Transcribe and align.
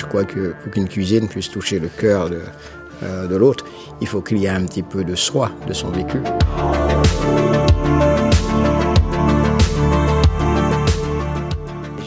Je 0.00 0.06
crois 0.06 0.24
que 0.24 0.54
pour 0.62 0.72
qu'une 0.72 0.88
cuisine 0.88 1.28
puisse 1.28 1.50
toucher 1.50 1.78
le 1.78 1.88
cœur 1.88 2.30
de, 2.30 2.40
euh, 3.02 3.26
de 3.26 3.36
l'autre, 3.36 3.66
il 4.00 4.06
faut 4.06 4.22
qu'il 4.22 4.38
y 4.38 4.46
ait 4.46 4.48
un 4.48 4.64
petit 4.64 4.82
peu 4.82 5.04
de 5.04 5.14
soi, 5.14 5.50
de 5.68 5.74
son 5.74 5.90
vécu. 5.90 6.22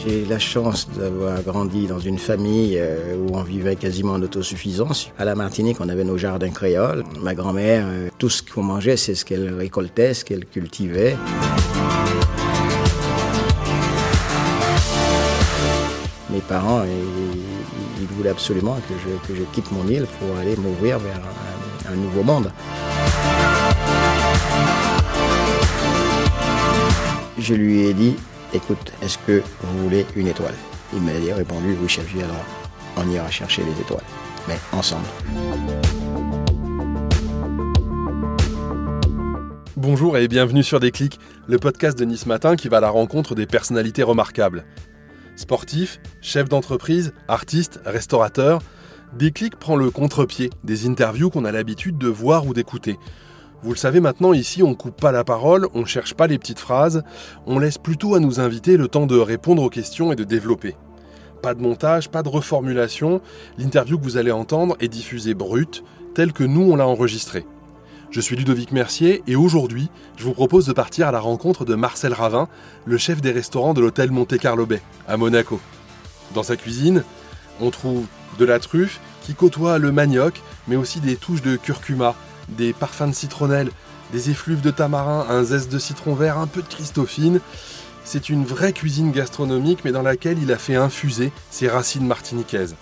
J'ai 0.04 0.24
la 0.24 0.40
chance 0.40 0.88
d'avoir 0.98 1.40
grandi 1.42 1.86
dans 1.86 2.00
une 2.00 2.18
famille 2.18 2.78
euh, 2.78 3.16
où 3.16 3.36
on 3.36 3.44
vivait 3.44 3.76
quasiment 3.76 4.14
en 4.14 4.22
autosuffisance. 4.22 5.12
À 5.16 5.24
la 5.24 5.36
Martinique, 5.36 5.76
on 5.80 5.88
avait 5.88 6.02
nos 6.02 6.18
jardins 6.18 6.50
créoles. 6.50 7.04
Ma 7.22 7.36
grand-mère, 7.36 7.84
euh, 7.86 8.08
tout 8.18 8.28
ce 8.28 8.42
qu'on 8.42 8.64
mangeait, 8.64 8.96
c'est 8.96 9.14
ce 9.14 9.24
qu'elle 9.24 9.54
récoltait, 9.54 10.14
ce 10.14 10.24
qu'elle 10.24 10.46
cultivait. 10.46 11.16
Mes 16.30 16.40
parents, 16.40 16.82
ils 18.04 18.16
voulaient 18.16 18.30
absolument 18.30 18.76
que 18.88 18.94
je, 19.02 19.28
que 19.28 19.38
je, 19.38 19.44
quitte 19.52 19.70
mon 19.72 19.86
île 19.88 20.06
pour 20.18 20.36
aller 20.36 20.56
m'ouvrir 20.56 20.98
vers 20.98 21.16
un, 21.16 21.92
un 21.92 21.96
nouveau 21.96 22.22
monde. 22.22 22.52
Je 27.38 27.54
lui 27.54 27.82
ai 27.82 27.94
dit, 27.94 28.16
écoute, 28.52 28.92
est-ce 29.02 29.18
que 29.26 29.42
vous 29.62 29.84
voulez 29.84 30.06
une 30.16 30.28
étoile? 30.28 30.54
Il 30.92 31.02
m'a 31.02 31.12
répondu, 31.34 31.76
oui 31.80 31.88
chef, 31.88 32.06
alors 32.16 32.44
on 32.96 33.10
ira 33.10 33.30
chercher 33.30 33.62
les 33.64 33.80
étoiles, 33.80 34.04
mais 34.48 34.58
ensemble. 34.72 35.06
Bonjour 39.76 40.16
et 40.16 40.28
bienvenue 40.28 40.62
sur 40.62 40.80
Déclic, 40.80 41.18
le 41.46 41.58
podcast 41.58 41.98
de 41.98 42.04
Nice 42.04 42.26
Matin 42.26 42.56
qui 42.56 42.68
va 42.68 42.78
à 42.78 42.80
la 42.80 42.90
rencontre 42.90 43.34
des 43.34 43.46
personnalités 43.46 44.02
remarquables. 44.02 44.64
Sportifs, 45.36 46.00
chefs 46.20 46.48
d'entreprise, 46.48 47.12
artistes, 47.28 47.80
restaurateurs, 47.84 48.60
Déclic 49.16 49.56
prend 49.56 49.76
le 49.76 49.90
contre-pied 49.90 50.50
des 50.64 50.86
interviews 50.86 51.30
qu'on 51.30 51.44
a 51.44 51.52
l'habitude 51.52 51.98
de 51.98 52.08
voir 52.08 52.46
ou 52.46 52.54
d'écouter. 52.54 52.98
Vous 53.62 53.70
le 53.70 53.78
savez 53.78 54.00
maintenant, 54.00 54.32
ici 54.32 54.62
on 54.62 54.74
coupe 54.74 55.00
pas 55.00 55.12
la 55.12 55.24
parole, 55.24 55.68
on 55.72 55.84
cherche 55.84 56.14
pas 56.14 56.26
les 56.26 56.38
petites 56.38 56.58
phrases, 56.58 57.02
on 57.46 57.58
laisse 57.58 57.78
plutôt 57.78 58.14
à 58.14 58.20
nos 58.20 58.40
invités 58.40 58.76
le 58.76 58.88
temps 58.88 59.06
de 59.06 59.16
répondre 59.16 59.62
aux 59.62 59.70
questions 59.70 60.12
et 60.12 60.16
de 60.16 60.24
développer. 60.24 60.76
Pas 61.42 61.54
de 61.54 61.62
montage, 61.62 62.10
pas 62.10 62.22
de 62.22 62.28
reformulation, 62.28 63.20
l'interview 63.56 63.98
que 63.98 64.04
vous 64.04 64.16
allez 64.16 64.32
entendre 64.32 64.76
est 64.80 64.88
diffusée 64.88 65.34
brute, 65.34 65.84
telle 66.14 66.32
que 66.32 66.44
nous 66.44 66.62
on 66.62 66.76
l'a 66.76 66.86
enregistrée. 66.86 67.46
Je 68.14 68.20
suis 68.20 68.36
Ludovic 68.36 68.70
Mercier 68.70 69.24
et 69.26 69.34
aujourd'hui, 69.34 69.90
je 70.16 70.22
vous 70.22 70.34
propose 70.34 70.66
de 70.66 70.72
partir 70.72 71.08
à 71.08 71.10
la 71.10 71.18
rencontre 71.18 71.64
de 71.64 71.74
Marcel 71.74 72.12
Ravin, 72.12 72.46
le 72.84 72.96
chef 72.96 73.20
des 73.20 73.32
restaurants 73.32 73.74
de 73.74 73.80
l'hôtel 73.80 74.12
Monte 74.12 74.38
Carlo 74.38 74.66
Bay, 74.66 74.80
à 75.08 75.16
Monaco. 75.16 75.58
Dans 76.32 76.44
sa 76.44 76.56
cuisine, 76.56 77.02
on 77.60 77.70
trouve 77.70 78.06
de 78.38 78.44
la 78.44 78.60
truffe 78.60 79.00
qui 79.22 79.34
côtoie 79.34 79.78
le 79.78 79.90
manioc, 79.90 80.42
mais 80.68 80.76
aussi 80.76 81.00
des 81.00 81.16
touches 81.16 81.42
de 81.42 81.56
curcuma, 81.56 82.14
des 82.50 82.72
parfums 82.72 83.08
de 83.08 83.14
citronnelle, 83.14 83.70
des 84.12 84.30
effluves 84.30 84.60
de 84.60 84.70
tamarin, 84.70 85.26
un 85.28 85.42
zeste 85.42 85.72
de 85.72 85.80
citron 85.80 86.14
vert, 86.14 86.38
un 86.38 86.46
peu 86.46 86.62
de 86.62 86.68
christophine. 86.68 87.40
C'est 88.04 88.28
une 88.28 88.44
vraie 88.44 88.72
cuisine 88.72 89.10
gastronomique, 89.10 89.80
mais 89.84 89.90
dans 89.90 90.02
laquelle 90.02 90.40
il 90.40 90.52
a 90.52 90.56
fait 90.56 90.76
infuser 90.76 91.32
ses 91.50 91.66
racines 91.66 92.06
martiniquaises. 92.06 92.76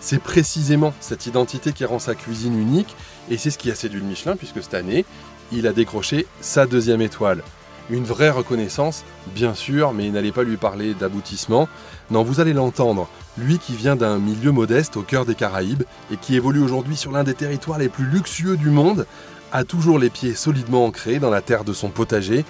C'est 0.00 0.20
précisément 0.20 0.94
cette 1.00 1.26
identité 1.26 1.72
qui 1.72 1.84
rend 1.84 1.98
sa 1.98 2.14
cuisine 2.14 2.58
unique, 2.58 2.94
et 3.30 3.38
c'est 3.38 3.50
ce 3.50 3.58
qui 3.58 3.70
a 3.70 3.74
séduit 3.74 4.00
le 4.00 4.06
Michelin, 4.06 4.36
puisque 4.36 4.62
cette 4.62 4.74
année, 4.74 5.04
il 5.52 5.66
a 5.66 5.72
décroché 5.72 6.26
sa 6.40 6.66
deuxième 6.66 7.00
étoile. 7.00 7.42
Une 7.88 8.04
vraie 8.04 8.30
reconnaissance, 8.30 9.04
bien 9.34 9.54
sûr, 9.54 9.92
mais 9.92 10.10
n'allait 10.10 10.32
pas 10.32 10.42
lui 10.42 10.56
parler 10.56 10.94
d'aboutissement. 10.94 11.68
Non, 12.10 12.24
vous 12.24 12.40
allez 12.40 12.52
l'entendre, 12.52 13.08
lui 13.38 13.58
qui 13.58 13.74
vient 13.74 13.94
d'un 13.94 14.18
milieu 14.18 14.50
modeste 14.50 14.96
au 14.96 15.02
cœur 15.02 15.24
des 15.24 15.36
Caraïbes 15.36 15.84
et 16.12 16.16
qui 16.16 16.34
évolue 16.34 16.60
aujourd'hui 16.60 16.96
sur 16.96 17.12
l'un 17.12 17.22
des 17.22 17.34
territoires 17.34 17.78
les 17.78 17.88
plus 17.88 18.06
luxueux 18.06 18.56
du 18.56 18.70
monde, 18.70 19.06
a 19.52 19.62
toujours 19.62 20.00
les 20.00 20.10
pieds 20.10 20.34
solidement 20.34 20.84
ancrés 20.84 21.20
dans 21.20 21.30
la 21.30 21.42
terre 21.42 21.62
de 21.62 21.72
son 21.72 21.88
potager 21.88 22.44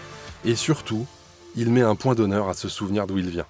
et 0.44 0.54
surtout, 0.54 1.06
il 1.54 1.70
met 1.70 1.82
un 1.82 1.94
point 1.96 2.14
d'honneur 2.14 2.48
à 2.48 2.54
se 2.54 2.68
souvenir 2.68 3.06
d'où 3.06 3.18
il 3.18 3.28
vient. 3.28 3.46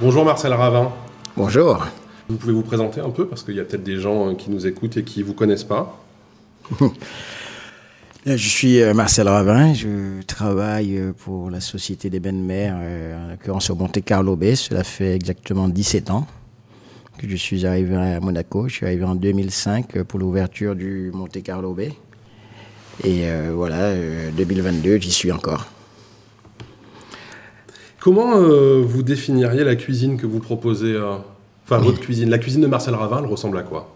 Bonjour 0.00 0.24
Marcel 0.24 0.52
Ravin. 0.52 0.92
Bonjour. 1.38 1.86
Vous 2.28 2.36
pouvez 2.36 2.52
vous 2.52 2.62
présenter 2.62 3.00
un 3.00 3.10
peu 3.10 3.28
parce 3.28 3.44
qu'il 3.44 3.54
y 3.54 3.60
a 3.60 3.64
peut-être 3.64 3.84
des 3.84 4.00
gens 4.00 4.34
qui 4.34 4.50
nous 4.50 4.66
écoutent 4.66 4.96
et 4.96 5.04
qui 5.04 5.20
ne 5.20 5.24
vous 5.24 5.34
connaissent 5.34 5.62
pas. 5.62 5.96
Je 8.26 8.48
suis 8.48 8.82
Marcel 8.92 9.28
Ravin, 9.28 9.72
je 9.72 10.20
travaille 10.22 11.00
pour 11.24 11.48
la 11.48 11.60
Société 11.60 12.10
des 12.10 12.18
Bains 12.18 12.32
de 12.32 12.38
Mer, 12.38 12.74
en 12.74 13.30
l'occurrence 13.30 13.70
au 13.70 13.76
Monte 13.76 14.04
Carlo 14.04 14.34
Bay. 14.34 14.56
Cela 14.56 14.82
fait 14.82 15.14
exactement 15.14 15.68
17 15.68 16.10
ans 16.10 16.26
que 17.16 17.28
je 17.28 17.36
suis 17.36 17.64
arrivé 17.64 17.94
à 17.94 18.18
Monaco. 18.18 18.66
Je 18.66 18.74
suis 18.74 18.86
arrivé 18.86 19.04
en 19.04 19.14
2005 19.14 20.02
pour 20.02 20.18
l'ouverture 20.18 20.74
du 20.74 21.12
Monte 21.14 21.40
Carlo 21.44 21.72
Bay. 21.72 21.92
Et 23.04 23.30
euh, 23.30 23.52
voilà, 23.54 23.94
2022, 24.36 24.98
j'y 24.98 25.12
suis 25.12 25.30
encore. 25.30 25.68
Comment 28.00 28.36
euh, 28.36 28.80
vous 28.84 29.02
définiriez 29.02 29.64
la 29.64 29.74
cuisine 29.74 30.18
que 30.18 30.26
vous 30.26 30.38
proposez 30.38 30.94
euh, 30.94 31.16
Enfin, 31.64 31.78
votre 31.78 32.00
cuisine? 32.00 32.30
La 32.30 32.38
cuisine 32.38 32.62
de 32.62 32.66
Marcel 32.66 32.94
Ravin, 32.94 33.18
elle 33.18 33.26
ressemble 33.26 33.58
à 33.58 33.62
quoi? 33.62 33.94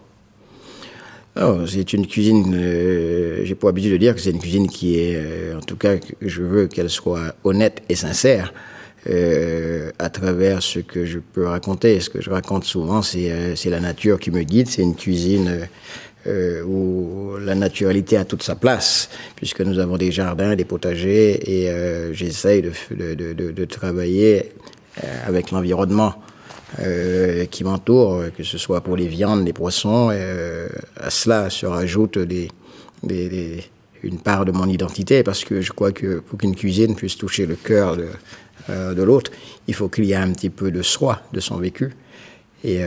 C'est 1.65 1.93
une 1.93 2.05
cuisine, 2.05 2.53
euh, 2.55 3.41
j'ai 3.43 3.55
pas 3.55 3.67
l'habitude 3.67 3.93
de 3.93 3.97
dire 3.97 4.13
que 4.13 4.21
c'est 4.21 4.29
une 4.29 4.39
cuisine 4.39 4.67
qui 4.67 4.99
est, 4.99 5.51
en 5.55 5.61
tout 5.61 5.75
cas, 5.75 5.95
je 6.21 6.43
veux 6.43 6.67
qu'elle 6.67 6.91
soit 6.91 7.33
honnête 7.43 7.81
et 7.89 7.95
sincère 7.95 8.53
à 9.07 10.09
travers 10.11 10.61
ce 10.61 10.77
que 10.77 11.05
je 11.05 11.17
peux 11.17 11.47
raconter. 11.47 11.99
Ce 11.99 12.11
que 12.11 12.21
je 12.21 12.29
raconte 12.29 12.65
souvent, 12.65 13.01
c'est 13.01 13.55
la 13.65 13.79
nature 13.79 14.19
qui 14.19 14.29
me 14.29 14.43
guide. 14.43 14.67
C'est 14.67 14.83
une 14.83 14.95
cuisine 14.95 15.67
euh, 16.27 16.63
où 16.63 17.37
la 17.39 17.55
naturalité 17.55 18.17
a 18.17 18.25
toute 18.25 18.43
sa 18.43 18.55
place, 18.55 19.09
puisque 19.35 19.61
nous 19.61 19.79
avons 19.79 19.97
des 19.97 20.11
jardins, 20.11 20.55
des 20.55 20.65
potagers, 20.65 21.63
et 21.65 22.13
j'essaye 22.13 22.61
de, 22.61 22.71
de, 22.91 23.33
de, 23.33 23.51
de, 23.51 23.65
travailler 23.65 24.51
avec 25.25 25.51
l'environnement. 25.51 26.15
Euh, 26.79 27.45
qui 27.45 27.63
m'entourent, 27.63 28.23
que 28.35 28.43
ce 28.43 28.57
soit 28.57 28.81
pour 28.81 28.97
les 28.97 29.05
viandes, 29.05 29.45
les 29.45 29.53
poissons. 29.53 30.09
Euh, 30.11 30.67
à 30.97 31.11
cela 31.11 31.51
se 31.51 31.67
rajoute 31.67 32.17
des, 32.17 32.49
des, 33.03 33.29
des, 33.29 33.63
une 34.01 34.17
part 34.17 34.43
de 34.43 34.51
mon 34.51 34.67
identité, 34.67 35.21
parce 35.21 35.45
que 35.45 35.61
je 35.61 35.71
crois 35.71 35.91
que 35.91 36.19
pour 36.19 36.39
qu'une 36.39 36.55
cuisine 36.55 36.95
puisse 36.95 37.15
toucher 37.15 37.45
le 37.45 37.55
cœur 37.55 37.95
de, 37.95 38.07
euh, 38.69 38.95
de 38.95 39.03
l'autre, 39.03 39.31
il 39.67 39.75
faut 39.75 39.87
qu'il 39.87 40.05
y 40.05 40.13
ait 40.13 40.15
un 40.15 40.31
petit 40.33 40.49
peu 40.49 40.71
de 40.71 40.81
soi, 40.81 41.21
de 41.31 41.39
son 41.39 41.57
vécu. 41.57 41.93
Et 42.63 42.79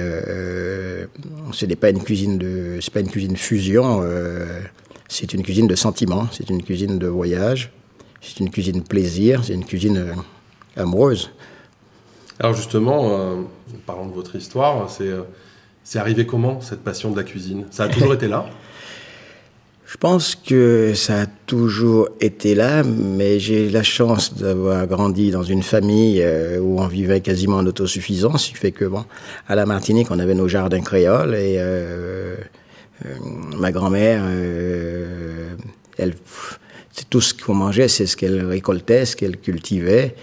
ce 1.53 1.66
n'est 1.66 1.76
pas 1.76 1.91
une 1.91 2.03
cuisine 2.03 2.38
de, 2.38 2.78
c'est 2.81 2.92
pas 2.92 3.00
une 3.00 3.10
cuisine 3.10 3.37
fusion. 3.37 4.03
c'est 5.09 5.34
une 5.34 5.42
cuisine 5.42 5.66
de 5.66 5.75
sentiment. 5.75 6.28
C'est 6.32 6.48
une 6.48 6.62
cuisine 6.62 6.98
de 6.98 7.06
voyage. 7.06 7.72
C'est 8.22 8.41
une 8.41 8.50
cuisine 8.50 8.82
plaisir. 8.82 9.44
C'est 9.44 9.54
une 9.54 9.64
cuisine 9.64 10.14
amoureuse. 10.76 11.31
Alors 12.38 12.54
justement, 12.54 13.09
euh, 13.10 13.42
parlant 13.87 14.06
de 14.06 14.12
votre 14.12 14.37
histoire, 14.37 14.91
c'est 14.91 15.10
c'est 15.84 16.00
arrivé 16.00 16.26
comment 16.26 16.60
cette 16.60 16.82
passion 16.82 17.12
de 17.12 17.16
la 17.16 17.22
cuisine? 17.22 17.66
Ça 17.70 17.84
a 17.84 17.88
toujours 17.88 18.12
été 18.12 18.26
là? 18.26 18.47
Je 19.87 19.97
pense 19.99 20.35
que 20.35 20.95
ça 20.95 21.23
a 21.23 21.27
toujours 21.27 22.09
été 22.21 22.57
là, 22.57 22.83
mais 22.83 23.39
j'ai 23.39 23.71
la 23.71 23.85
chance 23.85 24.35
d'avoir 24.35 24.85
grandi 24.89 25.31
dans 25.31 25.45
une 25.45 25.63
famille 25.63 26.21
euh, 26.23 26.59
où 26.59 26.81
on 26.81 26.89
vivait 26.89 27.21
quasiment 27.21 27.59
en 27.59 27.67
autosuffisance, 27.67 28.47
ce 28.47 28.49
qui 28.51 28.57
fait 28.57 28.73
que 28.73 28.85
bon, 28.85 29.05
à 29.47 29.55
la 29.55 29.65
Martinique, 29.65 30.11
on 30.11 30.19
avait 30.19 30.35
nos 30.35 30.49
jardins 30.49 30.81
créoles 30.81 31.37
et 31.37 31.55
euh, 31.59 32.35
euh, 33.05 33.15
ma 33.57 33.71
grand-mère, 33.71 34.25
elle, 35.99 36.15
c'est 36.91 37.09
tout 37.09 37.21
ce 37.21 37.33
qu'on 37.33 37.55
mangeait, 37.55 37.87
c'est 37.87 38.07
ce 38.07 38.17
qu'elle 38.17 38.45
récoltait, 38.45 39.07
ce 39.07 39.15
qu'elle 39.15 39.37
cultivait. 39.37 40.17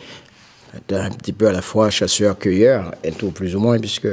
Était 0.76 0.96
un 0.96 1.12
petit 1.12 1.34
peu 1.34 1.48
à 1.48 1.54
la 1.54 1.62
fois 1.62 1.90
chasseur-cueilleur, 1.90 2.96
et 3.04 3.12
tout 3.12 3.32
plus 3.32 3.56
ou 3.56 3.60
moins, 3.60 3.80
puisque 3.80 4.10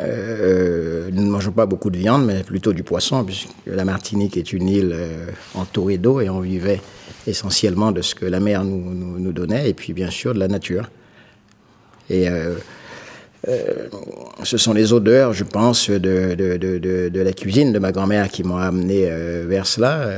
euh, 0.00 1.10
nous 1.12 1.22
ne 1.22 1.30
mangeons 1.30 1.52
pas 1.52 1.66
beaucoup 1.66 1.90
de 1.90 1.98
viande, 1.98 2.24
mais 2.24 2.42
plutôt 2.42 2.72
du 2.72 2.82
poisson, 2.82 3.24
puisque 3.24 3.48
la 3.66 3.84
Martinique 3.84 4.36
est 4.36 4.52
une 4.52 4.68
île 4.68 4.92
euh, 4.94 5.26
entourée 5.54 5.98
d'eau 5.98 6.20
et 6.20 6.30
on 6.30 6.40
vivait 6.40 6.80
essentiellement 7.26 7.92
de 7.92 8.00
ce 8.00 8.14
que 8.14 8.24
la 8.24 8.40
mer 8.40 8.64
nous, 8.64 9.32
donnait, 9.32 9.68
et 9.68 9.74
puis 9.74 9.92
bien 9.92 10.10
sûr 10.10 10.34
de 10.34 10.38
la 10.38 10.48
nature. 10.48 10.90
Et 12.08 12.28
euh, 12.28 12.54
ce 14.42 14.56
sont 14.56 14.72
les 14.72 14.92
odeurs, 14.92 15.32
je 15.32 15.44
pense, 15.44 15.90
de, 15.90 17.12
la 17.14 17.32
cuisine 17.32 17.72
de 17.72 17.78
ma 17.78 17.92
grand-mère 17.92 18.30
qui 18.30 18.44
m'ont 18.44 18.56
amené 18.56 19.08
vers 19.46 19.66
cela 19.66 20.08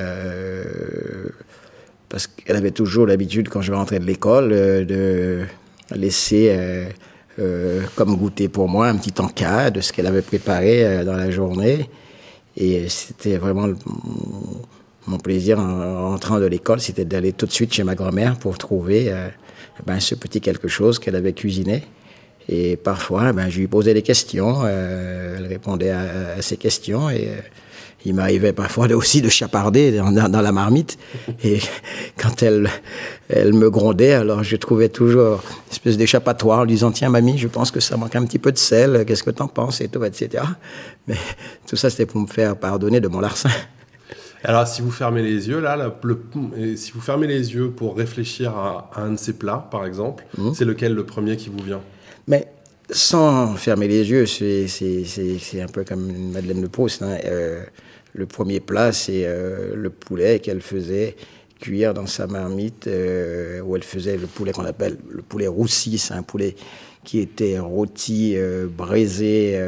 parce 2.08 2.26
qu'elle 2.26 2.56
avait 2.56 2.70
toujours 2.70 3.06
l'habitude, 3.06 3.48
quand 3.48 3.60
je 3.60 3.72
rentrais 3.72 3.98
de 3.98 4.04
l'école, 4.04 4.50
de 4.50 5.40
laisser 5.94 6.86
euh, 7.38 7.42
euh, 7.44 7.82
comme 7.94 8.16
goûter 8.16 8.48
pour 8.48 8.68
moi 8.68 8.88
un 8.88 8.96
petit 8.96 9.20
encas 9.20 9.70
de 9.70 9.80
ce 9.80 9.92
qu'elle 9.92 10.06
avait 10.06 10.22
préparé 10.22 10.84
euh, 10.84 11.04
dans 11.04 11.16
la 11.16 11.30
journée. 11.30 11.88
Et 12.56 12.88
c'était 12.88 13.36
vraiment 13.36 13.68
mon 15.06 15.18
plaisir 15.18 15.58
en 15.58 16.10
rentrant 16.10 16.38
de 16.38 16.46
l'école, 16.46 16.80
c'était 16.80 17.04
d'aller 17.04 17.32
tout 17.32 17.46
de 17.46 17.52
suite 17.52 17.72
chez 17.72 17.84
ma 17.84 17.94
grand-mère 17.94 18.36
pour 18.36 18.56
trouver 18.58 19.12
ben, 19.84 19.98
ce 19.98 20.14
petit 20.14 20.40
quelque 20.40 20.68
chose 20.68 21.00
qu'elle 21.00 21.16
avait 21.16 21.32
cuisiné. 21.32 21.82
Et 22.48 22.76
parfois, 22.76 23.32
ben, 23.32 23.50
je 23.50 23.58
lui 23.58 23.66
posais 23.66 23.92
des 23.92 24.02
questions, 24.02 24.64
elle 24.64 25.46
répondait 25.46 25.90
à, 25.90 26.40
ces 26.42 26.56
questions 26.56 27.10
et 27.10 27.28
il 28.04 28.14
m'arrivait 28.14 28.52
parfois 28.52 28.86
aussi 28.94 29.22
de 29.22 29.28
chaparder 29.28 29.92
dans, 29.92 30.28
dans, 30.28 30.42
la 30.42 30.52
marmite. 30.52 30.98
Et 31.42 31.58
quand 32.16 32.42
elle, 32.42 32.68
elle 33.28 33.52
me 33.52 33.70
grondait, 33.70 34.12
alors 34.12 34.42
je 34.42 34.56
trouvais 34.56 34.88
toujours 34.88 35.42
une 35.66 35.72
espèce 35.72 35.96
d'échappatoire 35.96 36.60
en 36.60 36.64
lui 36.64 36.72
disant 36.72 36.92
Tiens, 36.92 37.08
mamie, 37.08 37.38
je 37.38 37.48
pense 37.48 37.70
que 37.70 37.80
ça 37.80 37.96
manque 37.96 38.16
un 38.16 38.24
petit 38.24 38.38
peu 38.38 38.52
de 38.52 38.58
sel, 38.58 39.04
qu'est-ce 39.06 39.22
que 39.22 39.30
t'en 39.30 39.48
penses 39.48 39.80
Et 39.80 39.88
tout, 39.88 40.04
etc. 40.04 40.44
Mais 41.06 41.16
tout 41.66 41.76
ça, 41.76 41.90
c'était 41.90 42.06
pour 42.06 42.20
me 42.20 42.26
faire 42.26 42.56
pardonner 42.56 43.00
de 43.00 43.08
mon 43.08 43.20
larcin. 43.20 43.50
Alors, 44.46 44.68
si 44.68 44.82
vous 44.82 44.90
fermez 44.90 45.22
les 45.22 45.48
yeux, 45.48 45.60
là, 45.60 45.90
si 46.76 46.92
vous 46.92 47.00
fermez 47.00 47.26
les 47.26 47.54
yeux 47.54 47.70
pour 47.70 47.96
réfléchir 47.96 48.50
à, 48.50 48.90
un 48.96 49.12
de 49.12 49.16
ces 49.16 49.32
plats, 49.32 49.66
par 49.70 49.86
exemple, 49.86 50.26
mmh. 50.36 50.50
c'est 50.52 50.66
lequel 50.66 50.92
le 50.92 51.06
premier 51.06 51.38
qui 51.38 51.48
vous 51.48 51.64
vient? 51.64 51.80
Mais 52.28 52.46
sans 52.90 53.54
fermer 53.54 53.88
les 53.88 54.10
yeux, 54.10 54.26
c'est 54.26 55.60
un 55.62 55.66
peu 55.66 55.84
comme 55.84 56.10
une 56.10 56.32
Madeleine 56.32 56.60
de 56.60 56.66
Proust. 56.66 57.02
Hein. 57.02 57.16
Euh, 57.24 57.64
le 58.14 58.26
premier 58.26 58.60
plat, 58.60 58.92
c'est 58.92 59.24
euh, 59.24 59.74
le 59.76 59.90
poulet 59.90 60.40
qu'elle 60.40 60.62
faisait 60.62 61.16
cuire 61.60 61.92
dans 61.92 62.06
sa 62.06 62.26
marmite, 62.26 62.86
euh, 62.86 63.60
où 63.60 63.76
elle 63.76 63.82
faisait 63.82 64.16
le 64.16 64.26
poulet 64.26 64.52
qu'on 64.52 64.64
appelle 64.64 64.96
le 65.10 65.22
poulet 65.22 65.46
roussi. 65.46 65.98
C'est 65.98 66.14
un 66.14 66.22
poulet 66.22 66.56
qui 67.04 67.18
était 67.18 67.58
rôti, 67.58 68.34
braisé, 68.70 69.60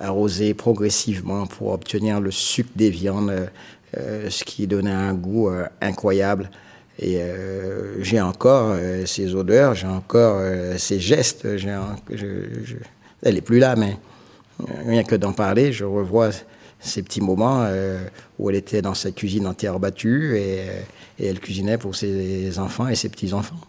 arrosé 0.00 0.54
progressivement 0.54 1.46
pour 1.46 1.72
obtenir 1.72 2.20
le 2.20 2.30
sucre 2.30 2.70
des 2.74 2.88
viandes 2.88 3.50
euh, 3.96 4.28
ce 4.30 4.44
qui 4.44 4.66
donnait 4.66 4.90
un 4.90 5.14
goût 5.14 5.48
euh, 5.48 5.66
incroyable. 5.80 6.50
Et 6.98 7.18
euh, 7.18 8.02
j'ai 8.02 8.20
encore 8.20 8.76
ces 9.04 9.34
odeurs, 9.34 9.74
j'ai 9.74 9.88
encore 9.88 10.40
ces 10.78 11.00
gestes. 11.00 11.44
elle 11.44 13.34
n'est 13.34 13.40
plus 13.40 13.58
là, 13.58 13.74
mais 13.74 13.96
rien 14.86 15.02
que 15.02 15.16
d'en 15.16 15.32
parler, 15.32 15.72
je 15.72 15.84
revois 15.84 16.30
ces 16.84 17.02
petits 17.02 17.20
moments 17.20 17.66
où 18.38 18.50
elle 18.50 18.56
était 18.56 18.82
dans 18.82 18.94
sa 18.94 19.10
cuisine 19.10 19.46
en 19.46 19.54
terre 19.54 19.78
battue 19.78 20.36
et, 20.36 20.66
elle 21.18 21.38
cuisinait 21.40 21.78
pour 21.78 21.94
ses 21.94 22.58
enfants 22.58 22.88
et 22.88 22.94
ses 22.94 23.08
petits-enfants. 23.08 23.60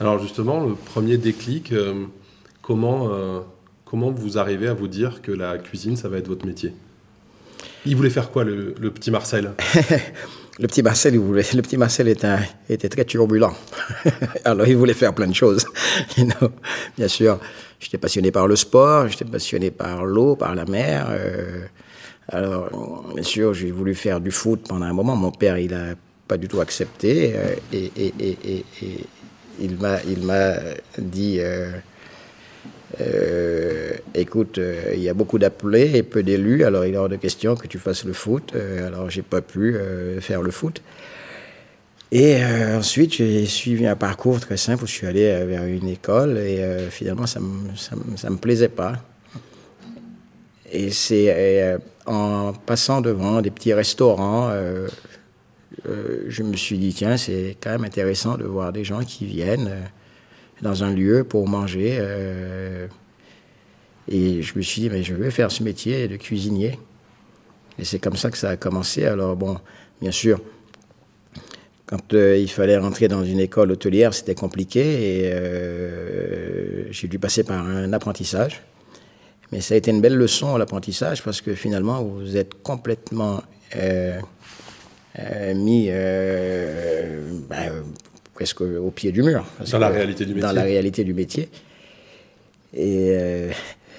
Alors 0.00 0.18
justement, 0.18 0.64
le 0.64 0.74
premier 0.74 1.16
déclic, 1.16 1.72
comment, 2.62 3.10
comment 3.84 4.10
vous 4.10 4.38
arrivez 4.38 4.68
à 4.68 4.74
vous 4.74 4.88
dire 4.88 5.22
que 5.22 5.32
la 5.32 5.58
cuisine, 5.58 5.96
ça 5.96 6.08
va 6.08 6.18
être 6.18 6.28
votre 6.28 6.46
métier? 6.46 6.72
Il 7.86 7.96
voulait 7.96 8.10
faire 8.10 8.30
quoi, 8.30 8.44
le, 8.44 8.72
petit 8.90 9.10
Marcel? 9.10 9.52
Le 10.60 10.68
petit 10.68 10.84
Marcel, 10.84 11.14
il 11.14 11.20
voulait, 11.20 11.42
le 11.52 11.62
petit 11.62 11.76
Marcel 11.76 12.06
était, 12.06 12.36
était 12.68 12.88
très 12.88 13.04
turbulent. 13.04 13.52
Alors, 14.44 14.68
il 14.68 14.76
voulait 14.76 14.94
faire 14.94 15.12
plein 15.12 15.26
de 15.26 15.34
choses. 15.34 15.66
bien 16.96 17.08
sûr, 17.08 17.40
j'étais 17.80 17.98
passionné 17.98 18.30
par 18.30 18.46
le 18.46 18.54
sport, 18.54 19.08
j'étais 19.08 19.24
passionné 19.24 19.72
par 19.72 20.04
l'eau, 20.04 20.36
par 20.36 20.54
la 20.54 20.64
mer. 20.64 21.08
Euh, 21.10 21.64
alors, 22.28 23.12
bien 23.14 23.22
sûr, 23.22 23.52
j'ai 23.54 23.70
voulu 23.70 23.94
faire 23.94 24.20
du 24.20 24.30
foot 24.30 24.66
pendant 24.68 24.86
un 24.86 24.92
moment. 24.92 25.16
Mon 25.16 25.30
père, 25.30 25.58
il 25.58 25.70
n'a 25.70 25.94
pas 26.26 26.36
du 26.36 26.48
tout 26.48 26.60
accepté. 26.60 27.34
Euh, 27.36 27.54
et, 27.72 28.64
il 29.60 29.76
m'a 29.76 30.58
dit... 30.98 31.38
Euh, 31.40 31.70
euh, 33.00 33.92
écoute, 34.14 34.60
il 34.94 35.00
y 35.00 35.08
a 35.08 35.14
beaucoup 35.14 35.38
d'appelés 35.38 35.96
et 35.96 36.04
peu 36.04 36.22
d'élus, 36.22 36.62
alors 36.62 36.84
il 36.84 36.94
est 36.94 36.96
hors 36.96 37.08
de 37.08 37.16
question 37.16 37.56
que 37.56 37.66
tu 37.66 37.78
fasses 37.78 38.04
le 38.04 38.12
foot. 38.12 38.54
Alors 38.54 39.10
j'ai 39.10 39.22
pas 39.22 39.40
pu 39.40 39.76
faire 40.20 40.42
le 40.42 40.52
foot. 40.52 40.80
Et 42.12 42.36
ensuite, 42.72 43.14
j'ai 43.14 43.46
suivi 43.46 43.84
un 43.88 43.96
parcours 43.96 44.38
très 44.38 44.56
simple 44.56 44.86
je 44.86 44.92
suis 44.92 45.08
allé 45.08 45.44
vers 45.44 45.64
une 45.64 45.88
école 45.88 46.38
et 46.38 46.86
finalement, 46.88 47.26
ça 47.26 47.40
ne 47.40 48.30
me, 48.30 48.36
plaisait 48.36 48.68
pas. 48.68 48.92
Et 50.70 50.90
c'est 50.90 51.76
en 52.06 52.52
passant 52.52 53.00
devant 53.00 53.40
des 53.40 53.50
petits 53.50 53.72
restaurants, 53.72 54.50
je 55.84 56.42
me 56.42 56.56
suis 56.56 56.78
dit, 56.78 56.92
tiens, 56.92 57.16
c'est 57.16 57.56
quand 57.60 57.70
même 57.70 57.84
intéressant 57.84 58.36
de 58.36 58.44
voir 58.44 58.72
des 58.72 58.84
gens 58.84 59.04
qui 59.04 59.26
viennent 59.26 59.84
dans 60.62 60.84
un 60.84 60.92
lieu 60.92 61.24
pour 61.24 61.48
manger. 61.48 61.96
Euh, 61.98 62.86
et 64.08 64.42
je 64.42 64.56
me 64.56 64.62
suis 64.62 64.82
dit, 64.82 64.90
mais 64.90 65.02
je 65.02 65.14
veux 65.14 65.30
faire 65.30 65.50
ce 65.50 65.62
métier 65.62 66.08
de 66.08 66.16
cuisinier. 66.16 66.78
Et 67.78 67.84
c'est 67.84 67.98
comme 67.98 68.16
ça 68.16 68.30
que 68.30 68.38
ça 68.38 68.50
a 68.50 68.56
commencé. 68.56 69.04
Alors 69.04 69.36
bon, 69.36 69.58
bien 70.00 70.10
sûr, 70.10 70.40
quand 71.86 72.14
euh, 72.14 72.38
il 72.38 72.50
fallait 72.50 72.78
rentrer 72.78 73.08
dans 73.08 73.24
une 73.24 73.40
école 73.40 73.72
hôtelière, 73.72 74.14
c'était 74.14 74.34
compliqué 74.34 74.80
et 74.80 75.32
euh, 75.32 76.92
j'ai 76.92 77.08
dû 77.08 77.18
passer 77.18 77.44
par 77.44 77.64
un 77.64 77.92
apprentissage. 77.92 78.62
Mais 79.52 79.60
ça 79.60 79.74
a 79.74 79.76
été 79.76 79.90
une 79.90 80.00
belle 80.00 80.16
leçon, 80.16 80.56
l'apprentissage, 80.56 81.22
parce 81.22 81.40
que 81.40 81.54
finalement, 81.54 82.02
vous 82.02 82.36
êtes 82.36 82.62
complètement 82.62 83.42
mis 85.54 85.88
ben, 87.48 87.84
presque 88.34 88.62
au 88.62 88.90
pied 88.90 89.12
du 89.12 89.22
mur. 89.22 89.46
Dans 89.70 89.78
la 89.78 89.88
réalité 89.88 90.24
du 90.24 90.34
métier. 90.34 90.42
Dans 90.48 90.52
la 90.52 90.62
réalité 90.62 91.04
du 91.04 91.14
métier. 91.14 91.48
Et 92.72 93.10
euh, 93.10 93.52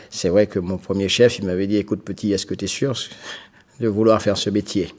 c'est 0.09 0.29
vrai 0.29 0.47
que 0.47 0.59
mon 0.59 0.77
premier 0.77 1.07
chef, 1.07 1.39
il 1.39 1.45
m'avait 1.45 1.67
dit, 1.67 1.77
écoute 1.77 2.03
petit, 2.03 2.33
est-ce 2.33 2.45
que 2.45 2.53
tu 2.53 2.65
es 2.65 2.67
sûr 2.67 2.93
de 3.79 3.87
vouloir 3.87 4.21
faire 4.21 4.37
ce 4.37 4.49
métier? 4.49 4.93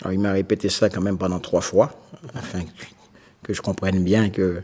Alors 0.00 0.12
il 0.12 0.20
m'a 0.20 0.32
répété 0.32 0.68
ça 0.68 0.88
quand 0.88 1.00
même 1.00 1.18
pendant 1.18 1.40
trois 1.40 1.60
fois, 1.60 2.00
afin 2.34 2.60
que 3.42 3.52
je 3.52 3.60
comprenne 3.60 4.04
bien 4.04 4.30
que 4.30 4.62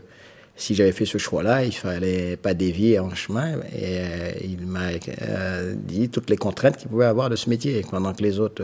si 0.55 0.73
j'avais 0.75 0.91
fait 0.91 1.05
ce 1.05 1.17
choix-là, 1.17 1.65
il 1.65 1.73
fallait 1.73 2.37
pas 2.37 2.53
dévier 2.53 2.99
en 2.99 3.13
chemin. 3.13 3.57
Et 3.73 3.99
euh, 3.99 4.31
il 4.43 4.65
m'a 4.65 4.89
euh, 5.21 5.75
dit 5.77 6.09
toutes 6.09 6.29
les 6.29 6.37
contraintes 6.37 6.77
qu'il 6.77 6.89
pouvait 6.89 7.05
avoir 7.05 7.29
de 7.29 7.35
ce 7.35 7.49
métier. 7.49 7.85
Pendant 7.89 8.13
que 8.13 8.23
les 8.23 8.39
autres 8.39 8.63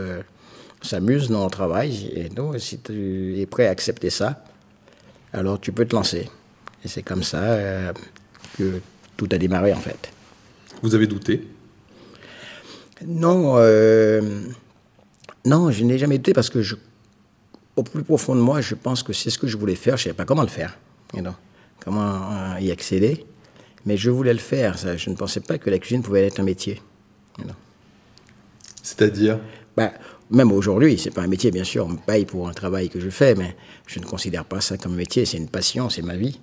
s'amusent, 0.80 1.30
nous 1.30 1.38
on 1.38 1.50
travaille. 1.50 2.10
Et 2.14 2.28
nous, 2.36 2.58
si 2.58 2.78
tu 2.78 3.38
es 3.38 3.46
prêt 3.46 3.66
à 3.66 3.70
accepter 3.70 4.10
ça, 4.10 4.44
alors 5.32 5.60
tu 5.60 5.72
peux 5.72 5.84
te 5.84 5.94
lancer. 5.94 6.28
Et 6.84 6.88
c'est 6.88 7.02
comme 7.02 7.22
ça 7.22 7.42
euh, 7.42 7.92
que 8.58 8.80
tout 9.16 9.28
a 9.30 9.38
démarré 9.38 9.72
en 9.72 9.80
fait. 9.80 10.10
Vous 10.82 10.94
avez 10.94 11.06
douté? 11.06 11.46
Non, 13.06 13.54
euh, 13.56 14.40
non, 15.44 15.70
je 15.70 15.84
n'ai 15.84 15.98
jamais 15.98 16.18
douté 16.18 16.32
parce 16.32 16.50
que 16.50 16.62
je, 16.62 16.76
au 17.76 17.82
plus 17.82 18.02
profond 18.02 18.34
de 18.34 18.40
moi, 18.40 18.60
je 18.60 18.74
pense 18.74 19.02
que 19.02 19.12
c'est 19.12 19.30
ce 19.30 19.38
que 19.38 19.46
je 19.46 19.56
voulais 19.56 19.74
faire. 19.74 19.96
Je 19.96 20.02
ne 20.02 20.04
savais 20.04 20.16
pas 20.16 20.24
comment 20.24 20.42
le 20.42 20.48
faire, 20.48 20.78
comment 21.84 22.56
y 22.58 22.70
accéder, 22.70 23.24
mais 23.86 23.96
je 23.96 24.10
voulais 24.10 24.32
le 24.32 24.38
faire. 24.38 24.78
Ça. 24.78 24.96
Je 24.96 25.10
ne 25.10 25.16
pensais 25.16 25.40
pas 25.40 25.58
que 25.58 25.70
la 25.70 25.78
cuisine 25.78 26.02
pouvait 26.02 26.26
être 26.26 26.40
un 26.40 26.44
métier. 26.44 26.80
C'est-à-dire? 28.82 29.38
Ben, 29.76 29.90
même 30.30 30.50
aujourd'hui, 30.52 30.98
c'est 30.98 31.10
pas 31.10 31.22
un 31.22 31.26
métier, 31.26 31.50
bien 31.50 31.64
sûr, 31.64 31.86
on 31.86 31.90
me 31.90 31.98
paye 31.98 32.24
pour 32.24 32.48
un 32.48 32.52
travail 32.52 32.88
que 32.88 33.00
je 33.00 33.10
fais, 33.10 33.34
mais 33.34 33.54
je 33.86 34.00
ne 34.00 34.04
considère 34.04 34.44
pas 34.44 34.60
ça 34.60 34.76
comme 34.76 34.94
un 34.94 34.96
métier, 34.96 35.24
c'est 35.24 35.36
une 35.36 35.48
passion, 35.48 35.90
c'est 35.90 36.02
ma 36.02 36.16
vie. 36.16 36.40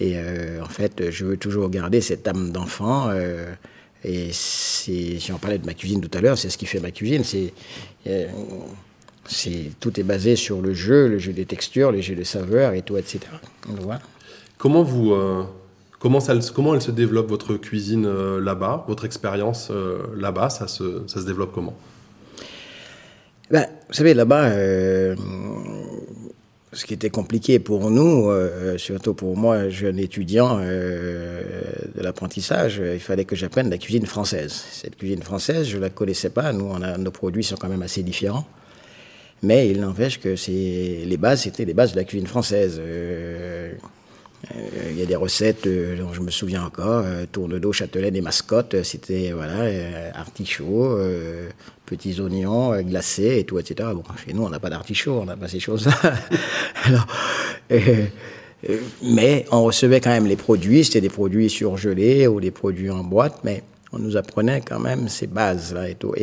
Et 0.00 0.14
euh, 0.16 0.62
en 0.62 0.68
fait, 0.68 1.10
je 1.10 1.24
veux 1.24 1.36
toujours 1.36 1.68
garder 1.68 2.00
cette 2.00 2.26
âme 2.26 2.50
d'enfant. 2.50 3.08
Euh, 3.10 3.52
et 4.04 4.30
si 4.32 5.30
on 5.32 5.38
parlait 5.38 5.58
de 5.58 5.66
ma 5.66 5.74
cuisine 5.74 6.00
tout 6.00 6.16
à 6.16 6.20
l'heure, 6.20 6.38
c'est 6.38 6.50
ce 6.50 6.58
qui 6.58 6.66
fait 6.66 6.80
ma 6.80 6.90
cuisine. 6.90 7.24
C'est, 7.24 7.52
euh, 8.06 8.26
tout 9.78 10.00
est 10.00 10.02
basé 10.02 10.34
sur 10.34 10.60
le 10.60 10.74
jeu, 10.74 11.08
le 11.08 11.18
jeu 11.18 11.32
des 11.32 11.46
textures, 11.46 11.92
le 11.92 12.00
jeu 12.00 12.14
des 12.14 12.24
saveurs 12.24 12.74
et 12.74 12.82
tout, 12.82 12.96
etc. 12.96 13.20
Comment 14.62 14.84
vous, 14.84 15.12
comment, 15.98 16.20
elle 16.20 16.40
se 16.82 16.90
développe 16.92 17.28
votre 17.28 17.54
cuisine 17.56 18.06
là-bas, 18.38 18.84
votre 18.86 19.04
expérience 19.04 19.72
là-bas, 20.16 20.50
ça 20.50 20.68
se, 20.68 21.24
développe 21.26 21.50
comment? 21.52 21.74
Ben, 23.50 23.66
vous 23.88 23.94
savez, 23.94 24.14
là-bas, 24.14 24.44
euh, 24.44 25.16
ce 26.72 26.86
qui 26.86 26.94
était 26.94 27.10
compliqué 27.10 27.58
pour 27.58 27.90
nous, 27.90 28.30
euh, 28.30 28.78
surtout 28.78 29.14
pour 29.14 29.36
moi, 29.36 29.68
jeune 29.68 29.98
étudiant 29.98 30.58
euh, 30.60 31.42
de 31.94 32.00
l'apprentissage, 32.00 32.80
il 32.82 33.00
fallait 33.00 33.24
que 33.26 33.34
j'apprenne 33.36 33.68
la 33.68 33.78
cuisine 33.78 34.06
française. 34.06 34.52
Cette 34.70 34.96
cuisine 34.96 35.22
française, 35.22 35.66
je 35.68 35.76
ne 35.76 35.82
la 35.82 35.90
connaissais 35.90 36.30
pas. 36.30 36.52
Nous, 36.52 36.64
on 36.64 36.80
a, 36.82 36.96
nos 36.96 37.10
produits 37.10 37.44
sont 37.44 37.56
quand 37.56 37.68
même 37.68 37.82
assez 37.82 38.04
différents. 38.04 38.46
Mais 39.42 39.68
il 39.68 39.80
n'empêche 39.80 40.20
que 40.20 40.34
les 40.48 41.16
bases, 41.18 41.42
c'était 41.42 41.64
les 41.64 41.74
bases 41.74 41.92
de 41.92 41.96
la 41.96 42.04
cuisine 42.04 42.28
française. 42.28 42.80
Il 44.90 44.98
y 44.98 45.02
a 45.02 45.06
des 45.06 45.16
recettes 45.16 45.68
dont 45.68 46.12
je 46.12 46.20
me 46.20 46.30
souviens 46.30 46.64
encore, 46.64 47.04
tourne 47.30 47.58
d'eau, 47.58 47.72
châtelaine 47.72 48.16
et 48.16 48.20
mascotte, 48.20 48.82
c'était 48.82 49.30
voilà, 49.32 49.70
artichaut, 50.14 50.98
petits 51.92 52.20
oignons 52.20 52.72
euh, 52.72 52.82
glacés 52.82 53.38
et 53.38 53.44
tout, 53.44 53.58
etc. 53.58 53.90
Bon, 53.94 54.02
chez 54.24 54.32
nous, 54.32 54.44
on 54.44 54.48
n'a 54.48 54.58
pas 54.58 54.70
d'artichaut, 54.70 55.20
on 55.20 55.24
n'a 55.24 55.36
pas 55.36 55.48
ces 55.48 55.60
choses-là. 55.60 55.92
Alors, 56.84 57.06
euh, 57.70 58.06
euh, 58.68 58.78
mais 59.02 59.44
on 59.50 59.64
recevait 59.64 60.00
quand 60.00 60.10
même 60.10 60.26
les 60.26 60.36
produits, 60.36 60.84
c'était 60.84 61.00
des 61.00 61.10
produits 61.10 61.50
surgelés 61.50 62.26
ou 62.26 62.40
des 62.40 62.50
produits 62.50 62.90
en 62.90 63.04
boîte, 63.04 63.40
mais 63.44 63.62
on 63.92 63.98
nous 63.98 64.16
apprenait 64.16 64.62
quand 64.62 64.80
même 64.80 65.08
ces 65.08 65.26
bases-là 65.26 65.90
et 65.90 65.94
tout. 65.94 66.14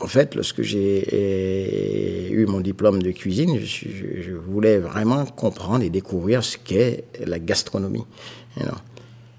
En 0.00 0.06
fait, 0.06 0.34
lorsque 0.34 0.62
j'ai 0.62 2.30
eu 2.30 2.46
mon 2.46 2.60
diplôme 2.60 3.02
de 3.02 3.10
cuisine, 3.12 3.58
je, 3.60 4.32
voulais 4.34 4.78
vraiment 4.78 5.24
comprendre 5.24 5.82
et 5.82 5.90
découvrir 5.90 6.44
ce 6.44 6.58
qu'est 6.58 7.04
la 7.24 7.38
gastronomie. 7.38 8.04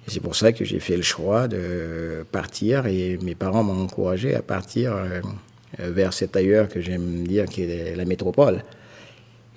C'est 0.08 0.22
pour 0.22 0.36
ça 0.36 0.54
que 0.54 0.64
j'ai 0.64 0.80
fait 0.80 0.96
le 0.96 1.04
choix 1.04 1.48
de 1.48 2.26
partir 2.32 2.88
et 2.88 3.18
mes 3.22 3.36
parents 3.36 3.64
m'ont 3.64 3.84
encouragé 3.84 4.36
à 4.36 4.42
partir 4.42 4.96
euh, 4.96 5.22
vers 5.80 6.14
cet 6.14 6.36
ailleurs 6.36 6.70
que 6.70 6.80
j'aime 6.80 7.28
dire 7.28 7.46
qui 7.46 7.64
est 7.64 7.96
la 7.96 8.06
métropole. 8.06 8.64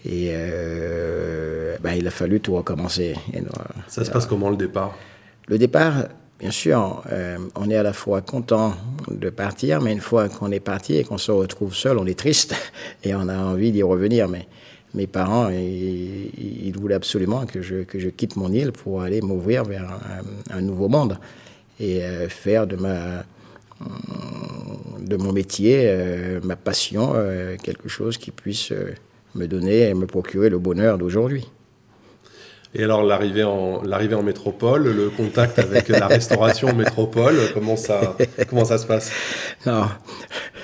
Et 0.05 0.31
euh, 0.31 1.77
ben, 1.81 1.93
il 1.93 2.07
a 2.07 2.11
fallu 2.11 2.41
tout 2.41 2.55
recommencer. 2.55 3.15
Ça 3.87 4.05
se 4.05 4.11
passe 4.11 4.27
comment 4.27 4.51
le 4.51 4.57
départ? 4.57 4.97
Le 5.47 5.57
départ, 5.57 6.09
bien 6.41 6.51
sûr, 6.51 7.03
euh, 7.13 7.39
on 7.55 7.71
est 7.71 7.77
à 7.77 7.83
la 7.83 7.93
fois 7.93 8.23
content 8.23 8.75
de 9.11 9.29
partir, 9.31 9.81
mais 9.81 9.93
une 9.93 10.01
fois 10.01 10.29
qu'on 10.29 10.51
est 10.51 10.61
parti 10.61 10.97
et 10.97 11.05
qu'on 11.05 11.19
se 11.19 11.31
retrouve 11.31 11.75
seul, 11.75 11.99
on 11.99 12.07
est 12.07 12.19
triste 12.19 12.55
et 13.05 13.15
on 13.15 13.29
a 13.29 13.37
envie 13.37 13.71
d'y 13.73 13.83
revenir. 13.83 14.27
Mais 14.27 14.47
mes 14.95 15.07
parents, 15.07 15.51
ils, 15.51 16.73
voulaient 16.75 16.95
absolument 16.95 17.45
que 17.45 17.61
je, 17.61 17.83
que 17.83 17.99
je 17.99 18.09
quitte 18.09 18.37
mon 18.37 18.51
île 18.53 18.73
pour 18.73 19.03
aller 19.03 19.21
m'ouvrir 19.21 19.65
vers 19.65 20.01
un, 20.51 20.63
nouveau 20.63 20.89
monde 20.89 21.19
et 21.79 22.03
euh, 22.03 22.29
faire 22.29 22.67
de, 22.67 22.77
ma, 22.77 23.23
de 24.99 25.17
mon 25.17 25.33
métier, 25.33 25.83
euh, 25.85 26.41
ma 26.43 26.57
passion, 26.57 27.15
quelque 27.63 27.89
chose 27.89 28.17
qui 28.17 28.31
puisse 28.31 28.73
me 29.35 29.47
donner 29.47 29.91
et 29.91 29.95
me 29.95 30.07
procurer 30.07 30.49
le 30.49 30.59
bonheur 30.59 30.97
d'aujourd'hui. 30.97 31.47
Et 32.73 32.85
alors 32.85 33.03
l'arrivée 33.03 33.43
en, 33.43 33.83
l'arrivée 33.83 34.15
en 34.15 34.23
métropole, 34.23 34.85
le 34.85 35.11
contact 35.11 35.59
avec 35.59 35.89
la 35.89 36.07
restauration 36.07 36.73
métropole, 36.73 37.37
comment 37.53 37.77
ça, 37.77 38.17
comment 38.49 38.65
ça 38.65 38.79
se 38.79 38.87
passe? 38.87 39.11
Non, 39.67 39.87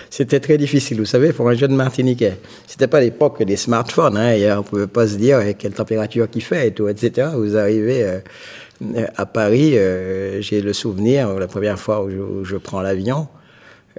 c'était 0.09 0.39
très 0.39 0.57
difficile, 0.57 0.99
vous 0.99 1.05
savez, 1.05 1.33
pour 1.33 1.49
un 1.49 1.55
jeune 1.55 1.75
Martiniquais. 1.75 2.39
C'était 2.69 2.87
pas 2.87 3.01
l'époque 3.01 3.43
des 3.43 3.57
smartphones, 3.57 4.17
hein, 4.17 4.33
et 4.33 4.51
on 4.53 4.63
pouvait 4.63 4.87
pas 4.87 5.09
se 5.09 5.17
dire 5.17 5.41
quelle 5.59 5.73
température 5.73 6.31
qu'il 6.31 6.43
fait 6.43 6.69
et 6.69 6.71
tout, 6.71 6.89
etc. 6.89 7.31
Vous 7.35 7.57
arrivez 7.57 8.05
euh, 8.05 9.07
à 9.17 9.27
Paris, 9.27 9.77
euh, 9.77 10.41
j'ai 10.41 10.61
le 10.61 10.73
souvenir, 10.73 11.35
la 11.35 11.49
première 11.49 11.79
fois 11.79 12.05
où 12.05 12.45
je, 12.45 12.57
prends 12.57 12.83
l'avion, 12.83 13.27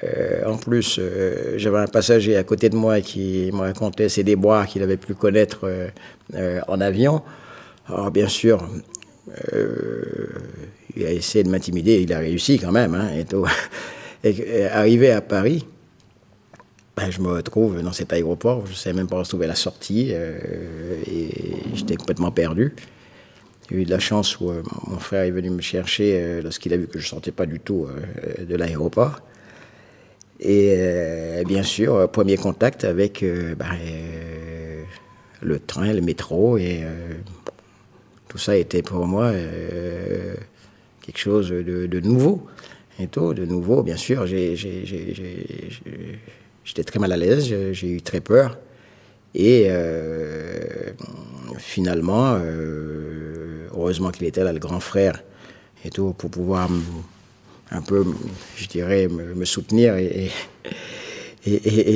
euh, 0.05 0.45
en 0.45 0.55
plus, 0.55 1.01
j'avais 1.57 1.79
un 1.79 1.87
passager 1.87 2.37
à 2.37 2.43
côté 2.43 2.69
de 2.69 2.75
moi 2.77 3.01
qui 3.01 3.49
me 3.51 3.59
racontait 3.59 4.07
ses 4.07 4.23
déboires 4.23 4.65
qu'il 4.65 4.81
avait 4.81 4.95
pu 4.95 5.13
connaître 5.13 5.69
en 6.67 6.79
avion. 6.79 7.21
Alors 7.87 8.11
bien 8.11 8.27
sûr, 8.27 8.67
il 10.95 11.05
a 11.05 11.11
essayé 11.11 11.43
de 11.43 11.49
m'intimider, 11.49 12.01
il 12.01 12.11
a 12.13 12.19
réussi 12.19 12.59
quand 12.59 12.71
même. 12.71 12.95
Hein, 12.95 13.09
et, 14.23 14.29
et 14.29 14.65
arrivé 14.65 15.11
à 15.11 15.21
Paris, 15.21 15.65
ben, 16.97 17.11
je 17.11 17.21
me 17.21 17.27
retrouve 17.29 17.79
dans 17.83 17.91
cet 17.91 18.11
aéroport, 18.11 18.65
je 18.65 18.71
ne 18.71 18.75
sais 18.75 18.91
même 18.91 19.07
pas 19.07 19.21
où 19.21 19.37
la 19.37 19.53
sortie, 19.53 20.09
euh, 20.13 20.39
et 21.05 21.29
j'étais 21.75 21.95
complètement 21.95 22.31
perdu. 22.31 22.73
J'ai 23.69 23.75
eu 23.75 23.85
de 23.85 23.91
la 23.91 23.99
chance 23.99 24.39
où 24.39 24.49
euh, 24.49 24.63
mon 24.87 24.97
frère 24.97 25.21
est 25.21 25.29
venu 25.29 25.51
me 25.51 25.61
chercher 25.61 26.19
euh, 26.19 26.41
lorsqu'il 26.41 26.73
a 26.73 26.77
vu 26.77 26.87
que 26.87 26.97
je 26.97 27.05
ne 27.05 27.09
sortais 27.09 27.31
pas 27.31 27.45
du 27.45 27.59
tout 27.59 27.87
de 28.39 28.55
l'aéroport. 28.55 29.21
Et 30.39 30.75
bien 31.47 31.63
sûr, 31.63 32.09
premier 32.11 32.37
contact 32.37 32.83
avec 32.83 33.23
ben, 33.57 33.65
le 35.41 35.59
train, 35.59 35.93
le 35.93 36.01
métro, 36.01 36.57
tout 38.37 38.43
ça 38.43 38.55
était 38.55 38.83
pour 38.83 39.07
moi 39.07 39.31
quelque 41.01 41.17
chose 41.17 41.49
de, 41.49 41.99
nouveau. 41.99 42.45
Et 42.99 43.07
tout, 43.07 43.33
de 43.33 43.45
nouveau, 43.45 43.81
bien 43.81 43.97
sûr, 43.97 44.27
J'étais 44.27 44.53
très 46.83 46.99
mal 46.99 47.13
à 47.13 47.17
l'aise, 47.17 47.51
j'ai 47.71 47.89
eu 47.89 48.03
très 48.03 48.21
peur. 48.21 48.59
Et 49.33 49.65
euh, 49.69 50.91
finalement, 51.57 52.37
euh, 52.39 53.69
heureusement 53.73 54.11
qu'il 54.11 54.27
était 54.27 54.43
là, 54.43 54.53
le 54.53 54.59
grand 54.59 54.79
frère, 54.79 55.23
et 55.83 55.89
tout, 55.89 56.13
pour 56.13 56.29
pouvoir 56.29 56.69
un 57.71 57.81
peu, 57.81 58.05
je 58.55 58.67
dirais, 58.67 59.07
me, 59.07 59.45
soutenir 59.45 59.95
et, 59.95 60.29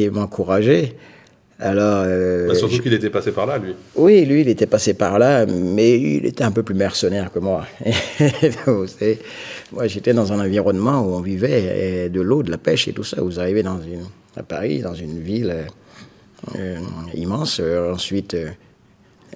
m'encourager. 0.10 0.96
Alors, 1.64 2.04
euh, 2.08 2.48
bah, 2.48 2.56
surtout 2.56 2.80
qu'il 2.80 2.94
était 2.94 3.12
passé 3.12 3.32
par 3.32 3.46
là, 3.46 3.60
lui. 3.60 3.76
Oui, 3.96 4.26
lui, 4.26 4.42
il 4.42 4.50
était 4.50 4.66
passé 4.66 4.96
par 4.96 5.20
là, 5.20 5.46
mais 5.46 6.00
il 6.00 6.26
était 6.26 6.44
un 6.44 6.52
peu 6.52 6.64
plus 6.64 6.74
mercenaire 6.74 7.32
que 7.32 7.38
moi. 7.38 7.68
moi, 9.72 9.86
j'étais 9.86 10.14
dans 10.14 10.34
un 10.34 10.40
environnement 10.40 11.02
où 11.02 11.14
on 11.14 11.22
vivait 11.22 12.10
de 12.10 12.20
l'eau, 12.20 12.42
de 12.42 12.50
la 12.50 12.58
pêche 12.58 12.88
et 12.88 12.94
tout 12.94 13.04
ça. 13.04 13.22
Vous 13.22 13.40
arrivez 13.40 13.62
dans 13.62 13.80
une, 13.80 14.06
à 14.36 14.42
Paris, 14.42 14.80
dans 14.80 14.96
une 14.96 15.20
ville 15.20 15.68
euh, 16.56 16.80
immense. 17.14 17.60
Euh, 17.60 17.94
ensuite, 17.94 18.34
euh, 18.34 18.50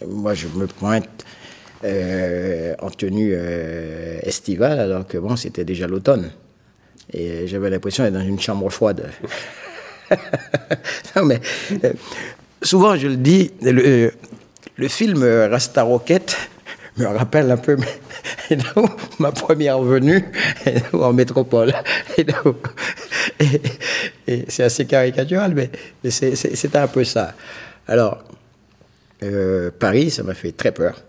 moi, 0.08 0.34
je 0.34 0.48
me 0.48 0.66
pointe 0.68 1.26
en 1.84 2.90
tenue 2.90 3.36
estivale, 4.24 4.80
alors 4.80 5.06
que 5.06 5.20
bon, 5.20 5.36
c'était 5.36 5.64
déjà 5.64 5.86
l'automne. 5.86 6.32
Et 7.14 7.46
j'avais 7.46 7.70
l'impression 7.70 8.04
d'être 8.04 8.16
dans 8.16 8.26
une 8.26 8.40
chambre 8.40 8.68
froide. 8.72 9.08
non, 11.16 11.26
mais 11.26 11.42
souvent, 12.62 12.96
je 12.96 13.08
le 13.08 13.18
dis, 13.18 13.52
le, 13.62 14.12
le 14.78 14.88
film 14.88 15.24
Rasta 15.24 15.84
Rocket 15.84 16.38
me 16.98 17.06
rappelle 17.06 17.52
un 17.52 17.58
peu 17.58 17.78
ma 19.20 19.32
première 19.32 19.82
venue 19.82 20.24
en 20.94 21.14
métropole. 21.14 21.74
Et, 22.18 22.26
c'est 24.48 24.64
assez 24.64 24.86
caricatural, 24.86 25.54
mais, 25.54 25.70
c'est 26.10 26.76
un 26.76 26.88
peu 26.88 27.04
ça. 27.04 27.34
Alors, 27.88 28.24
euh, 29.24 29.72
Paris, 29.78 30.12
ça 30.12 30.24
m'a 30.24 30.34
fait 30.34 30.52
très 30.52 30.72
peur. 30.72 31.02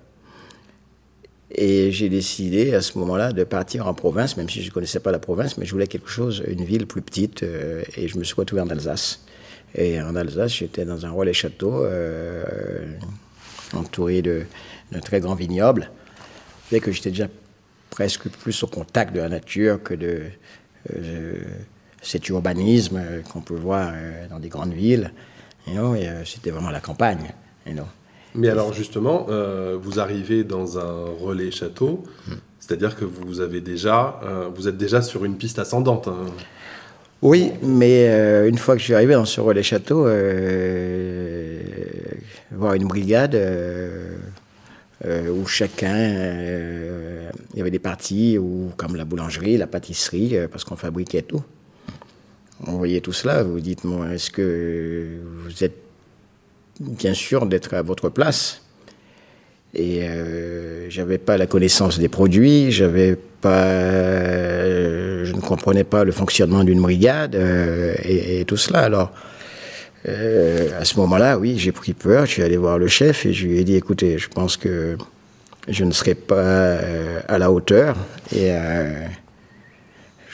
Et 1.50 1.92
j'ai 1.92 2.08
décidé 2.08 2.74
à 2.74 2.82
ce 2.82 2.98
moment-là 2.98 3.32
de 3.32 3.44
partir 3.44 3.86
en 3.86 3.94
province, 3.94 4.36
même 4.36 4.48
si 4.48 4.62
je 4.62 4.68
ne 4.68 4.72
connaissais 4.72 5.00
pas 5.00 5.12
la 5.12 5.18
province, 5.18 5.58
mais 5.58 5.64
je 5.64 5.72
voulais 5.72 5.86
quelque 5.86 6.08
chose, 6.08 6.42
une 6.48 6.64
ville 6.64 6.86
plus 6.86 7.02
petite, 7.02 7.42
euh, 7.42 7.82
et 7.96 8.08
je 8.08 8.18
me 8.18 8.24
suis 8.24 8.34
retrouvé 8.34 8.62
en 8.62 8.68
Alsace. 8.68 9.24
Et 9.74 10.00
en 10.00 10.16
Alsace, 10.16 10.54
j'étais 10.54 10.84
dans 10.84 11.06
un 11.06 11.10
relais 11.10 11.32
château, 11.32 11.84
euh, 11.84 12.44
entouré 13.74 14.22
d'un 14.22 15.00
très 15.00 15.20
grand 15.20 15.34
vignoble. 15.34 15.90
Fait 16.68 16.80
que 16.80 16.90
j'étais 16.90 17.10
déjà 17.10 17.28
presque 17.90 18.28
plus 18.28 18.62
au 18.62 18.66
contact 18.66 19.14
de 19.14 19.20
la 19.20 19.28
nature 19.28 19.82
que 19.82 19.94
de 19.94 20.22
cet 22.06 22.28
urbanisme 22.28 23.02
qu'on 23.32 23.40
peut 23.40 23.54
voir 23.54 23.90
euh, 23.92 24.28
dans 24.28 24.38
des 24.38 24.48
grandes 24.48 24.72
villes. 24.72 25.12
et 25.66 25.76
euh, 25.76 26.24
c'était 26.24 26.50
vraiment 26.50 26.70
la 26.70 26.80
campagne. 26.80 27.32
Mais 28.36 28.48
alors 28.48 28.72
justement, 28.72 29.26
euh, 29.28 29.76
vous 29.80 29.98
arrivez 29.98 30.44
dans 30.44 30.78
un 30.78 31.04
relais 31.20 31.50
château, 31.50 32.04
hmm. 32.28 32.34
c'est-à-dire 32.60 32.96
que 32.96 33.04
vous 33.04 33.40
avez 33.40 33.60
déjà, 33.60 34.20
vous 34.54 34.68
êtes 34.68 34.76
déjà 34.76 35.02
sur 35.02 35.24
une 35.24 35.36
piste 35.36 35.58
ascendante. 35.58 36.08
Hein. 36.08 36.26
Oui, 37.22 37.52
mais 37.62 38.06
une 38.46 38.58
fois 38.58 38.74
que 38.74 38.80
je 38.80 38.84
suis 38.84 38.94
arrivé 38.94 39.14
dans 39.14 39.24
ce 39.24 39.40
relais 39.40 39.62
château, 39.62 40.06
voir 42.52 42.74
une 42.74 42.86
brigade 42.86 43.40
où 45.04 45.46
chacun, 45.46 45.96
il 47.54 47.58
y 47.58 47.60
avait 47.60 47.70
des 47.70 47.78
parties 47.78 48.36
où, 48.38 48.70
comme 48.76 48.96
la 48.96 49.04
boulangerie, 49.04 49.56
la 49.56 49.66
pâtisserie, 49.66 50.36
parce 50.50 50.64
qu'on 50.64 50.76
fabriquait 50.76 51.22
tout. 51.22 51.42
Vous 52.60 52.78
voyez 52.78 53.00
tout 53.00 53.12
cela, 53.12 53.42
vous 53.42 53.60
dites, 53.60 53.84
moi, 53.84 54.08
est-ce 54.12 54.30
que 54.30 55.18
vous 55.44 55.62
êtes 55.62 55.85
bien 56.80 57.14
sûr 57.14 57.46
d'être 57.46 57.74
à 57.74 57.82
votre 57.82 58.08
place 58.08 58.62
Et 59.74 60.02
euh, 60.02 60.88
j'avais 60.90 61.18
pas 61.18 61.36
la 61.36 61.46
connaissance 61.46 61.98
des 61.98 62.08
produits, 62.08 62.70
j'avais 62.70 63.16
pas, 63.40 64.64
je 65.24 65.32
ne 65.32 65.40
comprenais 65.40 65.84
pas 65.84 66.04
le 66.04 66.12
fonctionnement 66.12 66.64
d'une 66.64 66.80
brigade 66.80 67.34
euh, 67.34 67.94
et, 68.02 68.44
tout 68.44 68.56
cela. 68.56 68.80
Alors, 68.80 69.12
euh, 70.08 70.80
à 70.80 70.84
ce 70.84 70.98
moment-là, 71.00 71.38
oui, 71.38 71.58
j'ai 71.58 71.72
pris 71.72 71.92
peur. 71.92 72.26
Je 72.26 72.32
suis 72.32 72.42
allé 72.42 72.56
voir 72.56 72.78
le 72.78 72.88
chef 72.88 73.26
et 73.26 73.32
je 73.32 73.46
lui 73.46 73.58
ai 73.58 73.64
dit, 73.64 73.74
écoutez, 73.74 74.18
je 74.18 74.28
pense 74.28 74.56
que 74.56 74.96
je 75.68 75.84
ne 75.84 75.92
serai 75.92 76.14
pas 76.14 76.34
euh, 76.36 77.20
à 77.28 77.38
la 77.38 77.50
hauteur 77.50 77.96
et 78.34 78.50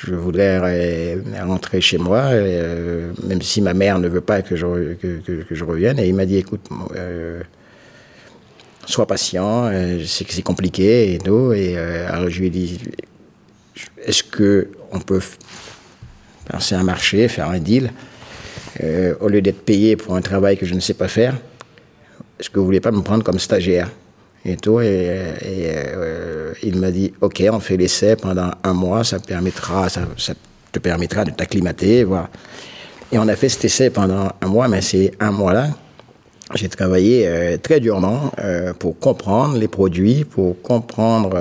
je 0.04 0.14
voudrais 0.14 1.16
rentrer 1.42 1.80
chez 1.80 1.98
moi, 1.98 2.22
euh, 2.32 3.12
même 3.22 3.40
si 3.40 3.60
ma 3.60 3.74
mère 3.74 3.98
ne 3.98 4.08
veut 4.08 4.20
pas 4.20 4.42
que 4.42 4.56
je, 4.56 4.94
que, 4.94 5.44
je 5.50 5.64
revienne. 5.64 5.98
Et 5.98 6.08
il 6.08 6.14
m'a 6.14 6.26
dit, 6.26 6.36
écoute, 6.36 6.68
euh, 6.96 7.40
sois 8.84 9.06
patient, 9.06 9.66
euh, 9.66 9.98
que 9.98 10.32
c'est 10.32 10.42
compliqué 10.42 11.14
et 11.14 11.18
tout. 11.18 11.52
Et 11.52 11.76
alors 11.76 12.30
je 12.30 12.40
lui 12.40 12.48
ai 12.48 12.50
dit, 12.50 12.80
est-ce 14.04 14.24
qu'on 14.24 14.98
peut 15.00 15.20
penser 16.50 16.74
un 16.74 16.82
marché, 16.82 17.28
faire 17.28 17.48
un 17.48 17.58
deal, 17.58 17.92
au 19.20 19.28
lieu 19.28 19.40
d'être 19.40 19.64
payé 19.64 19.96
pour 19.96 20.16
un 20.16 20.22
travail 20.22 20.56
que 20.56 20.66
je 20.66 20.74
ne 20.74 20.80
sais 20.80 20.94
pas 20.94 21.06
faire 21.06 21.36
Est-ce 22.40 22.50
que 22.50 22.54
vous 22.54 22.62
ne 22.62 22.66
voulez 22.66 22.80
pas 22.80 22.90
me 22.90 23.02
prendre 23.02 23.22
comme 23.22 23.38
stagiaire? 23.38 23.88
Et 24.44 24.56
tout. 24.56 24.80
Et, 24.80 24.86
euh, 24.86 26.52
il 26.62 26.76
m'a 26.76 26.90
dit, 26.90 27.12
OK, 27.20 27.42
on 27.50 27.60
fait 27.60 27.76
l'essai 27.76 28.16
pendant 28.16 28.50
un 28.62 28.72
mois, 28.72 29.04
ça, 29.04 29.18
permettra, 29.18 29.88
ça, 29.88 30.02
te 30.70 30.78
permettra 30.78 31.24
de 31.24 31.30
t'acclimater. 31.30 32.04
Voilà. 32.04 32.28
Et 33.10 33.18
on 33.18 33.28
a 33.28 33.36
fait 33.36 33.48
cet 33.48 33.64
essai 33.64 33.90
pendant 33.90 34.30
un 34.40 34.46
mois, 34.46 34.68
mais 34.68 34.80
c'est 34.80 35.12
un 35.20 35.30
mois-là, 35.30 35.68
j'ai 36.54 36.68
travaillé 36.68 37.58
très 37.62 37.80
durement 37.80 38.30
pour 38.78 38.98
comprendre 38.98 39.56
les 39.56 39.68
produits, 39.68 40.24
pour 40.24 40.60
comprendre 40.62 41.38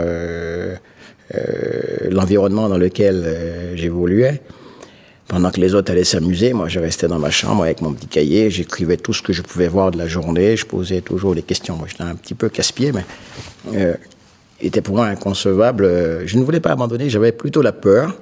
l'environnement 2.09 2.69
dans 2.69 2.77
lequel 2.77 3.73
j'évoluais. 3.75 4.41
Pendant 5.31 5.49
que 5.49 5.61
les 5.61 5.75
autres 5.75 5.89
allaient 5.93 6.03
s'amuser, 6.03 6.51
moi 6.51 6.67
je 6.67 6.77
restais 6.81 7.07
dans 7.07 7.17
ma 7.17 7.29
chambre 7.29 7.63
avec 7.63 7.79
mon 7.81 7.93
petit 7.93 8.07
cahier, 8.07 8.51
j'écrivais 8.51 8.97
tout 8.97 9.13
ce 9.13 9.21
que 9.21 9.31
je 9.31 9.41
pouvais 9.41 9.69
voir 9.69 9.91
de 9.91 9.97
la 9.97 10.05
journée, 10.05 10.57
je 10.57 10.65
posais 10.65 10.99
toujours 10.99 11.35
des 11.35 11.41
questions. 11.41 11.77
Moi 11.77 11.87
j'étais 11.89 12.03
un 12.03 12.15
petit 12.15 12.33
peu 12.33 12.49
casse-pied, 12.49 12.91
mais 12.91 13.05
euh, 13.73 13.93
était 14.59 14.81
pour 14.81 14.95
moi 14.95 15.05
inconcevable. 15.05 15.87
Je 16.25 16.37
ne 16.37 16.43
voulais 16.43 16.59
pas 16.59 16.71
abandonner, 16.71 17.09
j'avais 17.09 17.31
plutôt 17.31 17.61
la 17.61 17.71
peur. 17.71 18.13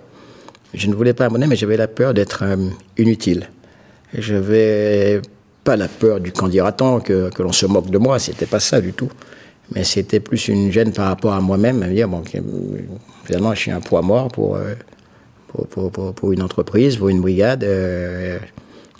Je 0.76 0.86
ne 0.86 0.94
voulais 0.94 1.14
pas 1.14 1.26
abandonner, 1.26 1.48
mais 1.48 1.56
j'avais 1.56 1.78
la 1.78 1.88
peur 1.88 2.14
d'être 2.14 2.44
euh, 2.44 2.70
inutile. 3.00 3.50
Je 4.16 4.36
n'avais 4.36 5.20
pas 5.64 5.76
la 5.78 5.88
peur 5.88 6.20
du 6.20 6.32
candidaton, 6.32 7.00
que, 7.00 7.32
que 7.32 7.42
l'on 7.42 7.54
se 7.54 7.66
moque 7.66 7.90
de 7.90 7.98
moi, 7.98 8.20
c'était 8.20 8.46
pas 8.46 8.60
ça 8.60 8.82
du 8.82 8.94
tout. 8.94 9.10
Mais 9.74 9.84
c'était 9.84 10.20
plus 10.20 10.48
une 10.48 10.72
gêne 10.72 10.94
par 10.94 11.08
rapport 11.08 11.34
à 11.34 11.42
moi-même, 11.42 11.82
à 11.82 11.88
me 11.88 11.94
dire, 11.96 12.08
bon, 12.08 12.22
finalement, 13.26 13.56
je 13.56 13.60
suis 13.60 13.72
un 13.72 13.82
poids 13.82 14.04
mort 14.04 14.28
pour, 14.28 14.58
euh, 14.58 14.76
pour, 15.50 16.32
une 16.32 16.42
entreprise, 16.42 16.98
pour 16.98 17.10
une 17.10 17.22
brigade, 17.22 17.64
euh, 17.64 18.38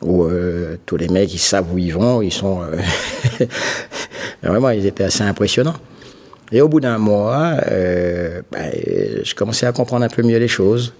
où 0.02 0.24
euh, 0.24 0.78
tous 0.86 0.98
les 0.98 1.08
mecs, 1.08 1.34
ils 1.34 1.40
savent 1.40 1.74
où 1.74 1.78
ils 1.78 1.94
vont, 1.94 2.22
ils 2.22 2.34
sont... 2.34 2.62
Euh, 2.62 3.46
vraiment, 4.44 4.70
ils 4.70 4.86
étaient 4.86 5.04
assez 5.04 5.24
impressionnants. 5.24 5.76
Et 6.52 6.62
au 6.62 6.68
bout 6.68 6.80
d'un 6.80 6.98
mois, 6.98 7.58
ben, 8.52 8.72
je 9.24 9.36
commençais 9.36 9.68
à 9.68 9.72
comprendre 9.72 10.04
un 10.04 10.10
peu 10.10 10.24
mieux 10.24 10.40
les 10.40 10.48
choses. 10.48 10.94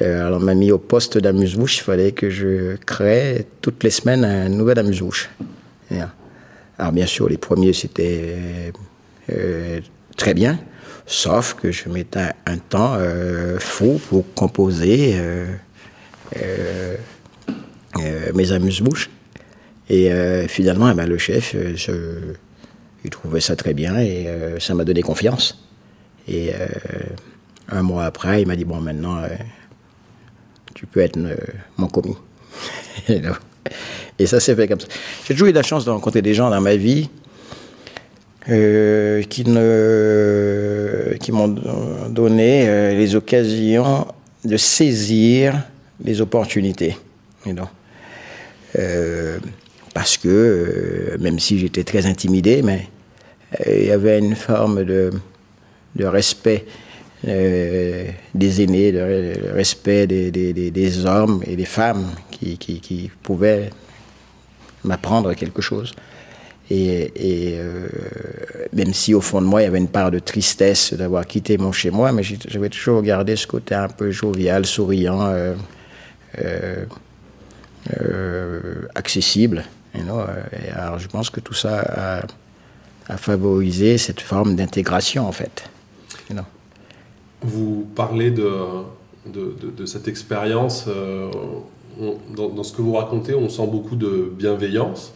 alors 0.00 0.40
on 0.40 0.44
m'a 0.44 0.54
mis 0.54 0.72
au 0.72 0.78
poste 0.78 1.16
d'amuse-bouche, 1.16 1.78
il 1.78 1.82
fallait 1.82 2.10
que 2.10 2.28
je 2.28 2.74
crée 2.86 3.46
toutes 3.60 3.84
les 3.84 3.90
semaines 3.90 4.24
un 4.24 4.48
nouvel 4.48 4.80
amuse-bouche. 4.80 5.30
Alors 6.76 6.90
bien 6.90 7.06
sûr, 7.06 7.28
les 7.28 7.36
premiers, 7.36 7.72
c'était 7.72 8.72
très 10.16 10.34
bien. 10.34 10.58
Sauf 11.10 11.54
que 11.54 11.72
je 11.72 11.88
mettais 11.88 12.28
un 12.46 12.58
temps 12.58 12.94
euh, 12.96 13.58
fou 13.58 14.00
pour 14.08 14.32
composer 14.34 15.14
euh, 15.16 15.56
euh, 16.36 16.96
mes 18.32 18.52
amuse-bouches. 18.52 19.10
Et 19.88 20.08
finalement, 20.46 20.88
eh 20.88 20.94
ben, 20.94 21.08
le 21.08 21.18
chef, 21.18 21.56
il 23.04 23.10
trouvait 23.10 23.40
ça 23.40 23.56
très 23.56 23.74
bien 23.74 23.98
et 23.98 24.28
ça 24.60 24.72
m'a 24.76 24.84
donné 24.84 25.02
confiance. 25.02 25.66
Et 26.28 26.52
un 27.68 27.82
mois 27.82 28.04
après, 28.04 28.42
il 28.42 28.46
m'a 28.46 28.54
dit 28.54 28.64
Bon, 28.64 28.80
maintenant, 28.80 29.20
tu 30.74 30.86
peux 30.86 31.00
être 31.00 31.18
mon 31.76 31.88
commis. 31.88 32.16
et 33.08 34.26
ça 34.26 34.38
s'est 34.38 34.54
fait 34.54 34.68
comme 34.68 34.78
ça. 34.78 34.86
J'ai 35.26 35.34
toujours 35.34 35.48
eu 35.48 35.52
la 35.52 35.64
chance 35.64 35.84
de 35.84 35.90
rencontrer 35.90 36.22
des 36.22 36.34
gens 36.34 36.50
dans 36.50 36.60
ma 36.60 36.76
vie 36.76 37.10
euh, 38.48 39.22
qui, 39.24 39.44
m'ont 41.30 41.48
donné 42.08 42.66
euh, 42.66 42.94
les 42.94 43.14
occasions 43.14 44.06
de 44.44 44.56
saisir 44.56 45.62
les 46.02 46.22
opportunités. 46.22 46.96
Euh, 48.78 49.38
parce 49.92 50.16
que, 50.16 51.18
même 51.20 51.38
si 51.38 51.58
j'étais 51.58 51.84
très 51.84 52.06
intimidé, 52.06 52.62
mais 52.62 52.88
il 53.66 53.84
y 53.86 53.90
avait 53.90 54.18
une 54.18 54.36
forme 54.36 54.84
de, 54.84 55.10
respect 55.98 56.64
des 57.22 58.14
aînés, 58.62 58.92
de 58.92 59.52
respect 59.52 60.06
des, 60.06 61.06
hommes 61.06 61.42
et 61.46 61.56
des 61.56 61.66
femmes 61.66 62.06
qui 62.30 63.10
pouvaient 63.22 63.68
m'apprendre 64.84 65.34
quelque 65.34 65.60
chose. 65.60 65.92
Et, 66.70 67.56
euh, 67.58 67.88
même 68.72 68.94
si 68.94 69.12
au 69.12 69.20
fond 69.20 69.42
de 69.42 69.46
moi, 69.46 69.60
il 69.60 69.64
y 69.64 69.66
avait 69.66 69.78
une 69.78 69.88
part 69.88 70.12
de 70.12 70.20
tristesse 70.20 70.94
d'avoir 70.94 71.26
quitté 71.26 71.58
mon 71.58 71.72
chez 71.72 71.90
moi, 71.90 72.12
mais 72.12 72.22
j'avais 72.22 72.68
toujours 72.68 73.02
gardé 73.02 73.34
ce 73.34 73.48
côté 73.48 73.74
un 73.74 73.88
peu 73.88 74.12
jovial, 74.12 74.64
souriant, 74.64 75.26
euh, 75.26 75.54
euh, 78.00 78.82
accessible. 78.94 79.64
alors 80.72 80.98
je 81.00 81.08
pense 81.08 81.28
que 81.30 81.40
tout 81.40 81.54
ça 81.54 82.22
a, 83.08 83.16
favorisé 83.16 83.98
cette 83.98 84.20
forme 84.20 84.54
d'intégration, 84.54 85.26
en 85.26 85.32
fait. 85.32 85.68
Vous 87.42 87.88
parlez 87.96 88.30
de, 88.30 89.86
cette 89.86 90.06
expérience. 90.06 90.86
Dans, 92.36 92.62
ce 92.62 92.72
que 92.72 92.82
vous 92.82 92.92
racontez, 92.92 93.34
on 93.34 93.48
sent 93.48 93.66
beaucoup 93.66 93.96
de 93.96 94.32
bienveillance. 94.32 95.12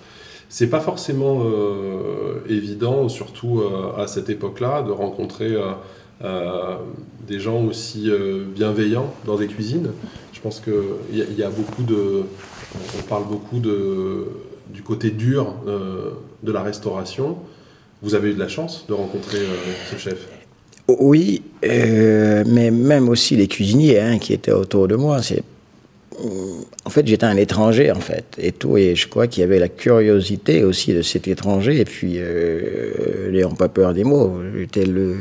C'est 0.48 0.68
pas 0.68 0.80
forcément 0.80 1.42
euh, 1.44 2.40
évident, 2.48 3.08
surtout 3.08 3.60
euh, 3.60 4.00
à 4.00 4.06
cette 4.06 4.28
époque-là, 4.30 4.82
de 4.82 4.92
rencontrer 4.92 5.56
euh, 6.22 6.76
des 7.26 7.40
gens 7.40 7.62
aussi 7.64 8.10
bienveillants 8.54 9.12
dans 9.26 9.36
des 9.36 9.46
cuisines. 9.46 9.90
Je 10.32 10.40
pense 10.40 10.60
qu'il 10.60 10.74
y, 11.12 11.40
y, 11.40 11.42
a 11.42 11.50
beaucoup 11.50 11.82
de. 11.82 12.22
On 12.98 13.02
parle 13.08 13.24
beaucoup 13.26 13.58
de, 13.58 14.26
du 14.68 14.82
côté 14.82 15.10
dur 15.10 15.54
de 16.42 16.52
la 16.52 16.62
restauration. 16.62 17.38
Vous 18.02 18.14
avez 18.14 18.30
eu 18.30 18.34
de 18.34 18.38
la 18.38 18.48
chance 18.48 18.84
de 18.88 18.92
rencontrer 18.92 19.38
ce 19.90 19.96
chef? 19.96 20.28
Oui, 20.86 21.42
mais 21.62 22.70
même 22.70 23.08
aussi 23.08 23.36
les 23.36 23.48
cuisiniers 23.48 24.00
hein, 24.00 24.18
qui 24.18 24.34
étaient 24.34 24.52
autour 24.52 24.86
de 24.86 24.96
moi. 24.96 25.22
C'est 25.22 25.42
en 26.84 26.90
fait, 26.90 27.06
j'étais 27.06 27.26
un 27.26 27.36
étranger, 27.36 27.90
en 27.90 28.00
fait, 28.00 28.24
et 28.38 28.52
tout, 28.52 28.76
et 28.76 28.94
je 28.94 29.08
crois 29.08 29.26
qu'il 29.26 29.40
y 29.40 29.44
avait 29.44 29.58
la 29.58 29.68
curiosité 29.68 30.62
aussi 30.62 30.94
de 30.94 31.02
cet 31.02 31.28
étranger, 31.28 31.80
et 31.80 31.84
puis, 31.84 32.14
euh, 32.18 33.30
n'ayant 33.30 33.50
pas 33.50 33.68
peur 33.68 33.94
des 33.94 34.04
mots, 34.04 34.40
j'étais 34.56 34.84
le, 34.84 35.16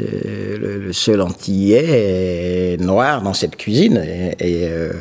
euh, 0.00 0.80
le, 0.86 0.92
seul 0.92 1.20
antillais 1.20 2.76
noir 2.78 3.22
dans 3.22 3.34
cette 3.34 3.56
cuisine, 3.56 4.02
et, 4.38 4.68
euh, 4.68 4.92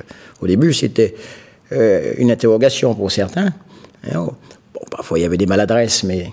au 0.42 0.48
début, 0.48 0.74
c'était 0.74 1.16
euh, 1.72 2.14
une 2.18 2.32
interrogation 2.32 2.94
pour 2.94 3.12
certains. 3.12 3.54
Oh, 4.16 4.34
bon, 4.74 4.82
parfois, 4.92 5.20
il 5.20 5.24
y 5.24 5.26
avait 5.26 5.38
des 5.38 5.48
maladresses, 5.48 6.04
mais 6.04 6.32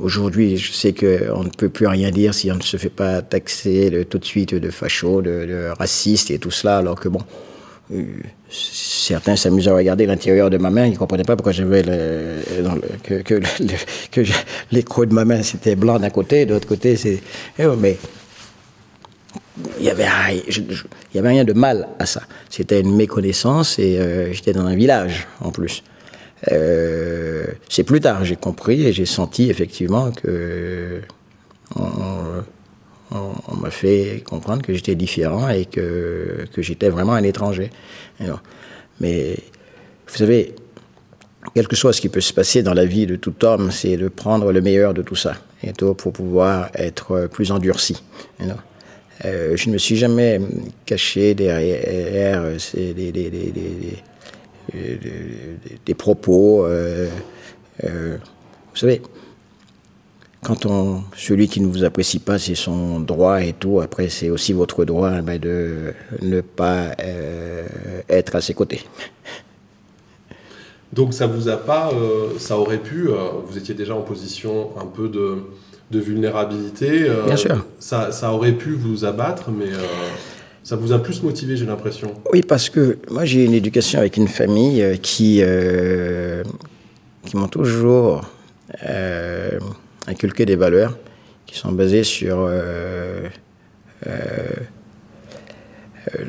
Aujourd'hui, 0.00 0.56
je 0.56 0.72
sais 0.72 0.92
qu'on 0.92 1.44
ne 1.44 1.50
peut 1.56 1.68
plus 1.68 1.86
rien 1.86 2.10
dire 2.10 2.34
si 2.34 2.50
on 2.50 2.56
ne 2.56 2.62
se 2.62 2.76
fait 2.76 2.88
pas 2.90 3.22
taxer 3.22 4.04
tout 4.10 4.18
de 4.18 4.24
suite 4.24 4.52
de 4.52 4.70
facho, 4.70 5.22
de, 5.22 5.46
de 5.46 5.68
raciste 5.78 6.32
et 6.32 6.40
tout 6.40 6.50
cela, 6.50 6.78
alors 6.78 6.98
que 6.98 7.08
bon, 7.08 7.20
euh, 7.20 7.53
certains 8.48 9.36
s'amusaient 9.36 9.70
à 9.70 9.74
regarder 9.74 10.06
l'intérieur 10.06 10.50
de 10.50 10.56
ma 10.58 10.70
main, 10.70 10.86
ils 10.86 10.92
ne 10.92 10.96
comprenaient 10.96 11.24
pas 11.24 11.36
pourquoi 11.36 11.52
j'avais 11.52 11.82
que, 13.02 13.22
que, 13.22 13.40
que 14.10 14.20
les 14.72 14.82
de 14.82 15.14
ma 15.14 15.24
main 15.24 15.42
c'était 15.42 15.76
blanc 15.76 15.98
d'un 15.98 16.10
côté, 16.10 16.46
de 16.46 16.54
l'autre 16.54 16.68
côté 16.68 16.96
c'est. 16.96 17.20
Eh 17.58 17.66
oh, 17.66 17.76
mais 17.76 17.98
il 19.78 19.84
n'y 19.84 19.90
avait, 19.90 20.08
rien 21.14 21.44
de 21.44 21.52
mal 21.52 21.88
à 21.98 22.06
ça. 22.06 22.22
C'était 22.50 22.80
une 22.80 22.96
méconnaissance 22.96 23.78
et 23.78 23.98
euh, 23.98 24.32
j'étais 24.32 24.52
dans 24.52 24.66
un 24.66 24.74
village 24.74 25.28
en 25.40 25.50
plus. 25.50 25.82
Euh, 26.50 27.44
c'est 27.68 27.84
plus 27.84 28.00
tard, 28.00 28.24
j'ai 28.24 28.36
compris 28.36 28.86
et 28.86 28.92
j'ai 28.92 29.06
senti 29.06 29.50
effectivement 29.50 30.10
que 30.10 31.00
m'a 33.60 33.70
fait 33.70 34.22
comprendre 34.24 34.62
que 34.62 34.72
j'étais 34.72 34.94
différent 34.94 35.48
et 35.48 35.66
que, 35.66 36.44
que 36.52 36.62
j'étais 36.62 36.88
vraiment 36.88 37.12
un 37.14 37.22
étranger. 37.22 37.70
mais 39.00 39.36
vous 40.06 40.16
savez, 40.16 40.54
quel 41.54 41.68
que 41.68 41.76
soit 41.76 41.92
ce 41.92 42.00
qui 42.00 42.08
peut 42.08 42.20
se 42.20 42.32
passer 42.32 42.62
dans 42.62 42.74
la 42.74 42.84
vie 42.84 43.06
de 43.06 43.16
tout 43.16 43.44
homme, 43.44 43.70
c'est 43.70 43.96
de 43.96 44.08
prendre 44.08 44.52
le 44.52 44.60
meilleur 44.60 44.94
de 44.94 45.02
tout 45.02 45.16
ça 45.16 45.34
et 45.62 45.72
pour 45.72 46.12
pouvoir 46.12 46.70
être 46.74 47.28
plus 47.30 47.52
endurci. 47.52 48.02
Euh, 49.24 49.56
je 49.56 49.68
ne 49.68 49.74
me 49.74 49.78
suis 49.78 49.96
jamais 49.96 50.40
caché 50.86 51.34
derrière 51.34 52.42
des, 52.74 52.94
des, 52.94 53.30
des, 55.86 55.94
propos. 55.94 56.66
Euh, 56.66 57.08
euh, 57.84 58.16
vous 58.72 58.76
savez, 58.76 59.00
quand 60.44 60.66
on, 60.66 61.02
celui 61.16 61.48
qui 61.48 61.60
ne 61.60 61.66
vous 61.66 61.84
apprécie 61.84 62.18
pas, 62.18 62.38
c'est 62.38 62.54
son 62.54 63.00
droit 63.00 63.42
et 63.42 63.54
tout. 63.54 63.80
Après, 63.80 64.08
c'est 64.10 64.30
aussi 64.30 64.52
votre 64.52 64.84
droit 64.84 65.08
hein, 65.08 65.22
ben, 65.22 65.40
de 65.40 65.94
ne 66.22 66.40
pas 66.42 66.92
euh, 67.00 67.66
être 68.08 68.36
à 68.36 68.40
ses 68.40 68.54
côtés. 68.54 68.82
Donc 70.92 71.12
ça 71.12 71.26
vous 71.26 71.48
a 71.48 71.56
pas, 71.56 71.90
euh, 71.92 72.38
ça 72.38 72.56
aurait 72.56 72.78
pu, 72.78 73.08
euh, 73.08 73.14
vous 73.46 73.58
étiez 73.58 73.74
déjà 73.74 73.96
en 73.96 74.02
position 74.02 74.68
un 74.80 74.86
peu 74.86 75.08
de, 75.08 75.38
de 75.90 75.98
vulnérabilité. 75.98 77.08
Bien 77.26 77.36
sûr. 77.36 77.64
Ça, 77.80 78.12
ça, 78.12 78.32
aurait 78.32 78.52
pu 78.52 78.74
vous 78.74 79.04
abattre, 79.04 79.50
mais 79.50 79.70
ça 80.62 80.76
vous 80.76 80.92
a 80.92 81.02
plus 81.02 81.22
motivé, 81.22 81.56
j'ai 81.56 81.66
l'impression. 81.66 82.12
Oui, 82.32 82.42
parce 82.42 82.68
que 82.68 82.98
moi 83.10 83.24
j'ai 83.24 83.44
une 83.44 83.54
éducation 83.54 83.98
avec 83.98 84.16
une 84.18 84.28
famille 84.28 85.00
qui, 85.02 85.42
qui 87.26 87.36
m'ont 87.36 87.48
toujours 87.48 88.20
inculquer 90.06 90.46
des 90.46 90.56
valeurs 90.56 90.96
qui 91.46 91.58
sont 91.58 91.72
basées 91.72 92.04
sur 92.04 92.38
euh, 92.40 93.28
euh, 94.06 94.10
euh, 96.14 96.24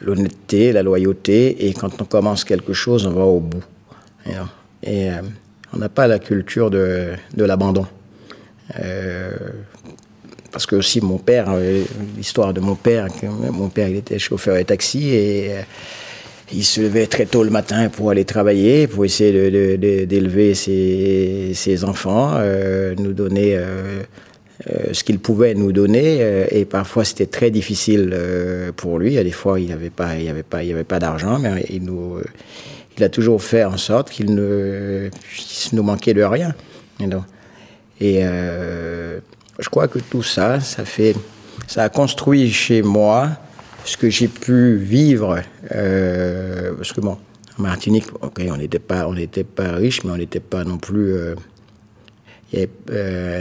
l'honnêteté, 0.00 0.72
la 0.72 0.82
loyauté, 0.82 1.66
et 1.66 1.74
quand 1.74 2.00
on 2.00 2.04
commence 2.04 2.44
quelque 2.44 2.72
chose, 2.72 3.06
on 3.06 3.12
va 3.12 3.24
au 3.24 3.40
bout. 3.40 3.64
Et, 4.82 5.08
on 5.72 5.78
n'a 5.78 5.88
pas 5.88 6.06
la 6.06 6.20
culture 6.20 6.70
de, 6.70 7.14
de 7.36 7.44
l'abandon. 7.44 7.86
parce 10.52 10.66
que 10.66 10.76
aussi 10.76 11.00
mon 11.00 11.18
père, 11.18 11.52
l'histoire 12.16 12.54
de 12.54 12.60
mon 12.60 12.76
père, 12.76 13.08
mon 13.50 13.68
père 13.70 13.88
était 13.88 14.20
chauffeur 14.20 14.56
de 14.56 14.62
taxi 14.62 15.08
et 15.08 15.50
il 16.52 16.64
se 16.64 16.80
levait 16.80 17.06
très 17.06 17.26
tôt 17.26 17.42
le 17.42 17.50
matin 17.50 17.88
pour 17.88 18.10
aller 18.10 18.24
travailler, 18.24 18.86
pour 18.86 19.04
essayer 19.04 20.06
d'élever 20.06 20.54
ses, 20.54 21.52
ses, 21.54 21.84
enfants, 21.84 22.38
nous 22.98 23.12
donner 23.12 23.58
euh, 24.70 24.92
ce 24.92 25.02
qu'il 25.02 25.18
pouvait 25.18 25.52
nous 25.54 25.72
donner 25.72 26.18
euh, 26.20 26.46
et 26.50 26.64
parfois 26.64 27.04
c'était 27.04 27.26
très 27.26 27.50
difficile 27.50 28.12
euh, 28.14 28.70
pour 28.70 28.98
lui. 28.98 29.16
Des 29.16 29.30
fois, 29.32 29.58
il 29.58 29.68
n'avait 29.68 29.90
pas, 29.90 30.16
il 30.16 30.28
avait 30.28 30.44
pas, 30.44 30.62
il 30.62 30.72
avait 30.72 30.84
pas 30.84 31.00
d'argent, 31.00 31.40
mais 31.40 31.66
il 31.70 31.82
nous, 31.82 32.18
il 32.96 33.02
a 33.02 33.08
toujours 33.08 33.42
fait 33.42 33.64
en 33.64 33.76
sorte 33.76 34.10
qu'il 34.10 34.34
ne 34.34 35.10
nous 35.72 35.82
manquer 35.82 36.14
de 36.14 36.22
rien. 36.22 36.54
Et, 38.00 38.22
je 38.22 39.68
crois 39.68 39.86
que 39.86 39.98
tout 39.98 40.22
ça, 40.22 40.60
ça 40.60 40.84
fait, 40.84 41.14
ça 41.66 41.84
a 41.84 41.88
construit 41.88 42.50
chez 42.52 42.82
moi 42.82 43.30
ce 43.84 43.96
que 43.96 44.10
j'ai 44.10 44.28
pu 44.28 44.76
vivre. 44.76 45.40
parce 45.68 46.92
que 46.92 47.00
bon, 47.00 47.18
en 47.58 47.62
Martinique, 47.62 48.06
ok, 48.20 48.42
on 48.50 48.56
n'était 48.56 48.78
pas, 48.78 49.06
pas 49.56 49.72
riche, 49.72 50.04
mais 50.04 50.10
on 50.10 50.16
n'était 50.16 50.40
pas 50.40 50.64
non 50.64 50.78
plus 50.78 51.14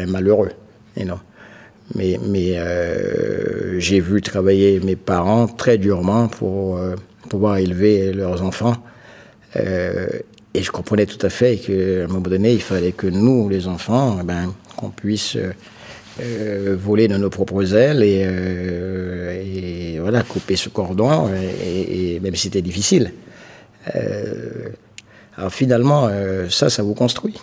malheureux 0.08 0.52
non. 1.02 1.20
Mais, 1.96 2.20
mais 2.26 2.58
euh, 2.58 3.80
j'ai 3.80 4.00
vu 4.00 4.22
travailler 4.22 4.80
mes 4.80 4.96
parents 4.96 5.48
très 5.48 5.78
durement 5.78 6.28
pour 6.28 6.78
euh, 6.78 6.96
pouvoir 7.30 7.58
élever 7.58 8.14
leurs 8.14 8.42
enfants. 8.42 8.76
Euh, 9.58 10.08
et 10.54 10.64
je 10.64 10.72
comprenais 10.72 11.06
tout 11.06 11.24
à 11.26 11.30
fait 11.30 11.58
qu'à 11.58 12.04
un 12.06 12.08
moment 12.08 12.22
donné, 12.22 12.54
il 12.54 12.62
fallait 12.62 12.92
que 12.92 13.08
nous, 13.08 13.50
les 13.50 13.68
enfants, 13.68 14.18
eh 14.22 14.24
ben, 14.24 14.54
qu'on 14.76 14.90
puisse 14.90 15.38
voler 16.78 17.08
de 17.08 17.18
nos 17.18 17.30
propres 17.30 17.74
ailes 17.74 18.04
et, 18.04 19.96
et, 19.96 20.00
voilà, 20.00 20.24
couper 20.24 20.56
ce 20.56 20.70
cordon, 20.70 21.30
et, 21.34 22.16
et 22.16 22.20
même 22.20 22.36
si 22.36 22.44
c'était 22.44 22.62
difficile. 22.62 23.14
alors 25.38 25.52
finalement, 25.52 26.10
ça, 26.50 26.70
ça 26.70 26.84
vous 26.84 26.94
construit. 26.94 27.36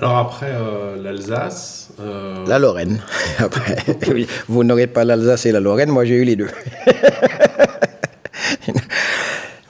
Alors 0.00 0.16
après 0.18 0.52
euh, 0.52 1.02
l'Alsace. 1.02 1.90
Euh, 1.98 2.46
la 2.46 2.60
Lorraine. 2.60 3.00
Après, 3.38 3.76
vous 4.48 4.62
n'aurez 4.62 4.86
pas 4.86 5.02
l'Alsace 5.04 5.46
et 5.46 5.52
la 5.52 5.58
Lorraine, 5.58 5.90
moi 5.90 6.04
j'ai 6.04 6.14
eu 6.14 6.22
les 6.22 6.36
deux. 6.36 6.46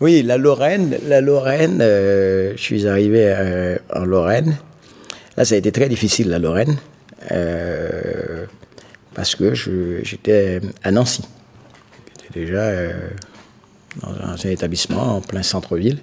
oui, 0.03 0.23
la 0.23 0.37
Lorraine, 0.37 0.99
la 1.07 1.23
Lorraine, 1.23 1.79
euh, 1.81 2.53
je 2.57 2.61
suis 2.61 2.87
arrivé 2.87 3.35
en 3.95 4.05
Lorraine. 4.05 4.55
Là, 5.39 5.45
ça 5.45 5.55
a 5.55 5.59
été 5.59 5.71
très 5.71 5.89
difficile, 5.89 6.31
la 6.31 6.41
Lorraine, 6.41 6.77
parce 9.15 9.37
que 9.37 9.55
j'étais 9.55 10.61
à 10.83 10.91
Nancy. 10.91 11.23
J'étais 12.25 12.41
déjà 12.41 12.73
dans 14.03 14.33
un 14.33 14.51
établissement 14.51 15.17
en 15.17 15.21
plein 15.21 15.45
centre-ville. 15.45 16.01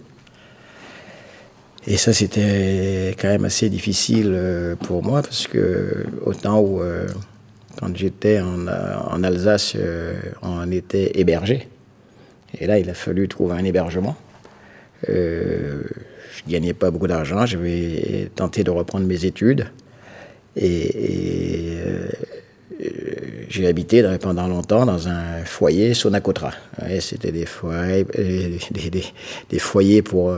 Et 1.87 1.97
ça, 1.97 2.13
c'était 2.13 3.15
quand 3.19 3.27
même 3.27 3.45
assez 3.45 3.69
difficile 3.69 4.31
euh, 4.33 4.75
pour 4.75 5.03
moi 5.03 5.21
parce 5.21 5.45
que 5.45 6.05
autant 6.23 6.59
où, 6.59 6.81
euh, 6.81 7.05
quand 7.77 7.95
j'étais 7.95 8.39
en, 8.39 8.67
en, 8.67 9.23
Alsace, 9.23 9.73
euh, 9.75 10.15
on 10.41 10.71
était 10.71 11.11
hébergé. 11.19 11.67
Et 12.59 12.65
là, 12.65 12.79
il 12.79 12.89
a 12.89 12.95
fallu 12.95 13.27
trouver 13.27 13.55
un 13.55 13.63
hébergement. 13.63 14.15
Je 16.45 16.51
gagnais 16.51 16.73
pas 16.73 16.91
beaucoup 16.91 17.07
d'argent. 17.07 17.45
J'avais 17.45 18.29
tenté 18.35 18.63
de 18.63 18.71
reprendre 18.71 19.05
mes 19.05 19.25
études. 19.25 19.67
Et, 20.55 21.77
j'ai 23.47 23.67
habité 23.67 24.03
pendant 24.19 24.47
longtemps 24.47 24.85
dans 24.85 25.07
un 25.07 25.45
foyer 25.45 25.93
Sonacotra. 25.93 26.51
C'était 26.99 27.31
des 27.31 27.45
foyers, 27.45 28.03
des, 28.03 28.89
des, 28.89 29.03
des 29.49 29.59
foyers 29.59 30.01
pour 30.01 30.37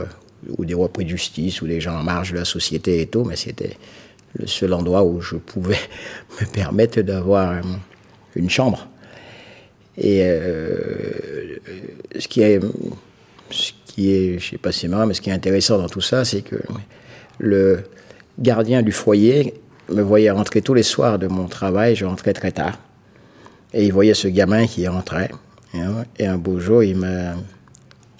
ou 0.56 0.64
des 0.64 0.74
repris 0.74 1.04
de 1.04 1.10
justice, 1.10 1.62
ou 1.62 1.66
des 1.66 1.80
gens 1.80 1.98
en 1.98 2.02
marge 2.02 2.32
de 2.32 2.38
la 2.38 2.44
société 2.44 3.00
et 3.00 3.06
tout, 3.06 3.24
mais 3.24 3.36
c'était 3.36 3.76
le 4.34 4.46
seul 4.46 4.72
endroit 4.72 5.04
où 5.04 5.20
je 5.20 5.36
pouvais 5.36 5.78
me 6.40 6.46
permettre 6.46 7.00
d'avoir 7.02 7.60
une 8.36 8.50
chambre. 8.50 8.88
Et 9.96 10.20
euh, 10.22 11.58
ce 12.18 12.28
qui 12.28 12.40
est, 12.42 12.60
qui 13.98 14.12
est, 14.12 14.38
je 14.38 14.50
sais 14.50 14.58
pas 14.58 14.70
si 14.70 14.80
c'est 14.80 14.88
marrant, 14.88 15.06
mais 15.06 15.14
ce 15.14 15.20
qui 15.20 15.30
est 15.30 15.32
intéressant 15.32 15.76
dans 15.76 15.88
tout 15.88 16.00
ça, 16.00 16.24
c'est 16.24 16.42
que 16.42 16.54
le 17.38 17.82
gardien 18.38 18.82
du 18.82 18.92
foyer 18.92 19.54
me 19.88 20.02
voyait 20.02 20.30
rentrer 20.30 20.62
tous 20.62 20.74
les 20.74 20.84
soirs 20.84 21.18
de 21.18 21.26
mon 21.26 21.48
travail, 21.48 21.96
je 21.96 22.04
rentrais 22.04 22.32
très 22.32 22.52
tard, 22.52 22.78
et 23.74 23.84
il 23.86 23.92
voyait 23.92 24.14
ce 24.14 24.28
gamin 24.28 24.68
qui 24.68 24.86
rentrait. 24.86 25.30
Et 26.20 26.26
un 26.26 26.38
beau 26.38 26.60
jour, 26.60 26.84
il 26.84 26.96
m'a 26.96 27.34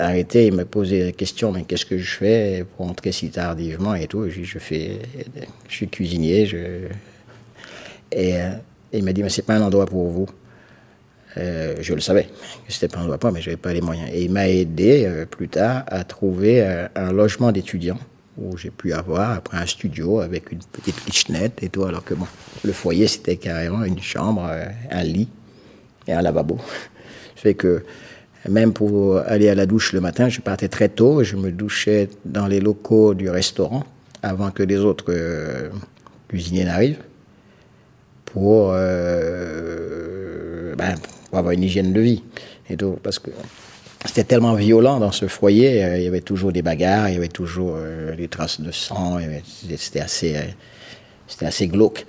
arrêté, 0.00 0.46
il 0.46 0.54
m'a 0.54 0.64
posé 0.64 1.04
la 1.04 1.12
question, 1.12 1.52
mais 1.52 1.62
qu'est-ce 1.62 1.86
que 1.86 1.96
je 1.96 2.10
fais 2.10 2.64
pour 2.76 2.86
entrer 2.88 3.12
si 3.12 3.30
tardivement 3.30 3.94
et 3.94 4.08
tout? 4.08 4.28
Je, 4.28 4.42
je 4.42 4.58
fais, 4.58 4.98
je 5.68 5.74
suis 5.74 5.88
cuisinier, 5.88 6.46
je... 6.46 6.88
Et 8.10 8.40
euh, 8.40 8.50
il 8.92 9.04
m'a 9.04 9.12
dit, 9.12 9.22
mais 9.22 9.28
c'est 9.28 9.42
pas 9.42 9.54
un 9.54 9.62
endroit 9.62 9.86
pour 9.86 10.08
vous. 10.08 10.28
Euh, 11.36 11.76
je 11.80 11.94
le 11.94 12.00
savais, 12.00 12.28
que 12.66 12.72
c'était 12.72 12.88
pas 12.88 12.98
un 12.98 13.02
endroit 13.02 13.18
pour 13.18 13.30
mais 13.30 13.40
je 13.40 13.50
n'avais 13.50 13.60
pas 13.60 13.72
les 13.72 13.80
moyens. 13.80 14.08
Et 14.12 14.24
il 14.24 14.32
m'a 14.32 14.48
aidé 14.48 15.04
euh, 15.06 15.26
plus 15.26 15.48
tard 15.48 15.84
à 15.86 16.02
trouver 16.04 16.62
un 16.94 17.12
logement 17.12 17.52
d'étudiant 17.52 17.98
où 18.38 18.56
j'ai 18.56 18.70
pu 18.70 18.92
avoir 18.92 19.32
après 19.32 19.58
un 19.58 19.66
studio 19.66 20.20
avec 20.20 20.52
une 20.52 20.60
petite 20.60 21.04
kitchenette 21.04 21.62
et 21.62 21.68
tout, 21.68 21.84
alors 21.84 22.04
que 22.04 22.14
bon, 22.14 22.26
le 22.64 22.72
foyer 22.72 23.08
c'était 23.08 23.36
carrément 23.36 23.84
une 23.84 24.00
chambre, 24.00 24.48
un 24.90 25.02
lit 25.02 25.28
et 26.06 26.12
un 26.12 26.22
lavabo. 26.22 26.58
fait 27.36 27.54
que 27.54 27.84
même 28.48 28.72
pour 28.72 29.18
aller 29.18 29.48
à 29.48 29.54
la 29.54 29.66
douche 29.66 29.92
le 29.92 30.00
matin, 30.00 30.28
je 30.28 30.40
partais 30.40 30.68
très 30.68 30.88
tôt, 30.88 31.24
je 31.24 31.36
me 31.36 31.50
douchais 31.50 32.08
dans 32.24 32.46
les 32.46 32.60
locaux 32.60 33.14
du 33.14 33.28
restaurant 33.28 33.84
avant 34.22 34.50
que 34.50 34.62
les 34.62 34.78
autres 34.78 35.06
euh, 35.08 35.68
cuisiniers 36.28 36.64
n'arrivent 36.64 37.02
pour, 38.24 38.70
euh, 38.72 40.74
ben, 40.76 40.94
pour, 41.30 41.38
avoir 41.38 41.52
une 41.52 41.62
hygiène 41.62 41.92
de 41.92 42.00
vie 42.00 42.22
parce 43.02 43.18
que 43.18 43.30
c'était 44.04 44.24
tellement 44.24 44.54
violent 44.54 45.00
dans 45.00 45.10
ce 45.10 45.26
foyer, 45.26 45.82
euh, 45.82 45.98
il 45.98 46.04
y 46.04 46.06
avait 46.06 46.20
toujours 46.20 46.52
des 46.52 46.62
bagarres, 46.62 47.08
il 47.08 47.14
y 47.14 47.16
avait 47.16 47.28
toujours 47.28 47.76
des 48.16 48.28
traces 48.28 48.60
de 48.60 48.70
sang, 48.70 49.18
c'était 49.76 50.00
assez, 50.00 50.36
c'était 51.26 51.46
assez 51.46 51.66
glauque. 51.66 52.04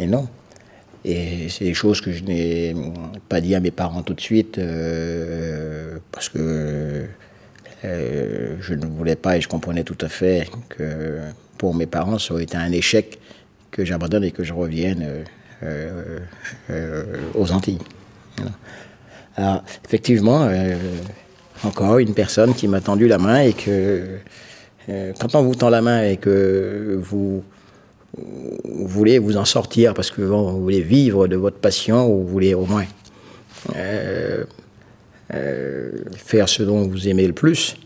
Et 0.00 0.06
non, 0.06 0.28
et 1.04 1.48
c'est 1.48 1.64
des 1.64 1.74
choses 1.74 2.00
que 2.00 2.12
je 2.12 2.22
n'ai 2.24 2.74
pas 3.28 3.40
dit 3.40 3.54
à 3.54 3.60
mes 3.60 3.70
parents 3.70 4.02
tout 4.02 4.14
de 4.14 4.20
suite, 4.20 4.58
euh, 4.58 5.98
parce 6.12 6.28
que 6.28 7.06
euh, 7.84 8.56
je 8.60 8.74
ne 8.74 8.86
voulais 8.86 9.16
pas 9.16 9.36
et 9.36 9.40
je 9.40 9.48
comprenais 9.48 9.84
tout 9.84 9.98
à 10.00 10.08
fait 10.08 10.48
que 10.68 11.18
pour 11.56 11.74
mes 11.74 11.86
parents, 11.86 12.18
ça 12.18 12.34
aurait 12.34 12.42
été 12.42 12.56
un 12.56 12.72
échec 12.72 13.18
que 13.70 13.84
j'abandonne 13.84 14.24
et 14.24 14.32
que 14.32 14.42
je 14.42 14.52
revienne 14.52 15.24
euh, 15.62 16.18
aux 17.34 17.52
Antilles. 17.52 17.78
Alors, 19.36 19.62
effectivement, 19.84 20.48
encore 21.64 21.98
une 21.98 22.14
personne 22.14 22.54
qui 22.54 22.66
m'a 22.68 22.80
tendu 22.80 23.06
la 23.06 23.18
main 23.18 23.40
et 23.42 23.52
que 23.52 24.18
quand 25.18 25.34
on 25.34 25.42
vous 25.42 25.54
tend 25.54 25.70
la 25.70 25.82
main 25.82 26.02
et 26.02 26.16
que 26.16 26.98
vous 27.00 27.44
voulez 28.64 29.18
vous 29.18 29.36
en 29.36 29.44
sortir 29.44 29.94
parce 29.94 30.10
que 30.10 30.22
vous 30.22 30.62
voulez 30.62 30.80
vivre 30.80 31.28
de 31.28 31.36
votre 31.36 31.58
passion 31.58 32.10
ou 32.10 32.22
vous 32.22 32.28
voulez 32.28 32.54
au 32.54 32.66
moins 32.66 32.86
euh, 33.76 34.44
euh, 35.34 35.90
faire 36.16 36.48
ce 36.48 36.62
dont 36.62 36.86
vous 36.86 37.08
aimez 37.08 37.26
le 37.26 37.32
plus, 37.32 37.76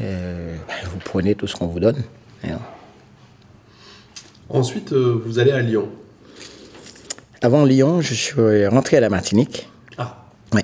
euh, 0.00 0.54
vous 0.84 0.98
prenez 1.04 1.34
tout 1.34 1.46
ce 1.46 1.56
qu'on 1.56 1.66
vous 1.66 1.80
donne. 1.80 2.02
Hein. 2.44 2.58
Ensuite, 4.48 4.92
vous 4.92 5.38
allez 5.38 5.52
à 5.52 5.62
Lyon. 5.62 5.88
Avant 7.42 7.64
Lyon, 7.64 8.02
je 8.02 8.12
suis 8.12 8.66
rentré 8.66 8.98
à 8.98 9.00
la 9.00 9.08
Martinique. 9.08 9.66
Ah. 9.96 10.24
Oui. 10.52 10.60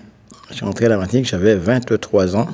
Je 0.50 0.56
suis 0.56 0.64
rentré 0.66 0.84
à 0.84 0.88
la 0.90 0.98
Martinique, 0.98 1.24
j'avais 1.24 1.54
23 1.54 2.36
ans. 2.36 2.48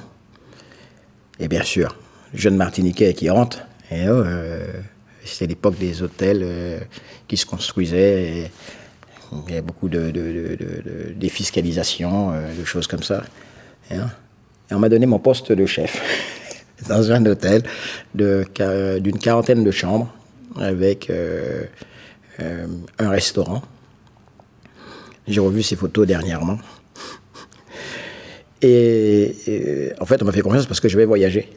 Et 1.41 1.49
bien 1.49 1.65
sûr, 1.65 1.97
jeune 2.33 2.57
Martiniquais 2.57 3.15
qui 3.15 3.29
rentre. 3.31 3.59
Et, 3.91 4.07
c'était 5.25 5.49
l'époque 5.49 5.77
des 5.77 6.03
hôtels 6.03 6.43
euh, 6.45 6.79
qui 7.27 7.37
se 7.37 7.45
construisaient. 7.47 8.51
Il 9.33 9.51
y 9.51 9.53
avait 9.55 9.63
beaucoup 9.63 9.89
de, 9.89 10.13
de, 10.13 11.15
défiscalisation, 11.17 12.33
euh, 12.33 12.55
de 12.57 12.65
choses 12.65 12.87
comme 12.87 13.03
ça. 13.03 13.25
Hein. 13.91 14.09
Et, 14.71 14.75
on 14.75 14.79
m'a 14.79 14.89
donné 14.89 15.07
mon 15.07 15.19
poste 15.19 15.51
de 15.51 15.67
chef 15.67 16.01
dans 16.89 17.11
un 17.11 17.27
hôtel 17.27 17.65
d'une 18.15 19.19
quarantaine 19.21 19.65
de 19.65 19.71
chambres 19.73 20.15
avec 20.61 21.11
euh, 21.11 21.65
un 22.39 23.11
restaurant. 23.11 23.63
J'ai 25.27 25.41
revu 25.41 25.63
ces 25.63 25.77
photos 25.77 26.07
dernièrement. 26.07 26.59
Et, 28.63 29.93
en 30.01 30.07
fait, 30.07 30.23
on 30.23 30.25
m'a 30.25 30.33
fait 30.33 30.41
confiance 30.41 30.67
parce 30.67 30.81
que 30.81 30.89
je 30.89 30.97
vais 30.97 31.05
voyager. 31.05 31.49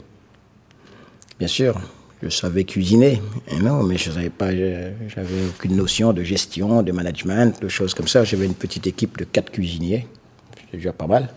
Bien 1.38 1.48
sûr, 1.48 1.80
je 2.24 2.30
savais 2.30 2.64
cuisiner, 2.64 3.22
non, 3.62 3.84
mais 3.84 3.98
je 3.98 4.10
savais 4.10 4.30
pas, 4.30 4.52
j'avais 4.52 5.48
aucune 5.50 5.76
notion 5.76 6.14
de 6.14 6.24
gestion, 6.24 6.82
de 6.82 6.92
management, 6.92 7.62
de 7.62 7.68
choses 7.68 7.94
comme 7.94 8.08
ça. 8.08 8.24
J'avais 8.24 8.46
une 8.46 8.56
petite 8.56 8.88
équipe 8.88 9.18
de 9.18 9.26
quatre 9.26 9.52
cuisiniers, 9.52 10.08
c'était 10.56 10.78
déjà 10.78 10.94
pas 10.94 11.08
mal. 11.08 11.30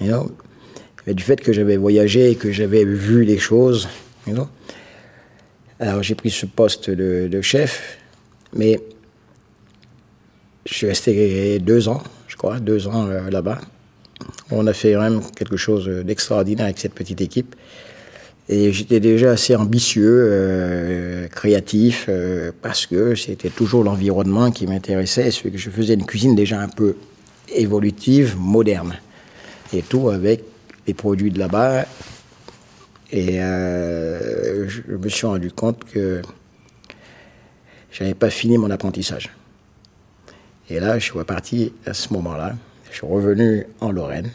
non. 0.00 0.30
Mais 1.06 1.14
du 1.14 1.22
fait 1.22 1.40
que 1.40 1.52
j'avais 1.52 1.78
voyagé 1.78 2.30
et 2.30 2.36
que 2.36 2.52
j'avais 2.52 2.84
vu 2.84 3.24
les 3.24 3.38
choses, 3.38 3.88
non. 4.26 4.48
alors 5.78 6.02
j'ai 6.02 6.14
pris 6.14 6.30
ce 6.30 6.44
poste 6.44 6.90
de, 6.90 7.40
chef, 7.40 7.98
mais 8.54 8.80
je 10.70 10.76
suis 10.76 10.86
resté 10.86 11.58
deux 11.58 11.88
ans, 11.88 12.02
je 12.28 12.36
crois, 12.36 12.60
deux 12.60 12.86
ans 12.86 13.06
euh, 13.08 13.28
là-bas. 13.28 13.58
On 14.50 14.66
a 14.66 14.72
fait 14.72 14.96
même 14.96 15.20
quelque 15.36 15.56
chose 15.56 15.88
d'extraordinaire 15.88 16.66
avec 16.66 16.78
cette 16.78 16.94
petite 16.94 17.20
équipe. 17.20 17.56
Et 18.48 18.72
j'étais 18.72 19.00
déjà 19.00 19.32
assez 19.32 19.54
ambitieux, 19.56 20.28
euh, 20.30 21.28
créatif, 21.28 22.06
euh, 22.08 22.52
parce 22.62 22.86
que 22.86 23.14
c'était 23.14 23.48
toujours 23.50 23.84
l'environnement 23.84 24.50
qui 24.50 24.66
m'intéressait. 24.66 25.30
je 25.30 25.70
faisais 25.70 25.94
une 25.94 26.06
cuisine 26.06 26.34
déjà 26.34 26.60
un 26.60 26.68
peu 26.68 26.96
évolutive, 27.52 28.36
moderne. 28.38 28.96
Et 29.72 29.82
tout 29.82 30.08
avec 30.08 30.44
les 30.86 30.94
produits 30.94 31.30
de 31.30 31.38
là-bas. 31.38 31.84
Et 33.12 33.38
je 33.38 34.96
me 34.96 35.08
suis 35.08 35.26
rendu 35.26 35.50
compte 35.50 35.84
que 35.92 36.22
je 37.90 38.02
n'avais 38.02 38.14
pas 38.14 38.30
fini 38.30 38.56
mon 38.56 38.70
apprentissage. 38.70 39.30
Et 40.70 40.78
là, 40.78 41.00
je 41.00 41.04
suis 41.04 41.18
reparti 41.18 41.72
à 41.84 41.92
ce 41.92 42.12
moment-là. 42.12 42.54
Je 42.90 42.98
suis 42.98 43.06
revenu 43.06 43.66
en 43.80 43.90
Lorraine. 43.90 44.30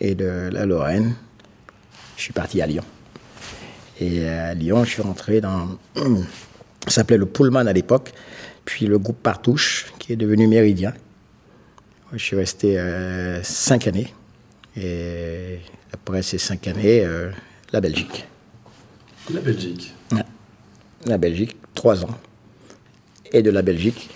Et 0.00 0.16
de 0.16 0.50
la 0.52 0.66
Lorraine, 0.66 1.14
je 2.16 2.22
suis 2.22 2.32
parti 2.32 2.60
à 2.60 2.66
Lyon. 2.66 2.82
Et 4.00 4.28
à 4.28 4.54
Lyon, 4.54 4.82
je 4.82 4.90
suis 4.90 5.02
rentré 5.02 5.40
dans. 5.40 5.78
Ça 6.84 6.90
s'appelait 6.90 7.16
le 7.16 7.26
Pullman 7.26 7.66
à 7.66 7.72
l'époque, 7.72 8.12
puis 8.64 8.86
le 8.86 8.98
groupe 8.98 9.22
Partouche, 9.22 9.92
qui 10.00 10.12
est 10.12 10.16
devenu 10.16 10.48
Méridien. 10.48 10.94
Je 12.12 12.18
suis 12.18 12.36
resté 12.36 12.78
euh, 12.78 13.42
cinq 13.44 13.86
années. 13.86 14.12
Et 14.76 15.58
après 15.92 16.22
ces 16.22 16.38
cinq 16.38 16.66
années, 16.66 17.04
euh, 17.04 17.30
la 17.72 17.80
Belgique. 17.80 18.26
La 19.32 19.40
Belgique 19.40 19.94
La 21.04 21.18
Belgique, 21.18 21.56
trois 21.74 22.04
ans. 22.04 22.18
Et 23.32 23.42
de 23.42 23.50
la 23.50 23.62
Belgique, 23.62 24.08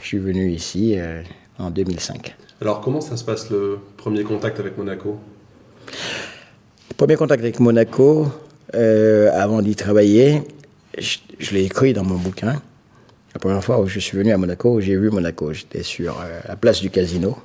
je 0.00 0.06
suis 0.06 0.18
venu 0.18 0.50
ici 0.50 0.94
euh, 0.96 1.22
en 1.58 1.70
2005. 1.70 2.36
Alors, 2.60 2.80
comment 2.80 3.00
ça 3.00 3.16
se 3.16 3.24
passe 3.24 3.50
le 3.50 3.78
premier 3.96 4.24
contact 4.24 4.58
avec 4.58 4.76
Monaco? 4.76 5.18
Le 5.86 6.94
premier 6.96 7.16
contact 7.16 7.42
avec 7.42 7.60
Monaco, 7.60 8.26
euh, 8.74 9.30
avant 9.32 9.62
d'y 9.62 9.76
travailler, 9.76 10.42
je, 10.98 11.18
l'ai 11.52 11.64
écrit 11.64 11.92
dans 11.92 12.02
mon 12.04 12.16
bouquin. 12.16 12.60
La 13.34 13.40
première 13.40 13.62
fois 13.62 13.80
où 13.80 13.86
je 13.86 14.00
suis 14.00 14.16
venu 14.16 14.32
à 14.32 14.38
Monaco, 14.38 14.80
j'ai 14.80 14.96
vu 14.96 15.10
Monaco. 15.10 15.52
J'étais 15.52 15.84
sur 15.84 16.20
euh, 16.20 16.40
la 16.48 16.56
place 16.56 16.80
du 16.80 16.90
casino. 16.90 17.38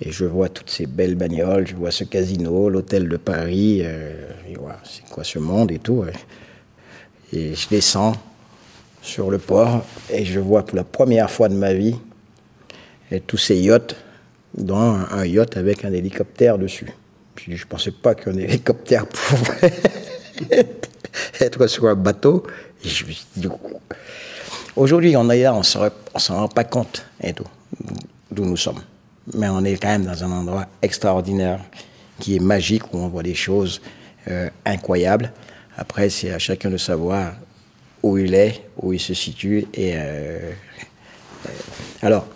Et 0.00 0.10
je 0.10 0.24
vois 0.24 0.48
toutes 0.48 0.70
ces 0.70 0.86
belles 0.86 1.14
bagnoles, 1.14 1.66
je 1.66 1.76
vois 1.76 1.90
ce 1.90 2.04
casino, 2.04 2.68
l'hôtel 2.68 3.08
de 3.08 3.16
Paris. 3.16 3.82
Euh, 3.84 4.28
c'est 4.82 5.08
quoi 5.08 5.22
ce 5.22 5.38
monde 5.38 5.70
et 5.70 5.78
tout. 5.78 6.04
Et 7.32 7.54
je 7.54 7.68
descends 7.68 8.14
sur 9.02 9.30
le 9.30 9.38
port 9.38 9.84
et 10.10 10.24
je 10.24 10.40
vois 10.40 10.64
pour 10.64 10.76
la 10.76 10.84
première 10.84 11.30
fois 11.30 11.48
de 11.48 11.54
ma 11.54 11.72
vie 11.72 11.96
tous 13.18 13.38
ces 13.38 13.56
yachts, 13.56 13.96
dont 14.56 14.78
un 14.78 15.24
yacht 15.24 15.56
avec 15.56 15.84
un 15.84 15.92
hélicoptère 15.92 16.58
dessus. 16.58 16.92
je 17.36 17.50
ne 17.50 17.58
pensais 17.68 17.90
pas 17.90 18.14
qu'un 18.14 18.36
hélicoptère 18.36 19.06
pouvait 19.06 19.72
être 21.40 21.66
sur 21.66 21.86
un 21.88 21.96
bateau. 21.96 22.46
dit, 22.82 23.48
aujourd'hui, 24.76 25.16
on 25.16 25.28
est 25.30 25.42
là, 25.42 25.54
on 25.54 25.60
ne 25.60 26.20
s'en 26.20 26.36
rend 26.36 26.48
pas 26.48 26.64
compte 26.64 27.04
et 27.20 27.32
d'où 27.32 28.44
nous 28.44 28.56
sommes. 28.56 28.82
Mais 29.34 29.48
on 29.48 29.64
est 29.64 29.76
quand 29.76 29.88
même 29.88 30.06
dans 30.06 30.24
un 30.24 30.30
endroit 30.30 30.66
extraordinaire 30.82 31.60
qui 32.18 32.36
est 32.36 32.40
magique, 32.40 32.92
où 32.92 32.98
on 32.98 33.08
voit 33.08 33.22
des 33.22 33.34
choses 33.34 33.80
euh, 34.28 34.48
incroyables. 34.64 35.32
Après, 35.76 36.10
c'est 36.10 36.30
à 36.30 36.38
chacun 36.38 36.70
de 36.70 36.76
savoir 36.76 37.32
où 38.02 38.18
il 38.18 38.34
est, 38.34 38.64
où 38.80 38.92
il 38.92 39.00
se 39.00 39.14
situe. 39.14 39.66
Et 39.74 39.92
euh, 39.94 40.38
euh, 41.46 41.50
alors, 42.02 42.26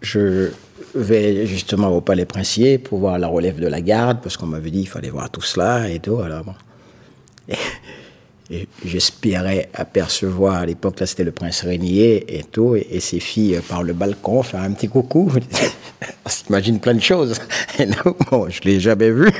je 0.00 0.50
vais 0.94 1.46
justement 1.46 1.88
au 1.88 2.00
Palais 2.00 2.24
Princier 2.24 2.78
pour 2.78 2.98
voir 2.98 3.18
la 3.18 3.28
relève 3.28 3.58
de 3.60 3.66
la 3.66 3.80
garde, 3.80 4.20
parce 4.22 4.36
qu'on 4.36 4.46
m'avait 4.46 4.70
dit 4.70 4.80
qu'il 4.80 4.88
fallait 4.88 5.10
voir 5.10 5.30
tout 5.30 5.42
cela 5.42 5.88
et 5.88 5.98
tout. 5.98 6.20
Alors. 6.20 6.44
J'espérais 8.84 9.70
apercevoir, 9.72 10.56
à 10.56 10.66
l'époque, 10.66 11.00
là 11.00 11.06
c'était 11.06 11.24
le 11.24 11.30
prince 11.30 11.62
Régnier 11.62 12.38
et 12.38 12.44
tout, 12.44 12.76
et, 12.76 13.00
ses 13.00 13.20
filles 13.20 13.60
par 13.66 13.82
le 13.82 13.94
balcon 13.94 14.42
faire 14.42 14.60
un 14.60 14.72
petit 14.72 14.88
coucou. 14.88 15.32
On 16.26 16.28
s'imagine 16.28 16.78
plein 16.78 16.94
de 16.94 17.00
choses. 17.00 17.38
Bon, 18.30 18.48
je 18.50 18.60
ne 18.60 18.64
l'ai 18.64 18.80
jamais 18.80 19.10
vu. 19.10 19.30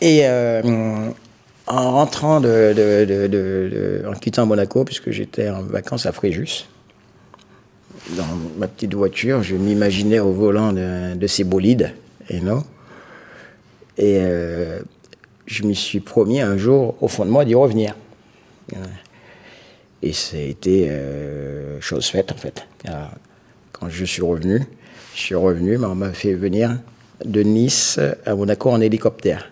Et 0.00 0.20
euh, 0.22 1.10
en 1.72 1.90
rentrant, 1.90 2.36
en 2.36 4.12
quittant 4.20 4.44
Monaco, 4.44 4.84
puisque 4.84 5.10
j'étais 5.10 5.48
en 5.48 5.62
vacances 5.62 6.04
à 6.04 6.12
Fréjus, 6.12 6.68
dans 8.10 8.26
ma 8.58 8.68
petite 8.68 8.92
voiture, 8.92 9.42
je 9.42 9.56
m'imaginais 9.56 10.18
au 10.18 10.32
volant 10.32 10.72
de, 10.74 11.26
ces 11.26 11.44
bolides, 11.44 11.94
et 12.28 12.40
non. 12.40 12.64
Et 13.96 14.18
euh, 14.20 14.80
je 15.46 15.62
me 15.62 15.72
suis 15.72 16.00
promis 16.00 16.42
un 16.42 16.58
jour, 16.58 16.94
au 17.00 17.08
fond 17.08 17.24
de 17.24 17.30
moi, 17.30 17.46
d'y 17.46 17.54
revenir. 17.54 17.94
Et 20.02 20.12
ça 20.12 20.36
a 20.36 20.40
été 20.40 20.88
euh, 20.90 21.80
chose 21.80 22.06
faite, 22.06 22.32
en 22.32 22.36
fait. 22.36 22.66
quand 23.72 23.88
je 23.88 24.04
suis 24.04 24.22
revenu, 24.22 24.60
je 25.14 25.20
suis 25.20 25.34
revenu, 25.34 25.78
mais 25.78 25.86
on 25.86 25.94
m'a 25.94 26.12
fait 26.12 26.34
venir 26.34 26.76
de 27.24 27.42
Nice 27.42 27.98
à 28.26 28.34
Monaco 28.34 28.68
en 28.68 28.80
hélicoptère. 28.82 29.48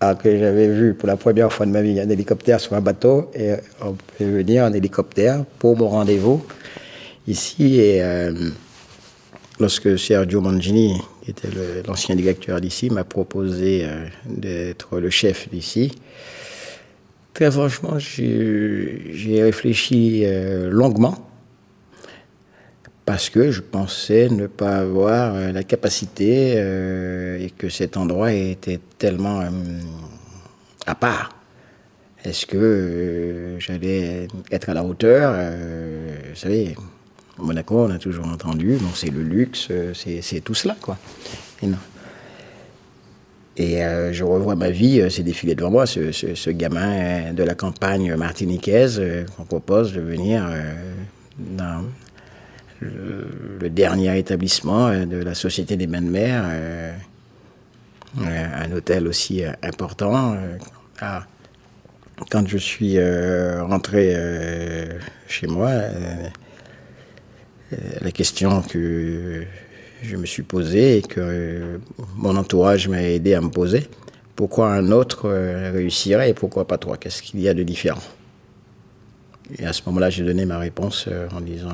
Alors 0.00 0.16
que 0.16 0.38
j'avais 0.38 0.68
vu 0.68 0.94
pour 0.94 1.08
la 1.08 1.16
première 1.16 1.52
fois 1.52 1.66
de 1.66 1.72
ma 1.72 1.82
vie 1.82 1.98
un 1.98 2.08
hélicoptère 2.08 2.60
sur 2.60 2.74
un 2.74 2.80
bateau, 2.80 3.30
et 3.34 3.54
on 3.82 3.96
fait 4.16 4.24
venir 4.24 4.64
en 4.64 4.72
hélicoptère 4.72 5.44
pour 5.58 5.76
mon 5.76 5.88
rendez-vous 5.88 6.44
ici. 7.26 7.80
Et 7.80 8.02
euh, 8.02 8.50
lorsque 9.58 9.98
Sergio 9.98 10.40
Mangini 10.40 10.94
qui 11.22 11.32
était 11.32 11.48
l'ancien 11.86 12.14
directeur 12.16 12.60
d'ici, 12.60 12.90
m'a 12.90 13.04
proposé 13.04 13.84
euh, 13.84 14.06
d'être 14.24 14.98
le 14.98 15.10
chef 15.10 15.50
d'ici. 15.50 15.92
Très 17.34 17.50
franchement, 17.50 17.98
j'ai 17.98 19.42
réfléchi 19.42 20.22
euh, 20.24 20.70
longuement 20.70 21.27
parce 23.08 23.30
que 23.30 23.50
je 23.50 23.62
pensais 23.62 24.28
ne 24.28 24.46
pas 24.46 24.76
avoir 24.76 25.34
euh, 25.34 25.52
la 25.52 25.62
capacité 25.62 26.52
et 27.40 27.50
que 27.50 27.68
cet 27.68 27.96
endroit 27.96 28.32
était 28.32 28.80
tellement 28.98 29.42
à 30.86 30.94
part. 30.94 31.30
Est-ce 32.24 32.44
que 32.46 33.56
j'allais 33.58 34.28
être 34.50 34.68
à 34.68 34.74
la 34.74 34.84
hauteur 34.84 35.32
Vous 35.32 36.36
savez, 36.36 36.74
Monaco, 37.38 37.84
on 37.84 37.90
a 37.90 37.98
toujours 37.98 38.26
entendu, 38.26 38.78
c'est 38.94 39.10
le 39.10 39.22
luxe, 39.22 39.68
euh, 39.70 39.92
c'est 39.94 40.40
tout 40.40 40.54
cela, 40.54 40.76
quoi. 40.80 40.98
Et, 43.56 43.82
euh, 43.82 44.12
je 44.12 44.24
revois 44.24 44.54
ma 44.54 44.70
vie 44.70 45.00
euh, 45.00 45.10
c'est 45.10 45.24
défilé 45.24 45.56
devant 45.56 45.70
moi, 45.70 45.86
ce, 45.86 46.50
gamin 46.50 47.32
de 47.32 47.42
la 47.42 47.54
campagne 47.54 48.14
martiniquaise 48.14 49.02
qu'on 49.36 49.44
propose 49.44 49.92
de 49.92 50.00
venir 50.00 50.48
dans 51.38 51.84
le, 52.80 53.68
dernier 53.70 54.18
établissement 54.18 54.90
de 55.04 55.16
la 55.16 55.34
Société 55.34 55.76
des 55.76 55.86
Bains 55.86 56.02
de 56.02 56.10
Mer, 56.10 56.44
un 58.18 58.72
hôtel 58.72 59.06
aussi 59.06 59.42
important. 59.62 60.36
Ah, 61.00 61.26
quand 62.30 62.46
je 62.48 62.58
suis 62.58 62.98
rentré 63.60 64.16
chez 65.26 65.46
moi, 65.46 65.70
euh, 67.72 67.76
la 68.00 68.10
question 68.10 68.62
que 68.62 69.44
je 70.02 70.16
me 70.16 70.26
suis 70.26 70.42
posée 70.42 70.98
et 70.98 71.02
que 71.02 71.80
mon 72.16 72.36
entourage 72.36 72.88
m'a 72.88 73.02
aidé 73.02 73.34
à 73.34 73.40
me 73.40 73.50
poser. 73.50 73.88
Pourquoi 74.36 74.72
un 74.72 74.90
autre 74.90 75.28
euh, 75.28 75.70
réussirait 75.72 76.30
et 76.30 76.34
pourquoi 76.34 76.66
pas 76.66 76.78
toi 76.78 76.96
Qu'est-ce 76.96 77.22
qu'il 77.22 77.40
y 77.40 77.48
a 77.48 77.54
de 77.54 77.62
différent? 77.62 78.00
Et 79.58 79.66
à 79.66 79.72
ce 79.72 79.82
moment-là, 79.86 80.08
j'ai 80.10 80.24
donné 80.24 80.46
ma 80.46 80.58
réponse 80.58 81.06
euh, 81.08 81.28
en 81.34 81.40
disant 81.40 81.72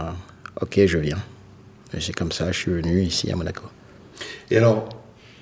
Ok, 0.60 0.80
je 0.86 0.98
viens. 0.98 1.18
Et 1.96 2.00
c'est 2.00 2.12
comme 2.12 2.32
ça, 2.32 2.50
je 2.52 2.58
suis 2.58 2.72
venu 2.72 3.02
ici 3.02 3.30
à 3.30 3.36
Monaco. 3.36 3.64
Et 4.50 4.56
alors, 4.56 4.88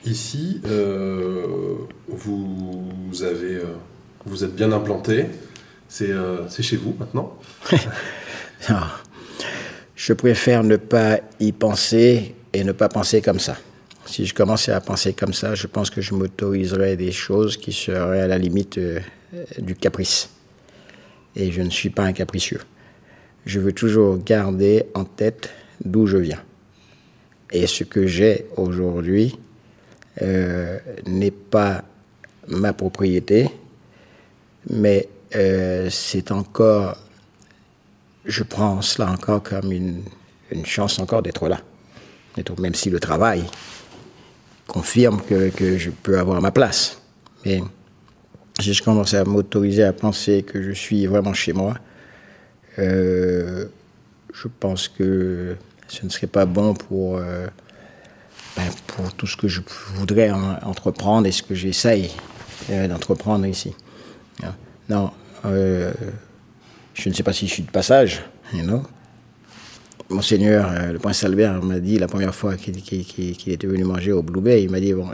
ici, 0.05 0.61
vous, 2.09 3.22
avez, 3.22 3.61
vous 4.25 4.44
êtes 4.44 4.55
bien 4.55 4.72
implanté. 4.72 5.27
C'est 5.88 6.62
chez 6.62 6.77
vous 6.77 6.96
maintenant 6.98 7.38
je 10.03 10.12
préfère 10.12 10.64
ne 10.64 10.77
pas 10.77 11.20
y 11.38 11.53
penser 11.53 12.35
et 12.53 12.64
ne 12.64 12.72
pas 12.72 12.88
penser 12.88 13.22
comme 13.22 13.38
ça. 13.38 13.57
si 14.07 14.27
je 14.27 14.35
commençais 14.35 14.72
à 14.72 14.81
penser 14.81 15.12
comme 15.12 15.33
ça, 15.33 15.55
je 15.55 15.68
pense 15.68 15.90
que 15.90 16.01
je 16.01 16.12
m'autoriserais 16.12 16.96
des 16.96 17.12
choses 17.12 17.57
qui 17.57 17.72
seraient 17.72 18.22
à 18.22 18.27
la 18.27 18.37
limite 18.37 18.79
euh, 18.79 19.01
du 19.59 19.77
caprice. 19.77 20.29
Et 21.37 21.53
je 21.53 21.62
ne 21.62 21.70
suis 21.70 21.90
pas 21.90 22.03
un 22.03 22.12
capricieux. 22.12 22.61
Je 23.44 23.59
veux 23.59 23.72
toujours 23.72 24.18
garder 24.18 24.85
en 24.94 25.05
tête 25.05 25.50
d'où 25.85 26.07
je 26.07 26.18
viens. 26.18 26.42
Et 27.50 27.66
ce 27.66 27.85
que 27.85 28.07
j'ai 28.07 28.46
aujourd'hui 28.57 29.38
euh, 30.22 30.78
n'est 31.07 31.31
pas 31.31 31.85
ma 32.48 32.72
propriété, 32.72 33.50
mais 34.70 35.09
euh, 35.35 35.88
c'est 35.90 36.31
encore, 36.31 36.96
je 38.24 38.42
prends 38.42 38.81
cela 38.81 39.11
encore 39.11 39.42
comme 39.42 39.72
une, 39.72 40.02
chance 40.64 40.98
encore 40.98 41.22
d'être 41.22 41.48
là. 41.48 41.61
Même 42.59 42.74
si 42.74 42.90
le 42.90 43.00
travail 43.00 43.44
confirme 44.66 45.20
que, 45.22 45.48
que, 45.50 45.76
je 45.78 45.90
peux 45.90 46.18
avoir 46.18 46.40
ma 46.40 46.50
place. 46.50 47.00
Mais 47.44 47.62
si 48.61 48.74
je 48.74 48.83
commence 48.83 49.14
à 49.14 49.24
m'autoriser 49.24 49.83
à 49.83 49.92
penser 49.92 50.42
que 50.42 50.62
je 50.62 50.72
suis 50.72 51.07
vraiment 51.07 51.33
chez 51.33 51.52
moi, 51.52 51.74
euh, 52.78 53.66
je 54.32 54.48
pense 54.48 54.88
que 54.88 55.56
ce 55.88 56.04
ne 56.04 56.11
serait 56.11 56.26
pas 56.26 56.46
bon 56.46 56.74
pour, 56.74 57.18
euh, 57.18 57.46
ben, 58.56 58.62
pour 58.87 59.12
tout 59.14 59.26
ce 59.26 59.37
que 59.37 59.48
je 59.48 59.61
voudrais 59.94 60.30
entreprendre 60.30 61.26
et 61.26 61.32
ce 61.32 61.42
que 61.42 61.54
j'essaye 61.54 62.11
euh, 62.70 62.88
d'entreprendre 62.88 63.46
ici. 63.46 63.74
Non, 64.88 65.11
euh, 65.44 65.92
je 66.94 67.08
ne 67.08 67.14
sais 67.14 67.22
pas 67.22 67.32
si 67.32 67.46
je 67.46 67.52
suis 67.52 67.62
de 67.62 67.70
passage, 67.70 68.22
you 68.52 68.62
know? 68.62 68.82
Monseigneur, 70.08 70.92
le 70.92 70.98
prince 70.98 71.24
Albert 71.24 71.62
m'a 71.62 71.78
dit 71.78 71.98
la 71.98 72.08
première 72.08 72.35
fois 72.35 72.56
qu'il 72.56 72.76
était 72.76 73.66
venu 73.66 73.85
manger 73.85 74.12
au 74.12 74.22
Blue 74.22 74.42
Bay, 74.42 74.62
il 74.64 74.70
m'a 74.70 74.80
dit, 74.80 74.92
bon, 74.92 75.08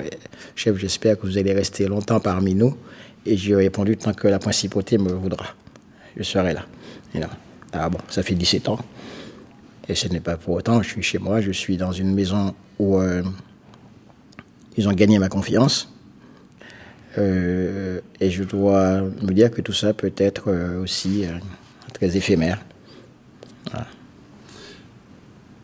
chef, 0.56 0.76
j'espère 0.76 1.18
que 1.18 1.26
vous 1.26 1.38
allez 1.38 1.52
rester 1.52 1.86
longtemps 1.86 2.18
parmi 2.18 2.54
nous. 2.54 2.76
Et 3.24 3.36
j'ai 3.36 3.54
répondu, 3.54 3.96
tant 3.96 4.12
que 4.12 4.26
la 4.26 4.40
principauté 4.40 4.98
me 4.98 5.12
voudra, 5.12 5.46
je 6.16 6.22
serai 6.24 6.54
là. 6.54 6.64
Et 7.14 7.20
ah 7.72 7.88
bon, 7.88 7.98
ça 8.08 8.22
fait 8.22 8.34
17 8.34 8.68
ans. 8.68 8.78
Et 9.88 9.94
ce 9.94 10.08
n'est 10.08 10.20
pas 10.20 10.36
pour 10.36 10.54
autant, 10.54 10.82
je 10.82 10.88
suis 10.88 11.02
chez 11.02 11.18
moi, 11.18 11.40
je 11.40 11.50
suis 11.50 11.76
dans 11.76 11.92
une 11.92 12.14
maison 12.14 12.54
où 12.78 12.98
euh, 12.98 13.22
ils 14.76 14.88
ont 14.88 14.92
gagné 14.92 15.18
ma 15.18 15.28
confiance. 15.28 15.92
Euh, 17.16 18.00
et 18.20 18.30
je 18.30 18.44
dois 18.44 19.00
me 19.00 19.32
dire 19.32 19.50
que 19.50 19.62
tout 19.62 19.72
ça 19.72 19.94
peut 19.94 20.12
être 20.16 20.52
aussi 20.80 21.24
très 21.94 22.16
éphémère. 22.16 22.58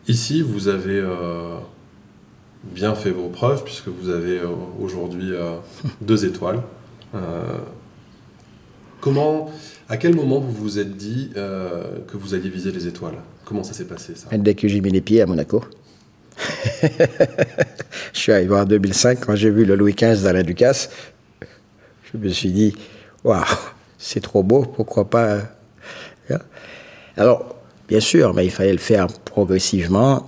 Ici, 0.07 0.43
vous 0.43 0.67
avez 0.67 0.99
euh, 0.99 1.57
bien 2.63 2.93
fait 2.93 3.09
vos 3.09 3.27
preuves, 3.29 3.63
puisque 3.63 3.87
vous 3.87 4.09
avez 4.09 4.37
euh, 4.37 4.49
aujourd'hui 4.79 5.31
euh, 5.33 5.55
deux 6.01 6.25
étoiles. 6.25 6.61
comment, 9.01 9.51
à 9.89 9.97
quel 9.97 10.15
moment 10.15 10.39
vous 10.39 10.51
vous 10.51 10.79
êtes 10.79 10.95
dit 10.95 11.31
que 11.33 12.17
vous 12.17 12.33
alliez 12.33 12.49
viser 12.49 12.71
les 12.71 12.87
étoiles? 12.87 13.15
Comment 13.43 13.63
ça 13.63 13.73
s'est 13.73 13.85
passé 13.85 14.13
ça? 14.15 14.35
Dès 14.35 14.55
que 14.55 14.67
j'ai 14.67 14.81
mis 14.81 14.89
les 14.89 15.01
pieds 15.01 15.21
à 15.21 15.25
Monaco. 15.25 15.63
je 16.81 18.19
suis 18.19 18.31
arrivé 18.31 18.55
en 18.55 18.65
2005, 18.65 19.19
quand 19.25 19.35
j'ai 19.35 19.49
vu 19.49 19.63
le 19.63 19.75
Louis 19.75 19.93
XV 19.93 20.23
dans 20.23 20.33
la 20.33 20.43
Ducasse, 20.43 20.89
je 22.11 22.17
me 22.17 22.29
suis 22.29 22.51
dit, 22.51 22.75
waouh, 23.23 23.43
c'est 23.97 24.19
trop 24.19 24.43
beau, 24.43 24.63
pourquoi 24.63 25.09
pas. 25.09 25.37
Hein? 26.29 26.39
Alors, 27.15 27.55
Bien 27.87 27.99
sûr, 27.99 28.33
mais 28.33 28.45
il 28.45 28.51
fallait 28.51 28.71
le 28.71 28.79
faire 28.79 29.07
progressivement. 29.07 30.25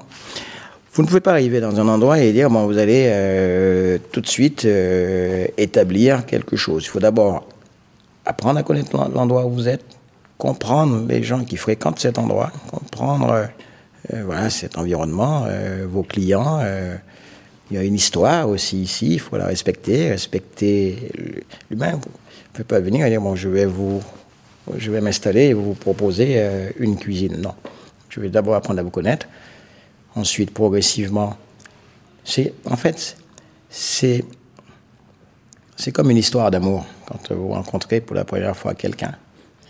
Vous 0.93 1.01
ne 1.01 1.07
pouvez 1.07 1.21
pas 1.21 1.31
arriver 1.31 1.59
dans 1.59 1.79
un 1.79 1.87
endroit 1.87 2.19
et 2.19 2.31
dire, 2.31 2.49
bon, 2.49 2.65
vous 2.65 2.77
allez 2.77 3.05
euh, 3.07 3.97
tout 4.11 4.21
de 4.21 4.27
suite 4.27 4.65
euh, 4.65 5.47
établir 5.57 6.25
quelque 6.25 6.55
chose. 6.55 6.83
Il 6.85 6.89
faut 6.89 6.99
d'abord 6.99 7.47
apprendre 8.27 8.59
à 8.59 8.63
connaître 8.63 8.95
l'endroit 9.13 9.45
où 9.45 9.51
vous 9.51 9.67
êtes, 9.67 9.85
comprendre 10.37 11.05
les 11.07 11.23
gens 11.23 11.43
qui 11.43 11.57
fréquentent 11.57 11.99
cet 11.99 12.17
endroit, 12.19 12.51
comprendre 12.69 13.47
euh, 14.13 14.23
voilà, 14.23 14.49
cet 14.49 14.77
environnement, 14.77 15.47
vos 15.87 16.03
clients. 16.03 16.61
il 17.71 17.75
y 17.75 17.79
a 17.79 17.83
une 17.83 17.95
histoire 17.95 18.47
aussi 18.47 18.81
ici, 18.81 19.13
il 19.13 19.19
faut 19.19 19.37
la 19.37 19.47
respecter, 19.47 20.09
respecter 20.09 21.11
l'humain. 21.69 21.91
Vous 21.91 21.97
ne 21.97 22.53
pouvez 22.53 22.63
pas 22.63 22.79
venir 22.79 23.05
et 23.05 23.09
dire, 23.09 23.21
bon, 23.21 23.35
je 23.35 23.49
vais 23.49 23.65
vous 23.65 24.01
je 24.75 24.91
vais 24.91 25.01
m'installer 25.01 25.45
et 25.45 25.53
vous 25.53 25.73
proposer 25.73 26.35
euh, 26.37 26.69
une 26.77 26.97
cuisine. 26.97 27.37
Non. 27.37 27.53
Je 28.09 28.19
vais 28.19 28.29
d'abord 28.29 28.55
apprendre 28.55 28.79
à 28.79 28.83
vous 28.83 28.89
connaître. 28.89 29.27
Ensuite, 30.15 30.51
progressivement. 30.51 31.37
C'est, 32.23 32.53
en 32.65 32.75
fait, 32.75 33.17
c'est, 33.69 34.25
c'est 35.77 35.91
comme 35.91 36.09
une 36.11 36.17
histoire 36.17 36.51
d'amour 36.51 36.85
quand 37.05 37.31
vous 37.31 37.49
rencontrez 37.49 38.01
pour 38.01 38.15
la 38.15 38.25
première 38.25 38.57
fois 38.57 38.73
quelqu'un 38.73 39.13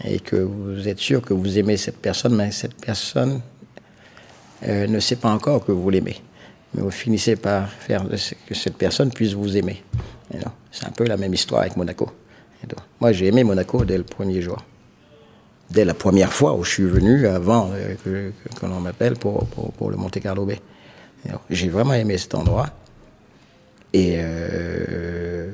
et 0.04 0.20
que 0.20 0.36
vous 0.36 0.88
êtes 0.88 1.00
sûr 1.00 1.22
que 1.22 1.34
vous 1.34 1.60
aimez 1.60 1.78
cette 1.78 1.98
personne, 1.98 2.36
mais 2.36 2.52
cette 2.52 2.76
personne 2.76 3.42
euh, 4.68 4.88
ne 4.88 5.00
sait 5.00 5.18
pas 5.18 5.30
encore 5.30 5.64
que 5.66 5.72
vous 5.72 5.90
l'aimez. 5.90 6.22
Mais 6.74 6.82
vous 6.82 6.92
finissez 6.92 7.36
par 7.36 7.70
faire 7.70 8.06
que 8.48 8.56
cette 8.56 8.78
personne 8.78 9.12
puisse 9.12 9.34
vous 9.34 9.56
aimer. 9.58 9.84
C'est 10.72 10.86
un 10.86 10.92
peu 10.92 11.06
la 11.06 11.18
même 11.18 11.34
histoire 11.34 11.62
avec 11.62 11.78
Monaco. 11.78 12.12
moi, 13.00 13.12
j'ai 13.12 13.28
aimé 13.28 13.44
Monaco 13.44 13.86
dès 13.86 13.98
le 13.98 14.04
premier 14.04 14.42
jour 14.42 14.58
dès 15.70 15.86
la 15.86 15.94
première 15.94 16.32
fois 16.32 16.56
où 16.56 16.64
je 16.64 16.72
suis 16.72 16.86
venu, 16.86 17.28
avant 17.28 17.72
euh, 17.74 17.96
que, 18.04 18.66
l'on 18.66 18.80
m'appelle 18.80 19.16
pour, 19.16 19.48
le 19.90 19.98
Monte 19.98 20.20
Carlo 20.20 20.46
Bay. 20.46 20.60
J'ai 21.50 21.70
vraiment 21.70 21.94
aimé 21.94 22.18
cet 22.18 22.36
endroit. 22.36 22.70
Et 23.94 24.16
euh, 24.18 25.52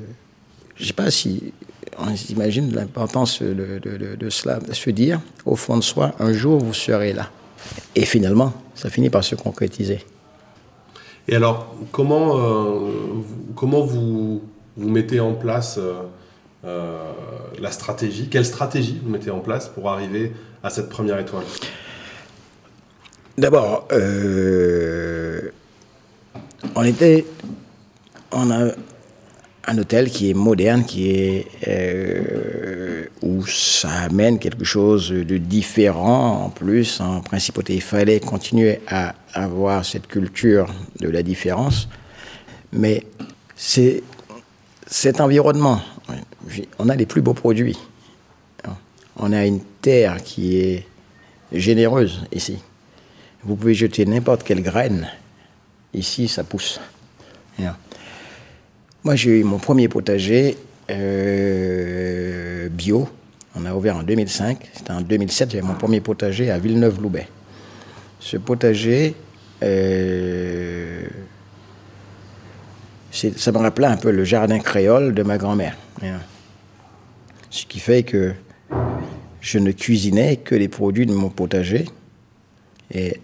je 0.76 0.82
ne 0.82 0.86
sais 0.86 0.92
pas 0.92 1.10
si 1.10 1.52
on 1.98 2.16
s'imagine 2.16 2.74
l'importance 2.74 3.42
de, 3.42 3.80
de, 3.80 4.30
cela, 4.30 4.58
de 4.58 4.72
se 4.72 4.90
dire, 4.90 5.20
au 5.44 5.56
fond 5.56 5.76
de 5.76 5.82
soi, 5.82 6.12
un 6.18 6.32
jour 6.32 6.58
vous 6.58 6.74
serez 6.74 7.12
là. 7.12 7.30
Et 7.94 8.04
finalement, 8.04 8.52
ça 8.74 8.90
finit 8.90 9.10
par 9.10 9.24
se 9.24 9.34
concrétiser. 9.34 10.04
Et 11.28 11.36
alors, 11.36 11.74
comment, 11.92 12.38
euh, 12.38 12.90
comment 13.54 13.82
vous, 13.82 14.42
vous 14.76 14.88
mettez 14.88 15.20
en 15.20 15.34
place 15.34 15.78
euh, 16.64 17.12
la 17.58 17.70
stratégie? 17.70 18.28
Quelle 18.28 18.44
stratégie 18.44 19.00
vous 19.02 19.10
mettez 19.10 19.30
en 19.30 19.40
place 19.40 19.68
pour 19.68 19.88
arriver 19.88 20.32
à 20.62 20.70
cette 20.70 20.88
première 20.88 21.18
étoile? 21.18 21.44
D'abord, 23.38 23.88
euh, 23.92 25.50
on 26.76 26.84
était, 26.84 27.24
on 28.30 28.50
a 28.50 28.72
un 29.66 29.78
hôtel 29.78 30.10
qui 30.10 30.30
est 30.30 30.34
moderne, 30.34 30.84
qui 30.84 31.10
est 31.10 31.46
euh, 31.68 33.06
où 33.22 33.46
ça 33.46 33.90
amène 33.90 34.38
quelque 34.38 34.64
chose 34.64 35.10
de 35.10 35.38
différent 35.38 36.44
en 36.44 36.50
plus. 36.50 37.00
En 37.00 37.20
principauté, 37.20 37.74
il 37.74 37.82
fallait 37.82 38.20
continuer 38.20 38.80
à 38.88 39.14
avoir 39.32 39.84
cette 39.84 40.06
culture 40.06 40.72
de 41.00 41.08
la 41.08 41.22
différence, 41.22 41.88
mais 42.72 43.04
c'est 43.56 44.02
cet 44.86 45.20
environnement 45.20 45.80
on 46.78 46.88
a 46.88 46.96
les 46.96 47.06
plus 47.06 47.22
beaux 47.22 47.34
produits. 47.34 47.78
On 49.16 49.32
a 49.32 49.46
une 49.46 49.60
terre 49.80 50.22
qui 50.22 50.58
est 50.58 50.86
généreuse 51.52 52.24
ici. 52.32 52.58
Vous 53.44 53.56
pouvez 53.56 53.74
jeter 53.74 54.04
n'importe 54.06 54.42
quelle 54.42 54.62
graine. 54.62 55.08
Ici, 55.92 56.26
ça 56.26 56.42
pousse. 56.42 56.80
Moi, 59.04 59.16
j'ai 59.16 59.40
eu 59.40 59.44
mon 59.44 59.58
premier 59.58 59.86
potager 59.88 60.56
euh, 60.90 62.70
bio. 62.70 63.06
On 63.54 63.66
a 63.66 63.74
ouvert 63.74 63.98
en 63.98 64.02
2005. 64.02 64.70
C'était 64.72 64.92
en 64.92 65.02
2007, 65.02 65.50
j'avais 65.50 65.62
mon 65.62 65.74
premier 65.74 66.00
potager 66.00 66.50
à 66.50 66.58
Villeneuve-Loubet. 66.58 67.28
Ce 68.18 68.38
potager, 68.38 69.14
euh, 69.62 71.06
ça 73.12 73.52
me 73.52 73.58
rappelait 73.58 73.88
un 73.88 73.98
peu 73.98 74.10
le 74.10 74.24
jardin 74.24 74.58
créole 74.58 75.12
de 75.12 75.22
ma 75.22 75.36
grand-mère. 75.36 75.76
Ce 77.50 77.66
qui 77.66 77.80
fait 77.80 78.04
que 78.04 78.32
je 79.42 79.58
ne 79.58 79.72
cuisinais 79.72 80.36
que 80.36 80.54
les 80.54 80.68
produits 80.68 81.04
de 81.04 81.12
mon 81.12 81.28
potager. 81.28 81.84
Et 82.90 83.20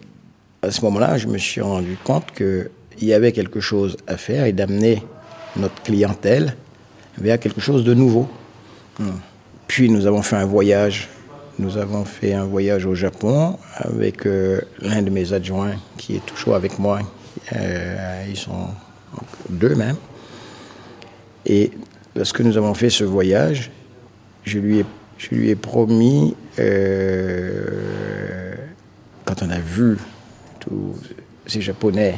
à 0.61 0.71
ce 0.71 0.83
moment-là, 0.83 1.17
je 1.17 1.27
me 1.27 1.39
suis 1.39 1.63
rendu 1.63 1.97
compte 2.05 2.27
qu'il 2.35 2.69
y 3.01 3.15
avait 3.15 3.33
quelque 3.33 3.61
chose 3.61 3.97
à 4.07 4.19
faire 4.19 4.45
et 4.45 4.53
d'amener 4.53 5.03
notre 5.57 5.83
clientèle 5.83 6.57
vers 7.19 7.39
quelque 7.39 7.61
chose 7.61 7.85
de 7.85 7.95
nouveau. 7.95 8.29
Puis 9.67 9.91
nous 9.91 10.07
avons 10.07 10.23
fait 10.23 10.37
un 10.37 10.45
voyage. 10.45 11.09
Nous 11.59 11.77
avons 11.77 12.05
fait 12.05 12.33
un 12.33 12.45
voyage 12.45 12.87
au 12.87 12.95
Japon 12.95 13.59
avec 13.75 14.27
euh, 14.27 14.61
l'un 14.81 15.03
de 15.03 15.11
mes 15.11 15.33
adjoints 15.33 15.75
qui 15.99 16.17
est 16.17 16.25
toujours 16.25 16.55
avec 16.55 16.79
moi. 16.79 17.01
Euh, 17.55 18.25
ils 18.29 18.37
sont 18.37 18.69
deux 19.49 19.75
même. 19.75 19.97
Et 21.45 21.71
lorsque 22.17 22.41
nous 22.41 22.57
avons 22.57 22.75
fait 22.75 22.91
ce 22.91 23.05
voyage, 23.05 23.71
je 24.45 24.59
lui 24.59 24.79
ai, 24.79 24.85
je 25.19 25.35
lui 25.35 25.51
ai 25.51 25.57
promis, 25.57 26.35
euh, 26.59 28.55
quand 29.25 29.43
on 29.43 29.51
a 29.51 29.59
vu 29.59 29.99
tous 30.61 30.97
ces 31.47 31.61
Japonais 31.61 32.17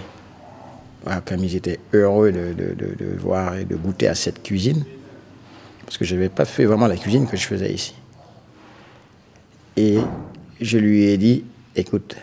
comme 1.24 1.42
ils 1.44 1.56
étaient 1.56 1.80
heureux 1.92 2.32
de, 2.32 2.52
de, 2.54 3.16
voir 3.18 3.56
et 3.56 3.64
de 3.64 3.76
goûter 3.76 4.08
à 4.08 4.14
cette 4.14 4.42
cuisine, 4.42 4.84
parce 5.84 5.98
que 5.98 6.04
je 6.04 6.14
n'avais 6.14 6.28
pas 6.28 6.44
fait 6.44 6.64
vraiment 6.64 6.86
la 6.86 6.96
cuisine 6.96 7.26
que 7.26 7.36
je 7.36 7.46
faisais 7.46 7.72
ici. 7.72 7.94
Et 9.76 9.98
je 10.60 10.78
lui 10.78 11.04
ai 11.04 11.16
dit, 11.18 11.44
écoute, 11.74 12.16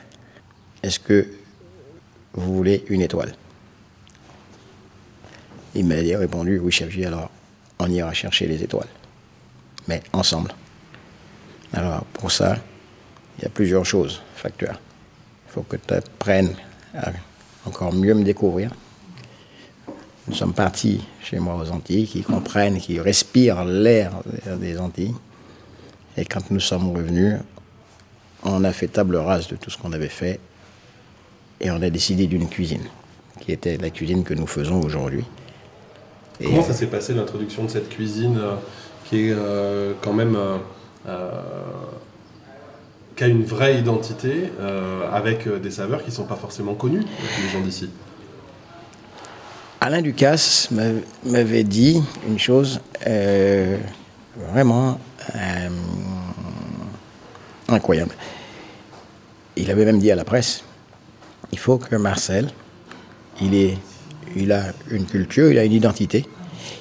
est-ce 0.82 1.00
que 1.00 1.28
vous 2.34 2.56
voulez 2.56 2.86
une 2.90 3.02
étoile? 3.02 3.34
Il 5.76 5.86
m'a 5.86 5.96
répondu, 5.96 6.60
oui 6.60 6.72
chef, 6.72 6.96
alors 7.06 7.30
on 7.80 7.90
ira 7.90 8.14
chercher 8.14 8.48
les 8.48 8.64
étoiles, 8.64 8.88
mais 9.88 10.02
ensemble. 10.14 10.54
Alors 11.74 12.06
pour 12.06 12.32
ça, 12.32 12.58
il 13.38 13.44
y 13.44 13.46
a 13.46 13.50
plusieurs 13.50 13.86
choses 13.86 14.22
facteurs. 14.36 14.80
Il 15.48 15.52
faut 15.52 15.62
que 15.64 15.78
tu 15.78 15.94
apprennes 15.94 16.56
à 16.94 17.12
encore 17.66 17.94
mieux 17.94 18.14
me 18.14 18.24
découvrir. 18.24 18.72
Nous 20.28 20.36
sommes 20.36 20.54
partis 20.54 21.02
chez 21.24 21.40
moi 21.40 21.56
aux 21.56 21.72
Antilles, 21.72 22.08
qui 22.08 22.22
comprennent, 22.22 22.80
qui 22.80 23.00
respirent 23.00 23.66
l'air 23.66 24.12
des 24.60 24.80
Antilles. 24.80 25.16
Et 26.18 26.26
quand 26.26 26.52
nous 26.52 26.60
sommes 26.60 26.96
revenus, 26.96 27.36
on 28.44 28.64
a 28.64 28.72
fait 28.72 28.88
table 28.88 29.16
rase 29.16 29.48
de 29.48 29.56
tout 29.56 29.70
ce 29.70 29.78
qu'on 29.78 29.92
avait 29.94 30.08
fait 30.08 30.40
et 31.60 31.72
on 31.72 31.82
a 31.82 31.90
décidé 31.90 32.28
d'une 32.28 32.48
cuisine, 32.48 32.84
qui 33.42 33.52
était 33.52 33.78
la 33.78 33.90
cuisine 33.90 34.24
que 34.24 34.34
nous 34.34 34.48
faisons 34.48 34.82
aujourd'hui. 34.82 35.26
Comment 36.42 36.64
ça 36.64 36.74
s'est 36.74 36.88
passé 36.88 37.14
l'introduction 37.14 37.66
de 37.66 37.70
cette 37.70 37.90
cuisine 37.90 38.38
euh, 38.38 38.56
qui 39.06 39.28
est 39.28 39.34
euh, 39.34 39.94
quand 40.02 40.14
même 40.14 40.38
euh, 41.08 41.32
qui 43.20 43.26
a 43.26 43.28
une 43.28 43.44
vraie 43.44 43.78
identité 43.78 44.50
avec 45.12 45.46
des 45.62 45.72
saveurs 45.72 46.04
qui 46.04 46.10
ne 46.10 46.16
sont 46.16 46.24
pas 46.24 46.38
forcément 46.38 46.74
connues 46.74 47.04
les 47.44 47.50
gens 47.50 47.60
d'ici 47.60 47.90
Alain 49.82 50.02
Ducasse 50.02 50.70
m'avait 51.26 51.66
dit 51.66 52.02
une 52.26 52.40
chose 52.40 52.80
vraiment 54.54 55.02
incroyable. 57.68 58.16
Il 59.58 59.70
avait 59.70 59.84
même 59.84 60.00
dit 60.00 60.12
à 60.12 60.16
la 60.16 60.24
presse, 60.24 60.64
il 61.52 61.60
faut 61.60 61.78
que 61.78 61.98
Marcel, 61.98 62.48
il, 63.42 63.54
est, 63.54 63.78
il 64.38 64.54
a 64.54 64.68
une 64.90 65.06
culture, 65.06 65.52
il 65.52 65.58
a 65.58 65.66
une 65.66 65.74
identité, 65.74 66.26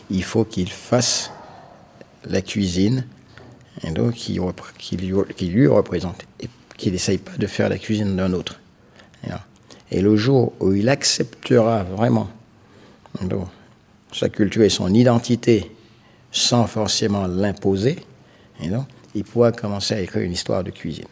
il 0.09 0.23
faut 0.23 0.45
qu'il 0.45 0.71
fasse 0.71 1.33
la 2.25 2.43
cuisine 2.43 3.07
donc 3.93 4.15
qui, 4.15 4.97
lui, 4.97 5.67
représente 5.67 6.25
et 6.41 6.49
qu'il 6.77 6.93
n'essaye 6.93 7.19
pas 7.19 7.37
de 7.37 7.47
faire 7.47 7.69
la 7.69 7.79
cuisine 7.79 8.17
d'un 8.17 8.33
autre. 8.33 8.61
Et 9.91 10.03
le 10.03 10.17
jour 10.17 10.53
où 10.61 10.75
il 10.75 10.89
acceptera 10.89 11.83
vraiment 11.83 12.29
sa 14.13 14.29
culture 14.29 14.63
et 14.63 14.69
son 14.69 14.93
identité 14.93 15.71
sans 16.31 16.67
forcément 16.67 17.27
l'imposer, 17.27 17.97
il 19.15 19.25
pourra 19.25 19.53
commencer 19.53 19.95
à 19.95 20.01
écrire 20.01 20.23
une 20.23 20.33
histoire 20.33 20.63
de 20.63 20.71
cuisine. 20.71 21.07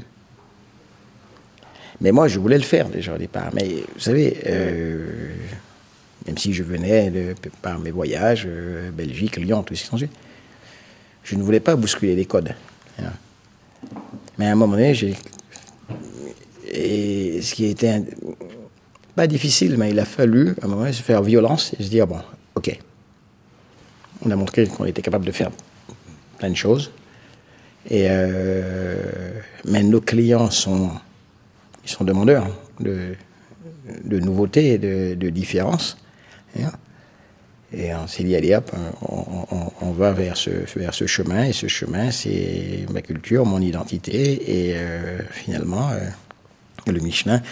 Mais 2.01 2.13
moi, 2.13 2.29
je 2.29 2.39
voulais 2.39 2.59
le 2.59 2.65
faire 2.65 2.89
déjà 2.89 3.15
au 3.15 3.19
départ. 3.19 3.51
Mais 3.55 3.69
vous 3.95 4.01
savez, 4.01 4.37
euh, 4.47 5.35
même 6.27 6.37
si 6.37 6.53
je 6.53 6.63
venais 6.63 7.35
par 7.63 7.79
mes 7.79 7.91
voyages, 7.91 8.45
euh, 8.47 8.91
Belgique, 8.91 9.37
Lyon, 9.37 9.63
tout 9.63 9.75
ce 9.75 9.89
qui 9.89 10.09
je 11.27 11.35
ne 11.35 11.43
voulais 11.43 11.61
pas 11.61 11.77
bousculer 11.77 12.15
les 12.15 12.25
codes. 12.25 12.55
Hein. 13.01 13.11
Mais 14.39 14.47
à 14.47 14.53
un 14.53 14.55
moment 14.55 14.77
donné, 14.77 14.95
ce 14.95 15.15
qui 17.55 17.67
était 17.67 18.03
pas 19.17 19.27
difficile, 19.27 19.77
mais 19.77 19.91
il 19.91 19.99
a 19.99 20.05
fallu 20.05 20.55
à 20.63 20.65
un 20.65 20.69
moment 20.69 20.83
donné 20.83 20.93
se 20.93 21.03
faire 21.03 21.23
violence 21.23 21.75
et 21.79 21.83
se 21.83 21.89
dire 21.89 22.07
bon, 22.07 22.21
ok, 22.55 22.79
on 24.25 24.31
a 24.31 24.37
montré 24.37 24.67
qu'on 24.69 24.85
était 24.85 25.03
capable 25.03 25.25
de 25.25 25.33
faire 25.33 25.51
plein 26.39 26.51
de 26.51 26.55
choses. 26.57 26.93
Et 27.91 28.07
euh, 28.09 29.41
mais 29.65 29.83
nos 29.83 30.01
clients 30.01 30.51
sont, 30.51 30.91
ils 31.85 31.91
sont 31.91 32.05
demandeurs 32.05 32.47
de, 32.79 33.15
de 34.05 34.19
nouveautés 34.21 34.79
de, 34.79 35.15
de 35.15 35.31
différences. 35.31 35.97
Hein. 36.61 36.71
Et 37.73 37.93
on 37.95 38.07
s'est 38.07 38.23
dit, 38.23 38.37
allez 38.37 38.55
hop, 38.55 38.71
on, 39.81 39.91
va 39.91 40.13
vers 40.13 40.37
ce, 40.37 40.51
vers 40.77 40.95
ce 40.95 41.07
chemin. 41.07 41.45
Et 41.45 41.53
ce 41.53 41.67
chemin, 41.67 42.11
c'est 42.11 42.87
ma 42.93 43.03
culture, 43.03 43.45
mon 43.45 43.61
identité. 43.61 44.69
Et 44.69 44.75
euh, 44.77 45.19
finalement, 45.31 45.91
euh, 45.91 46.93
le 46.93 47.01
Michelin, 47.01 47.43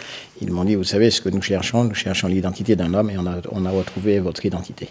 ils 0.41 0.53
m'ont 0.53 0.65
dit, 0.65 0.77
vous 0.77 0.85
savez 0.85 1.11
ce 1.11 1.21
que 1.21 1.29
nous 1.29 1.43
cherchons 1.43 1.85
Nous 1.85 1.95
cherchons 1.95 2.29
l'identité 2.29 2.77
d'un 2.77 2.95
homme 2.95 3.11
et 3.11 3.19
on 3.19 3.27
a, 3.27 3.41
on 3.51 3.67
a 3.67 3.71
retrouvé 3.71 4.21
votre 4.21 4.47
identité. 4.47 4.89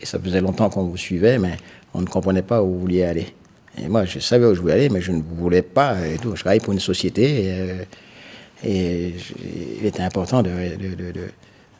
Et 0.00 0.06
ça 0.06 0.18
faisait 0.18 0.40
longtemps 0.40 0.68
qu'on 0.68 0.84
vous 0.84 0.96
suivait, 0.96 1.38
mais 1.38 1.56
on 1.94 2.00
ne 2.00 2.06
comprenait 2.06 2.42
pas 2.42 2.62
où 2.62 2.72
vous 2.72 2.80
vouliez 2.80 3.04
aller. 3.04 3.34
Et 3.78 3.88
moi, 3.88 4.04
je 4.04 4.18
savais 4.18 4.44
où 4.46 4.54
je 4.54 4.60
voulais 4.60 4.74
aller, 4.74 4.88
mais 4.90 5.00
je 5.00 5.12
ne 5.12 5.22
voulais 5.22 5.62
pas. 5.62 6.06
Et 6.06 6.18
tout. 6.18 6.34
Je 6.34 6.40
travaillais 6.40 6.60
pour 6.60 6.72
une 6.72 6.80
société 6.80 7.46
et, 7.46 7.52
euh, 7.52 7.84
et 8.64 9.14
il 9.80 9.86
était 9.86 10.02
important 10.02 10.42
de, 10.42 10.50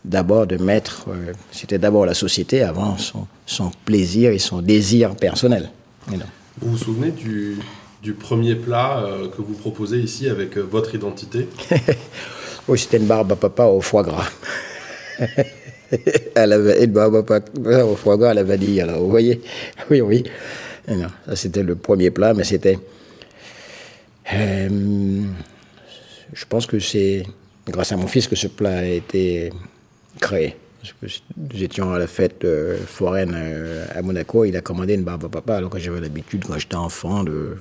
d'abord 0.06 0.46
de, 0.46 0.56
mettre. 0.56 1.06
Euh, 1.08 1.32
c'était 1.50 1.78
d'abord 1.78 2.06
la 2.06 2.14
société 2.14 2.62
avant 2.62 2.96
son, 2.96 3.26
son, 3.44 3.70
plaisir 3.84 4.30
et 4.30 4.38
son 4.38 4.62
désir 4.62 5.14
personnel. 5.16 5.70
Vous 6.08 6.70
vous 6.70 6.78
souvenez 6.78 7.10
du, 7.10 7.58
du 8.02 8.12
premier 8.14 8.54
plat 8.54 9.00
euh, 9.04 9.28
que 9.28 9.42
vous 9.42 9.54
proposez 9.54 9.98
ici 9.98 10.28
avec 10.28 10.56
votre 10.56 10.94
identité? 10.94 11.48
Oui, 12.68 12.80
c'était 12.80 12.96
une 12.96 13.06
barbe 13.06 13.30
à 13.30 13.36
papa 13.36 13.66
au 13.66 13.80
foie 13.80 14.02
gras. 14.02 14.28
elle 16.34 16.52
avait 16.52 16.82
une 16.82 16.90
barbe 16.90 17.14
à 17.14 17.22
papa 17.22 17.84
au 17.84 17.94
foie 17.94 18.16
gras 18.16 18.30
à 18.30 18.34
la 18.34 18.42
vanille. 18.42 18.80
Alors, 18.80 18.98
vous 18.98 19.08
voyez? 19.08 19.40
Oui, 19.90 20.00
oui. 20.00 20.24
Non, 20.88 21.06
ça 21.28 21.36
c'était 21.36 21.62
le 21.62 21.76
premier 21.76 22.10
plat, 22.10 22.34
mais 22.34 22.42
c'était. 22.42 22.76
Euh, 24.34 25.22
je 26.32 26.44
pense 26.48 26.66
que 26.66 26.80
c'est 26.80 27.22
grâce 27.68 27.92
à 27.92 27.96
mon 27.96 28.08
fils 28.08 28.26
que 28.26 28.34
ce 28.34 28.48
plat 28.48 28.78
a 28.78 28.84
été 28.84 29.52
créé. 30.20 30.56
Parce 31.00 31.22
nous 31.36 31.62
étions 31.62 31.92
à 31.92 31.98
la 31.98 32.06
fête 32.06 32.44
euh, 32.44 32.78
foraine 32.86 33.32
euh, 33.34 33.86
à 33.94 34.02
Monaco, 34.02 34.44
il 34.44 34.56
a 34.56 34.60
commandé 34.60 34.94
une 34.94 35.02
barbe 35.02 35.24
à 35.24 35.28
papa, 35.28 35.56
alors 35.56 35.70
que 35.70 35.78
j'avais 35.78 36.00
l'habitude, 36.00 36.44
quand 36.44 36.58
j'étais 36.58 36.76
enfant, 36.76 37.24
de, 37.24 37.56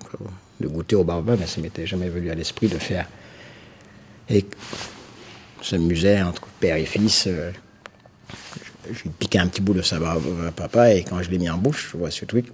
goûter 0.61 0.95
au 0.95 1.03
barbe 1.03 1.35
mais 1.39 1.47
ça 1.47 1.61
m'était 1.61 1.85
jamais 1.85 2.09
venu 2.09 2.29
à 2.29 2.35
l'esprit 2.35 2.67
de 2.67 2.77
faire. 2.77 3.07
Et 4.29 4.45
s'amusait 5.61 6.21
entre 6.21 6.43
père 6.59 6.75
et 6.75 6.85
fils. 6.85 7.27
je 8.91 9.03
lui 9.03 9.09
piquais 9.09 9.39
un 9.39 9.47
petit 9.47 9.61
bout 9.61 9.73
de 9.73 9.81
sa 9.81 9.99
barbe 9.99 10.23
à 10.47 10.51
papa, 10.51 10.93
et 10.93 11.03
quand 11.03 11.21
je 11.23 11.31
l'ai 11.31 11.39
mis 11.39 11.49
en 11.49 11.57
bouche, 11.57 11.89
je 11.91 11.97
vois 11.97 12.11
ce 12.11 12.25
truc 12.25 12.45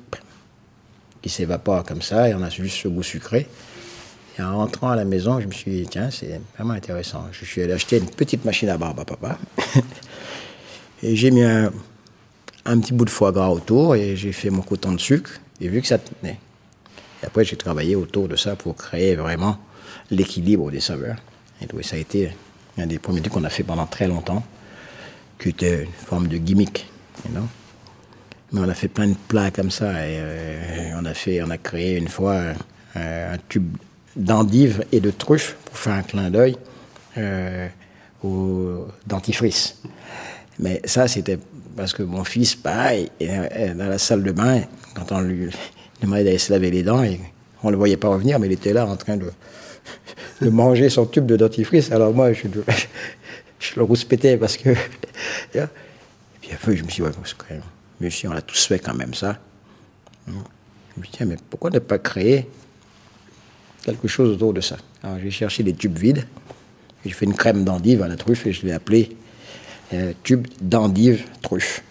qui 1.22 1.30
s'évapore 1.30 1.84
comme 1.84 2.02
ça, 2.02 2.30
et 2.30 2.34
on 2.34 2.42
a 2.42 2.50
juste 2.50 2.78
ce 2.78 2.88
goût 2.88 3.04
sucré. 3.04 3.48
En 4.42 4.58
rentrant 4.58 4.90
à 4.90 4.96
la 4.96 5.06
maison, 5.06 5.40
je 5.40 5.48
me 5.48 5.52
suis 5.52 5.72
dit, 5.72 5.88
tiens, 5.90 6.10
c'est 6.10 6.42
vraiment 6.56 6.74
intéressant. 6.74 7.26
Je 7.32 7.46
suis 7.46 7.62
allé 7.62 7.74
acheter 7.74 7.98
une 7.98 8.10
petite 8.10 8.46
machine 8.46 8.70
à 8.70 8.78
barbe 8.78 9.00
à 9.00 9.06
papa. 9.06 9.38
et 11.04 11.16
j'ai 11.16 11.32
mis 11.32 11.44
un, 11.44 11.72
petit 12.64 12.94
bout 12.94 13.06
de 13.06 13.10
foie 13.10 13.32
gras 13.32 13.50
autour 13.50 13.96
et 13.96 14.16
j'ai 14.16 14.32
fait 14.32 14.50
mon 14.50 14.62
coton 14.62 14.94
de 14.94 15.00
sucre. 15.00 15.32
Et 15.60 15.68
vu 15.68 15.82
que 15.82 15.88
ça 15.88 16.00
tenait. 16.00 16.40
Après, 17.24 17.46
j'ai 17.46 17.56
travaillé 17.56 17.96
autour 17.96 18.28
de 18.28 18.36
ça 18.36 18.56
pour 18.56 18.76
créer 18.76 19.16
vraiment 19.16 19.60
l'équilibre 20.10 20.72
des 20.72 20.80
saveurs. 20.80 21.18
Et 21.62 21.84
ça 21.84 21.96
a 21.96 22.00
été 22.00 22.32
un 22.78 22.88
des 22.88 23.00
premiers 23.00 23.22
trucs 23.22 23.34
qu'on 23.34 23.44
a 23.44 23.50
fait 23.50 23.64
pendant 23.64 23.86
très 23.86 24.08
longtemps, 24.08 24.44
qui 25.40 25.50
était 25.50 25.84
une 25.84 25.92
forme 25.92 26.28
de 26.28 26.38
gimmick. 26.38 26.88
Mais 28.52 28.60
on 28.60 28.68
a 28.68 28.74
fait 28.74 28.88
plein 28.88 29.08
de 29.08 29.16
plats 29.28 29.52
comme 29.52 29.72
ça. 29.72 29.92
Et, 30.08 30.18
euh, 30.20 30.92
on, 31.00 31.06
a 31.06 31.14
fait, 31.14 31.42
on 31.44 31.50
a 31.50 31.58
créé 31.58 31.98
une 31.98 32.08
fois 32.08 32.42
un, 32.96 33.38
tube 33.48 33.78
d'endives 34.16 34.86
et 34.92 35.00
de 35.00 35.12
truffes 35.12 35.56
pour 35.66 35.78
faire 35.78 35.94
un 35.94 36.04
clin 36.04 36.30
d'œil 36.30 36.58
euh, 37.18 37.68
au 38.24 38.88
dentifrice. 39.08 39.82
Mais 40.60 40.82
ça, 40.86 41.08
c'était 41.08 41.40
parce 41.76 41.94
que 41.94 42.04
mon 42.04 42.24
fils, 42.24 42.56
pareil, 42.56 43.10
dans 43.20 43.90
la 43.90 43.98
salle 43.98 44.24
de 44.24 44.32
bain, 44.32 44.62
quand 44.96 45.12
on 45.12 45.22
lui 45.22 45.50
demandait 46.02 46.24
d'aller 46.24 46.38
se 46.38 46.52
laver 46.52 46.72
les 46.72 46.84
dents, 46.84 47.04
et 47.04 47.20
on 47.64 47.68
ne 47.68 47.72
le 47.72 47.78
voyait 47.78 47.98
pas 47.98 48.10
revenir, 48.10 48.40
mais 48.40 48.48
il 48.48 48.54
était 48.54 48.74
là 48.74 48.86
en 48.86 48.98
train 48.98 49.18
de, 49.18 49.32
de 50.42 50.50
manger 50.50 50.90
son 50.90 51.06
tube 51.06 51.26
de 51.26 51.38
dentifrice. 51.38 51.92
Alors 51.92 52.14
moi, 52.14 52.34
je, 52.34 52.48
le 53.76 53.84
rouspétais 53.84 54.38
parce 54.38 54.58
que. 54.58 54.70
et 55.56 55.62
puis 56.42 56.52
après, 56.54 56.76
je 56.76 56.84
me 56.84 56.90
suis 56.90 57.04
dit, 57.04 57.10
ouais, 57.10 57.60
mais 58.00 58.10
on 58.26 58.34
l'a 58.34 58.42
tous 58.42 58.66
fait 58.66 58.80
quand 58.80 58.96
même 58.96 59.14
ça. 59.14 59.38
Je 60.28 60.34
me 60.34 61.04
dis, 61.04 61.12
tiens, 61.12 61.26
mais 61.26 61.38
pourquoi 61.50 61.70
ne 61.70 61.80
pas 61.80 62.00
créer 62.00 62.48
quelque 63.84 64.08
chose 64.08 64.32
autour 64.34 64.54
de 64.54 64.62
ça 64.62 64.78
Alors 65.04 65.18
j'ai 65.22 65.32
cherché 65.32 65.64
des 65.64 65.74
tubes 65.74 65.98
vides. 65.98 66.26
J'ai 67.06 67.12
fait 67.12 67.26
une 67.26 67.34
crème 67.34 67.64
d'endive 67.64 68.02
à 68.02 68.08
la 68.08 68.16
truffe 68.16 68.46
et 68.46 68.54
je 68.54 68.66
l'ai 68.66 68.72
appelé 68.72 69.16
euh, 69.94 70.14
tube 70.24 70.48
d'endive 70.62 71.26
truffe. 71.42 71.84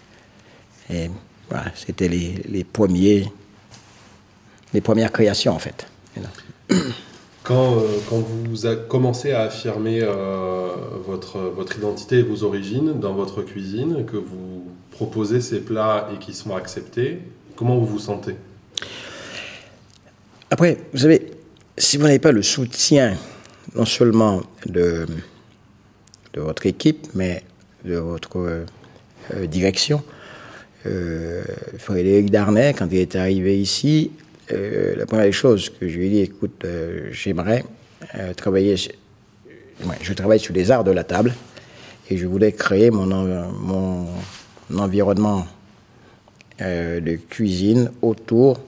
Et 0.93 1.11
voilà, 1.49 1.67
c'était 1.75 2.09
les, 2.09 2.43
les, 2.49 2.65
premiers, 2.65 3.31
les 4.73 4.81
premières 4.81 5.13
créations 5.13 5.55
en 5.55 5.59
fait. 5.59 5.87
Quand, 7.43 7.83
quand 8.11 8.19
vous 8.19 8.67
avez 8.67 8.83
commencé 8.87 9.33
à 9.33 9.41
affirmer 9.41 10.07
votre, 11.07 11.39
votre 11.39 11.79
identité 11.79 12.19
et 12.19 12.23
vos 12.23 12.45
origines 12.45 13.01
dans 13.01 13.15
votre 13.15 13.43
cuisine, 13.43 14.05
que 14.05 14.19
vous 14.19 14.67
proposez 14.91 15.41
ces 15.41 15.61
plats 15.61 16.11
et 16.15 16.19
qui 16.19 16.35
sont 16.35 16.55
acceptés, 16.55 17.19
comment 17.57 17.79
vous 17.79 17.87
vous 17.87 17.99
sentez? 17.99 18.37
Après, 20.51 20.79
vous 20.93 20.99
savez, 20.99 21.31
si 21.81 21.97
vous 21.97 22.05
n'avez 22.05 22.19
pas 22.19 22.33
le 22.33 22.43
soutien 22.43 23.17
non 23.75 23.87
seulement 23.87 24.43
de, 24.67 25.07
votre 26.37 26.67
équipe, 26.67 27.07
mais 27.15 27.43
de 27.85 27.97
votre 27.97 28.37
euh, 28.37 29.47
direction, 29.47 30.03
euh, 30.87 31.43
Frédéric 31.79 32.31
Darnay, 32.31 32.75
quand 32.75 32.89
il 32.91 32.99
est 32.99 33.17
arrivé 33.17 33.59
ici, 33.59 34.11
euh, 34.53 34.95
la 34.97 35.07
première 35.07 35.33
chose 35.33 35.71
que 35.71 35.89
je 35.89 35.97
lui 35.97 36.07
ai 36.07 36.11
dit, 36.11 36.19
écoute, 36.19 36.67
j'aimerais 37.13 37.65
travailler, 38.37 38.77
je 38.77 40.13
travaille 40.13 40.41
sur 40.41 40.55
les 40.55 40.71
arts 40.71 40.85
de 40.85 40.91
la 40.91 41.05
table 41.05 41.35
et 42.11 42.17
je 42.17 42.27
voulais 42.27 42.53
créer 42.53 42.91
mon, 42.91 43.07
mon 43.07 44.09
environnement 44.79 45.47
de 46.59 47.17
cuisine 47.29 47.91
autour 48.03 48.61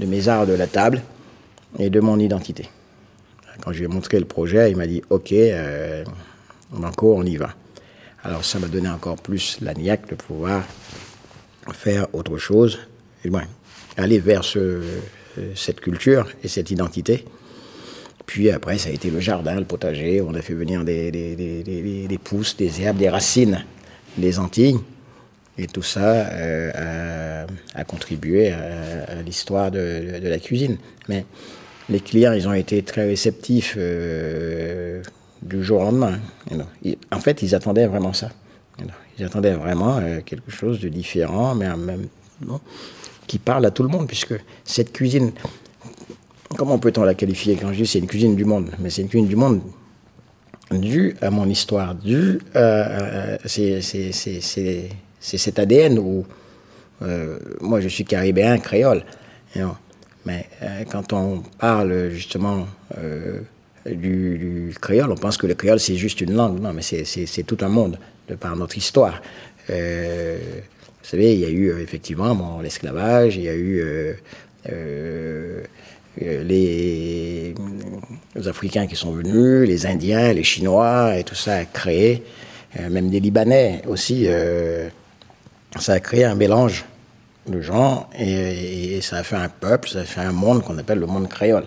de 0.00 0.06
mes 0.06 0.28
arts 0.28 0.46
de 0.46 0.54
la 0.54 0.66
table 0.66 1.02
et 1.78 1.90
de 1.90 2.00
mon 2.00 2.18
identité. 2.18 2.68
Quand 3.60 3.72
je 3.72 3.78
lui 3.78 3.84
ai 3.86 3.88
montré 3.88 4.18
le 4.18 4.24
projet, 4.24 4.70
il 4.70 4.76
m'a 4.76 4.86
dit 4.86 5.02
OK, 5.10 5.32
euh, 5.32 6.04
on 6.72 7.26
y 7.26 7.36
va. 7.36 7.54
Alors 8.22 8.44
ça 8.44 8.58
m'a 8.58 8.68
donné 8.68 8.88
encore 8.88 9.16
plus 9.16 9.58
la 9.60 9.74
niaque 9.74 10.08
de 10.08 10.14
pouvoir 10.14 10.64
faire 11.72 12.06
autre 12.14 12.38
chose, 12.38 12.78
et 13.24 13.30
aller 13.96 14.18
vers 14.18 14.44
ce, 14.44 14.82
cette 15.54 15.80
culture 15.80 16.28
et 16.42 16.48
cette 16.48 16.70
identité. 16.70 17.24
Puis 18.26 18.50
après, 18.50 18.76
ça 18.78 18.90
a 18.90 18.92
été 18.92 19.10
le 19.10 19.20
jardin, 19.20 19.56
le 19.56 19.64
potager. 19.64 20.20
On 20.20 20.34
a 20.34 20.42
fait 20.42 20.54
venir 20.54 20.84
des, 20.84 21.10
des, 21.10 22.18
pousses, 22.22 22.56
des 22.56 22.82
herbes, 22.82 22.98
des 22.98 23.08
racines 23.08 23.64
des 24.18 24.38
Antilles. 24.38 24.78
Et 25.56 25.66
tout 25.66 25.82
ça 25.82 26.28
euh, 26.28 27.46
a, 27.74 27.84
contribué 27.84 28.52
à, 28.52 29.22
l'histoire 29.24 29.70
de, 29.70 30.20
de, 30.20 30.28
la 30.28 30.38
cuisine. 30.38 30.76
Mais 31.08 31.24
les 31.88 32.00
clients, 32.00 32.32
ils 32.32 32.48
ont 32.48 32.52
été 32.52 32.82
très 32.82 33.06
réceptifs 33.06 33.74
euh, 33.78 35.02
du 35.42 35.62
jour 35.62 35.80
au 35.80 35.84
lendemain. 35.84 36.18
En 37.10 37.20
fait, 37.20 37.42
ils 37.42 37.54
attendaient 37.54 37.86
vraiment 37.86 38.12
ça. 38.12 38.30
Ils 39.18 39.24
attendaient 39.24 39.54
vraiment 39.54 39.98
euh, 39.98 40.20
quelque 40.24 40.50
chose 40.50 40.80
de 40.80 40.88
différent, 40.88 41.54
mais 41.54 41.68
même 41.76 42.08
qui 43.26 43.38
parle 43.38 43.66
à 43.66 43.70
tout 43.70 43.82
le 43.82 43.88
monde, 43.88 44.06
puisque 44.06 44.34
cette 44.64 44.92
cuisine, 44.92 45.32
comment 46.56 46.78
peut-on 46.78 47.02
la 47.02 47.14
qualifier 47.14 47.56
Quand 47.56 47.72
je 47.72 47.78
dis 47.78 47.86
c'est 47.86 47.98
une 47.98 48.06
cuisine 48.06 48.36
du 48.36 48.44
monde, 48.44 48.70
mais 48.78 48.90
c'est 48.90 49.02
une 49.02 49.08
cuisine 49.08 49.28
du 49.28 49.36
monde 49.36 49.60
due 50.70 51.16
à 51.20 51.30
mon 51.30 51.48
histoire, 51.48 51.94
due 51.94 52.40
à. 52.54 53.38
c'est 53.46 53.80
cet 55.20 55.58
ADN 55.58 55.98
où. 55.98 56.24
Euh, 57.02 57.38
moi, 57.60 57.80
je 57.80 57.88
suis 57.88 58.04
caribéen, 58.04 58.58
créole. 58.58 59.04
Mais 60.28 60.44
euh, 60.62 60.84
quand 60.84 61.14
on 61.14 61.42
parle 61.58 62.10
justement 62.10 62.66
euh, 62.98 63.40
du, 63.86 64.74
créole, 64.78 65.10
on 65.10 65.14
pense 65.14 65.38
que 65.38 65.46
le 65.46 65.54
créole 65.54 65.80
c'est 65.80 65.96
juste 65.96 66.20
une 66.20 66.34
langue. 66.34 66.60
Non, 66.60 66.74
mais 66.74 66.82
c'est 66.82 67.42
tout 67.44 67.56
un 67.62 67.68
monde 67.68 67.98
de 68.28 68.34
par 68.34 68.54
notre 68.54 68.76
histoire. 68.76 69.22
Euh, 69.70 70.38
vous 70.84 71.08
savez, 71.08 71.32
il 71.32 71.40
y 71.40 71.46
a 71.46 71.48
eu 71.48 71.80
effectivement 71.80 72.60
l'esclavage, 72.60 73.36
il 73.36 73.44
y 73.44 73.48
a 73.48 73.54
eu 73.54 73.82
les, 76.20 77.54
Africains 78.46 78.86
qui 78.86 78.96
sont 78.96 79.12
venus, 79.12 79.66
les 79.66 79.86
Indiens, 79.86 80.34
les 80.34 80.44
Chinois, 80.44 81.16
et 81.16 81.24
tout 81.24 81.34
ça 81.34 81.54
a 81.56 81.64
créé, 81.64 82.22
même 82.90 83.08
des 83.08 83.20
Libanais 83.20 83.80
aussi, 83.86 84.26
ça 85.78 85.94
a 85.94 86.00
créé 86.00 86.24
un 86.24 86.34
mélange 86.34 86.84
de 87.50 87.60
gens 87.60 88.08
et, 88.18 89.00
ça 89.02 89.18
a 89.18 89.22
fait 89.22 89.36
un 89.36 89.48
peuple, 89.48 89.88
ça 89.88 90.00
a 90.00 90.04
fait 90.04 90.20
un 90.20 90.32
monde 90.32 90.62
qu'on 90.62 90.76
appelle 90.78 90.98
le 90.98 91.06
monde 91.06 91.28
créole. 91.28 91.66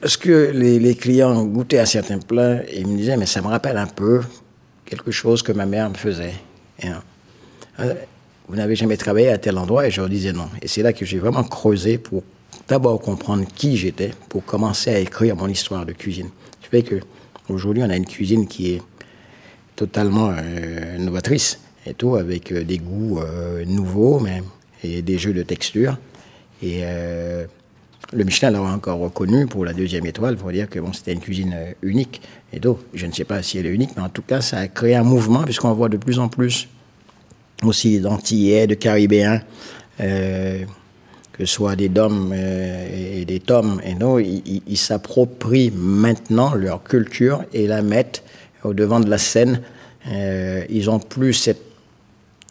Parce 0.00 0.16
que 0.16 0.52
les, 0.54 0.94
clients 0.94 1.44
goûtaient 1.44 1.78
à 1.78 1.86
certains 1.86 2.18
plats 2.18 2.62
et 2.68 2.80
ils 2.80 2.86
me 2.86 2.96
disaient, 2.96 3.16
mais 3.16 3.26
ça 3.26 3.42
me 3.42 3.48
rappelle 3.48 3.76
un 3.76 3.86
peu 3.86 4.20
quelque 4.84 5.10
chose 5.10 5.42
que 5.42 5.52
ma 5.52 5.66
mère 5.66 5.90
me 5.90 5.96
faisait. 5.96 6.34
Euh, 6.84 7.94
vous 8.48 8.56
n'avez 8.56 8.76
jamais 8.76 8.96
travaillé 8.96 9.30
à 9.30 9.38
tel 9.38 9.58
endroit? 9.58 9.86
Et 9.86 9.90
je 9.90 10.00
leur 10.00 10.08
disais 10.08 10.32
non. 10.32 10.48
Et 10.62 10.68
c'est 10.68 10.82
là 10.82 10.92
que 10.92 11.04
j'ai 11.04 11.18
vraiment 11.18 11.42
creusé 11.42 11.98
pour 11.98 12.22
d'abord 12.68 13.00
comprendre 13.00 13.44
qui 13.54 13.76
j'étais, 13.76 14.12
pour 14.28 14.44
commencer 14.44 14.90
à 14.90 14.98
écrire 14.98 15.36
mon 15.36 15.48
histoire 15.48 15.84
de 15.84 15.92
cuisine. 15.92 16.30
Ce 16.62 16.68
fait 16.68 16.82
que 16.82 17.00
aujourd'hui, 17.48 17.82
on 17.82 17.90
a 17.90 17.96
une 17.96 18.06
cuisine 18.06 18.46
qui 18.46 18.74
est 18.74 18.82
totalement 19.74 20.32
euh, 20.36 20.98
novatrice 20.98 21.60
et 21.86 21.94
tout, 21.94 22.16
avec 22.16 22.52
euh, 22.52 22.64
des 22.64 22.78
goûts 22.78 23.20
euh, 23.20 23.64
nouveaux 23.64 24.20
même, 24.20 24.44
et 24.82 25.02
des 25.02 25.18
jeux 25.18 25.32
de 25.32 25.42
texture. 25.42 25.96
Et 26.62 26.80
euh, 26.82 27.46
le 28.12 28.24
Michelin 28.24 28.50
l'a 28.50 28.62
encore 28.62 28.98
reconnu 28.98 29.46
pour 29.46 29.64
la 29.64 29.72
deuxième 29.72 30.06
étoile, 30.06 30.36
pour 30.36 30.50
dire 30.50 30.68
que 30.68 30.78
bon, 30.78 30.92
c'était 30.92 31.12
une 31.12 31.20
cuisine 31.20 31.56
unique. 31.82 32.20
Et 32.52 32.60
tout, 32.60 32.78
je 32.94 33.06
ne 33.06 33.12
sais 33.12 33.24
pas 33.24 33.42
si 33.42 33.58
elle 33.58 33.66
est 33.66 33.74
unique, 33.74 33.90
mais 33.96 34.02
en 34.02 34.08
tout 34.08 34.22
cas, 34.22 34.40
ça 34.40 34.58
a 34.58 34.68
créé 34.68 34.94
un 34.94 35.02
mouvement, 35.02 35.42
puisqu'on 35.44 35.72
voit 35.72 35.88
de 35.88 35.96
plus 35.96 36.18
en 36.18 36.28
plus 36.28 36.68
aussi 37.62 38.00
d'Antillais, 38.00 38.66
de 38.66 38.74
Caribéens, 38.74 39.40
que 39.98 40.66
ce 41.38 41.46
soit 41.46 41.74
des 41.74 41.88
Dom 41.88 42.32
et 42.34 43.24
des 43.24 43.40
Toms, 43.40 43.80
et 43.82 43.96
ils, 44.22 44.62
ils 44.66 44.76
s'approprient 44.76 45.72
maintenant 45.74 46.54
leur 46.54 46.84
culture 46.84 47.44
et 47.54 47.66
la 47.66 47.80
mettent 47.82 48.22
au 48.62 48.74
devant 48.74 49.00
de 49.00 49.08
la 49.08 49.18
scène. 49.18 49.62
ils 50.06 50.90
ont 50.90 50.98
plus 50.98 51.32
cette 51.32 51.65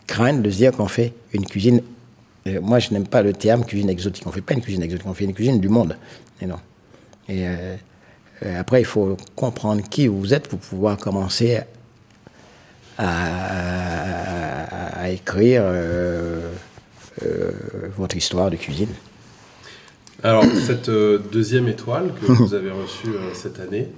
craindre 0.08 0.42
de 0.42 0.50
se 0.50 0.58
dire 0.58 0.72
qu'on 0.72 0.88
fait 0.88 1.14
une 1.34 1.46
cuisine. 1.46 1.82
Euh, 2.48 2.60
moi, 2.62 2.80
je 2.80 2.92
n'aime 2.92 3.08
pas 3.08 3.22
le 3.22 3.34
terme 3.34 3.66
cuisine 3.66 3.90
exotique. 3.90 4.24
On 4.26 4.30
ne 4.30 4.36
fait 4.36 4.42
pas 4.42 4.54
une 4.54 4.62
cuisine 4.62 4.84
exotique, 4.84 5.08
on 5.08 5.14
fait 5.14 5.26
une 5.26 5.34
cuisine 5.34 5.60
du 5.60 5.70
monde. 5.70 5.98
Et 6.42 6.46
non. 6.46 6.60
Et 7.28 7.48
euh, 7.48 7.76
euh, 8.44 8.60
après, 8.60 8.82
il 8.82 8.86
faut 8.86 9.18
comprendre 9.36 9.82
qui 9.90 10.08
vous 10.08 10.34
êtes 10.34 10.48
pour 10.48 10.60
pouvoir 10.60 10.98
commencer 10.98 11.62
à, 12.98 15.10
écrire 15.10 15.64
votre 17.98 18.18
histoire 18.18 18.50
de 18.50 18.56
cuisine. 18.56 18.90
Alors, 20.24 20.44
cette 20.66 20.90
deuxième 20.90 21.68
étoile 21.68 22.12
que 22.20 22.32
vous 22.32 22.54
avez 22.54 22.72
reçue 22.72 23.10
cette 23.34 23.60
année, 23.60 23.90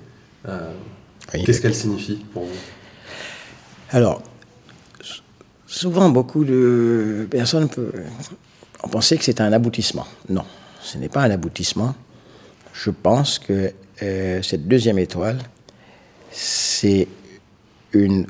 qu'est-ce 1.31 1.61
qu'elle 1.61 1.75
signifie 1.75 2.25
pour 2.33 2.43
vous? 2.43 2.57
Alors, 3.91 4.21
Souvent, 5.67 6.09
beaucoup 6.09 6.45
de 6.45 7.27
personnes 7.29 7.67
ont 8.83 8.87
pensé 8.87 9.17
que 9.17 9.23
c'était 9.23 9.41
un 9.41 9.51
aboutissement. 9.51 10.07
Non, 10.29 10.45
ce 10.81 10.97
n'est 10.97 11.09
pas 11.09 11.21
un 11.21 11.31
aboutissement. 11.31 11.93
Je 12.73 12.89
pense 12.89 13.37
que 13.37 13.73
euh, 14.01 14.41
cette 14.41 14.67
deuxième 14.67 14.97
étoile, 14.97 15.39
c'est 16.31 17.07
une 17.91 18.27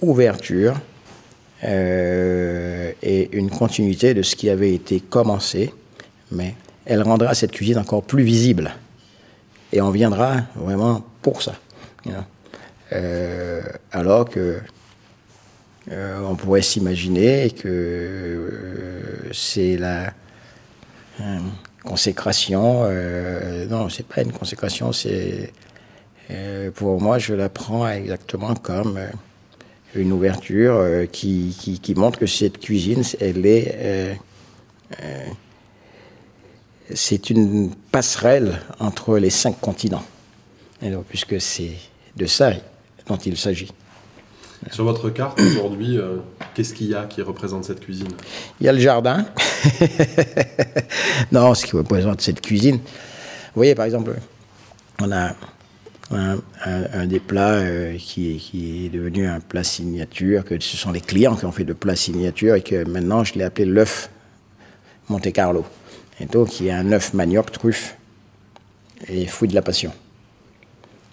ouverture 0.00 0.80
euh, 1.64 2.92
et 3.02 3.36
une 3.36 3.50
continuité 3.50 4.14
de 4.14 4.22
ce 4.22 4.34
qui 4.34 4.48
avait 4.48 4.72
été 4.72 5.00
commencé, 5.00 5.72
mais 6.30 6.54
elle 6.84 7.02
rendra 7.02 7.34
cette 7.34 7.52
cuisine 7.52 7.78
encore 7.78 8.02
plus 8.02 8.22
visible. 8.22 8.72
Et 9.72 9.80
on 9.80 9.90
viendra 9.90 10.42
vraiment 10.56 11.04
pour 11.22 11.42
ça. 11.42 11.54
Euh, 12.92 13.62
alors 13.90 14.28
que 14.28 14.58
euh, 15.90 16.20
on 16.24 16.36
pourrait 16.36 16.62
s'imaginer 16.62 17.50
que 17.50 17.68
euh, 17.68 19.30
c'est 19.32 19.76
la 19.76 20.12
euh, 21.20 21.38
consécration. 21.82 22.84
non, 23.68 23.88
c'est 23.88 24.06
pas 24.06 24.22
une 24.22 24.32
consécration, 24.32 24.92
c'est. 24.92 25.52
pour 26.74 27.00
moi, 27.00 27.18
je 27.18 27.34
la 27.34 27.48
prends 27.48 27.88
exactement 27.88 28.54
comme 28.54 28.98
une 29.94 30.12
ouverture 30.12 31.06
qui, 31.10 31.94
montre 31.96 32.18
que 32.18 32.26
cette 32.26 32.58
cuisine, 32.58 33.02
elle 33.20 33.44
est. 33.44 34.16
c'est 36.94 37.30
une 37.30 37.74
passerelle 37.90 38.60
entre 38.78 39.18
les 39.18 39.30
cinq 39.30 39.60
continents. 39.60 40.04
puisque 41.08 41.40
c'est 41.40 41.74
de 42.16 42.26
ça 42.26 42.52
dont 43.08 43.16
il 43.16 43.36
s'agit. 43.36 43.72
Sur 44.70 44.84
votre 44.84 45.10
carte 45.10 45.40
aujourd'hui, 45.40 45.98
euh, 45.98 46.18
qu'est-ce 46.54 46.72
qu'il 46.72 46.88
y 46.88 46.94
a 46.94 47.04
qui 47.04 47.20
représente 47.20 47.64
cette 47.64 47.80
cuisine? 47.80 48.08
Il 48.60 48.66
y 48.66 48.68
a 48.68 48.72
le 48.72 48.78
jardin. 48.78 49.26
non, 51.32 51.54
ce 51.54 51.66
qui 51.66 51.76
représente 51.76 52.20
cette 52.20 52.40
cuisine. 52.40 52.76
Vous 52.76 53.56
voyez, 53.56 53.74
par 53.74 53.84
exemple, 53.84 54.14
on 55.00 55.10
a 55.10 55.34
un, 56.14 57.06
des 57.06 57.20
plats 57.20 57.54
euh, 57.54 57.96
qui, 57.96 58.86
est 58.86 58.88
devenu 58.88 59.26
un 59.26 59.40
plat 59.40 59.64
signature, 59.64 60.44
que 60.44 60.58
ce 60.60 60.76
sont 60.76 60.92
les 60.92 61.00
clients 61.00 61.36
qui 61.36 61.44
ont 61.44 61.52
fait 61.52 61.64
de 61.64 61.72
plats 61.72 61.96
signature 61.96 62.54
et 62.54 62.62
que 62.62 62.84
maintenant 62.84 63.24
je 63.24 63.34
l'ai 63.34 63.44
appelé 63.44 63.64
l'œuf 63.64 64.10
Monte 65.08 65.32
Carlo. 65.32 65.64
Et 66.20 66.26
donc, 66.26 66.60
il 66.60 66.66
y 66.66 66.70
a 66.70 66.78
un 66.78 66.92
œuf 66.92 67.14
manioc, 67.14 67.50
truffe 67.50 67.96
et 69.08 69.26
fruits 69.26 69.48
de 69.48 69.54
la 69.54 69.62
passion. 69.62 69.92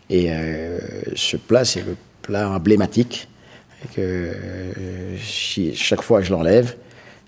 Et 0.10 0.32
euh, 0.32 0.80
ce 1.16 1.38
plat, 1.38 1.66
c'est 1.66 1.82
le 1.82 1.96
plat 2.22 2.50
emblématique. 2.50 3.28
Que 3.94 4.02
euh, 4.02 5.18
chaque 5.74 6.02
fois 6.02 6.20
que 6.20 6.26
je 6.26 6.32
l'enlève, 6.32 6.76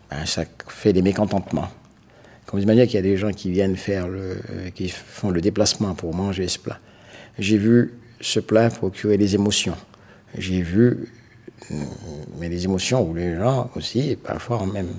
ben, 0.10 0.26
ça 0.26 0.44
fait 0.68 0.94
des 0.94 1.02
mécontentements. 1.02 1.70
Comme 2.46 2.60
vous 2.60 2.64
imaginez 2.64 2.86
qu'il 2.88 2.96
y 2.96 3.00
a 3.00 3.02
des 3.04 3.18
gens 3.18 3.32
qui 3.32 3.52
viennent 3.52 3.78
faire 3.78 4.08
le, 4.08 4.38
qui 4.76 4.90
font 4.90 5.30
le 5.30 5.42
déplacement 5.42 5.96
pour 5.96 6.14
manger 6.14 6.48
ce 6.48 6.60
plat. 6.60 6.80
J'ai 7.40 7.58
vu 7.58 7.94
ce 8.20 8.40
plat 8.40 8.70
procurer 8.70 9.18
des 9.18 9.36
émotions. 9.36 9.78
J'ai 10.38 10.62
vu 10.62 11.08
mais 12.38 12.50
des 12.50 12.66
émotions 12.66 13.08
où 13.08 13.14
les 13.14 13.36
gens 13.36 13.70
aussi, 13.76 14.18
parfois 14.22 14.66
même 14.66 14.90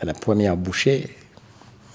à 0.00 0.06
la 0.06 0.14
première 0.14 0.56
bouchée, 0.56 1.08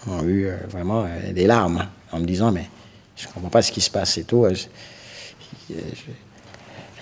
ont 0.08 0.24
eu 0.24 0.48
euh, 0.48 0.58
vraiment 0.70 1.06
euh, 1.06 1.32
des 1.32 1.48
larmes 1.48 1.88
en 2.12 2.20
me 2.20 2.26
disant 2.26 2.52
mais 2.52 2.70
je 3.16 3.28
comprends 3.28 3.50
pas 3.50 3.62
ce 3.62 3.72
qui 3.72 3.82
se 3.82 3.90
passe 3.90 4.18
et 4.18 4.24
tout. 4.26 4.46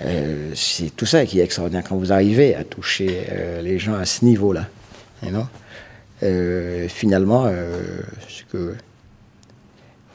Euh, 0.03 0.51
c'est 0.55 0.95
tout 0.95 1.05
ça 1.05 1.25
qui 1.25 1.39
est 1.39 1.43
extraordinaire 1.43 1.83
quand 1.87 1.95
vous 1.95 2.11
arrivez 2.11 2.55
à 2.55 2.63
toucher 2.63 3.27
les 3.61 3.79
gens 3.79 3.95
à 3.95 4.05
ce 4.05 4.25
niveau-là. 4.25 4.67
non 5.31 5.47
finalement, 6.89 7.51
c'est 8.29 8.47
que 8.47 8.75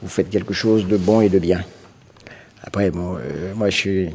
vous 0.01 0.07
faites 0.07 0.29
quelque 0.29 0.53
chose 0.53 0.87
de 0.87 0.95
bon 0.95 1.21
et 1.21 1.29
de 1.29 1.39
bien. 1.39 1.63
Après, 2.63 2.91
bon, 2.91 3.17
moi, 3.55 3.69
je 3.69 3.75
suis 3.75 4.09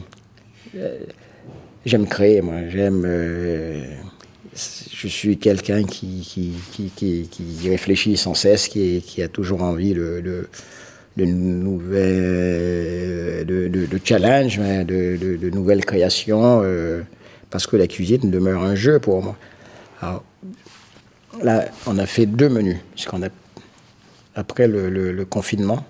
J'aime 1.84 2.06
créer, 2.06 2.42
moi. 2.42 2.68
J'aime. 2.68 3.02
Euh, 3.04 3.84
je 4.54 5.08
suis 5.08 5.38
quelqu'un 5.38 5.82
qui 5.84 6.20
qui, 6.20 6.52
qui, 6.94 7.28
qui, 7.28 7.68
réfléchit 7.68 8.16
sans 8.16 8.34
cesse, 8.34 8.68
qui, 8.68 9.02
qui 9.02 9.22
a 9.22 9.28
toujours 9.28 9.62
envie 9.62 9.94
de, 9.94 10.20
de, 10.20 10.48
de 11.16 11.24
nouvelles, 11.24 11.86
de, 13.46 13.68
de, 13.68 14.00
challenge, 14.02 14.58
hein, 14.58 14.84
de, 14.84 15.50
nouvelles 15.50 15.84
créations, 15.84 16.62
euh, 16.64 17.02
parce 17.50 17.66
que 17.66 17.76
la 17.76 17.86
cuisine 17.86 18.30
demeure 18.30 18.62
un 18.62 18.74
jeu 18.74 18.98
pour 18.98 19.22
moi. 19.22 19.36
Alors, 20.00 20.24
là, 21.42 21.66
on 21.86 21.98
a 21.98 22.06
fait 22.06 22.26
deux 22.26 22.48
menus, 22.48 22.78
puisqu'on 22.92 23.22
a, 23.22 23.28
après 24.34 24.66
le, 24.66 24.88
le 24.88 25.24
confinement, 25.24 25.84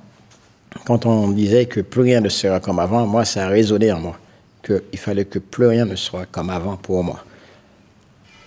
quand 0.85 1.07
on 1.07 1.29
disait 1.31 1.67
que 1.67 1.81
plus 1.81 2.03
rien 2.03 2.21
ne 2.21 2.29
sera 2.29 2.61
comme 2.61 2.79
avant, 2.79 3.07
moi, 3.07 3.25
ça 3.25 3.47
a 3.47 3.49
résonné 3.49 3.93
en 3.93 4.01
moi 4.01 4.19
qu'il 4.65 4.99
fallait 4.99 5.25
que 5.25 5.39
plus 5.39 5.67
rien 5.67 5.85
ne 5.85 5.97
soit 5.97 6.27
comme 6.27 6.51
avant 6.51 6.77
pour 6.77 7.03
moi. 7.03 7.25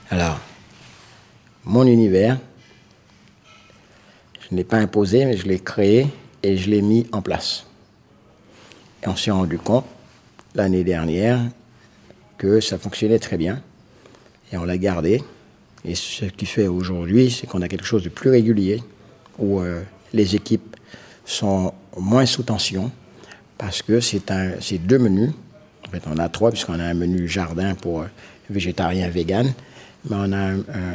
Alors, 0.09 0.39
mon 1.65 1.85
univers, 1.85 2.37
je 4.39 4.47
ne 4.51 4.57
l'ai 4.57 4.63
pas 4.63 4.77
imposé, 4.77 5.25
mais 5.25 5.35
je 5.35 5.47
l'ai 5.47 5.59
créé 5.59 6.07
et 6.45 6.57
je 6.57 6.69
l'ai 6.69 6.81
mis 6.81 7.07
en 7.11 7.21
place. 7.21 7.65
Et 9.03 9.07
on 9.07 9.15
s'est 9.15 9.31
rendu 9.31 9.57
compte 9.57 9.85
l'année 10.53 10.83
dernière 10.83 11.39
que 12.37 12.59
ça 12.59 12.77
fonctionnait 12.77 13.19
très 13.19 13.37
bien 13.37 13.61
et 14.51 14.57
on 14.57 14.63
l'a 14.63 14.77
gardé. 14.77 15.23
Et 15.83 15.95
ce 15.95 16.25
qui 16.25 16.45
fait 16.45 16.67
aujourd'hui, 16.67 17.31
c'est 17.31 17.47
qu'on 17.47 17.61
a 17.61 17.67
quelque 17.67 17.85
chose 17.85 18.03
de 18.03 18.09
plus 18.09 18.29
régulier 18.29 18.83
où 19.39 19.59
euh, 19.59 19.81
les 20.13 20.35
équipes 20.35 20.75
sont 21.25 21.73
moins 21.97 22.25
sous 22.25 22.43
tension 22.43 22.91
parce 23.57 23.81
que 23.81 23.99
c'est 23.99 24.77
deux 24.77 24.99
menus 24.99 25.31
en 25.87 25.91
fait, 25.91 26.03
on 26.07 26.17
a 26.17 26.29
trois, 26.29 26.49
puisqu'on 26.51 26.79
a 26.79 26.83
un 26.83 26.93
menu 26.93 27.27
jardin 27.27 27.75
pour 27.75 28.01
euh, 28.01 28.05
végétarien, 28.49 29.07
vegan. 29.09 29.53
Mais 30.09 30.15
on 30.19 30.33
a 30.33 30.53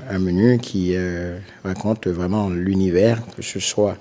un, 0.09 0.19
menu 0.19 0.59
qui 0.59 0.95
euh, 0.95 1.39
raconte 1.65 2.07
vraiment 2.07 2.49
l'univers, 2.49 3.21
que 3.37 3.43
ce 3.43 3.59
soit. 3.59 3.97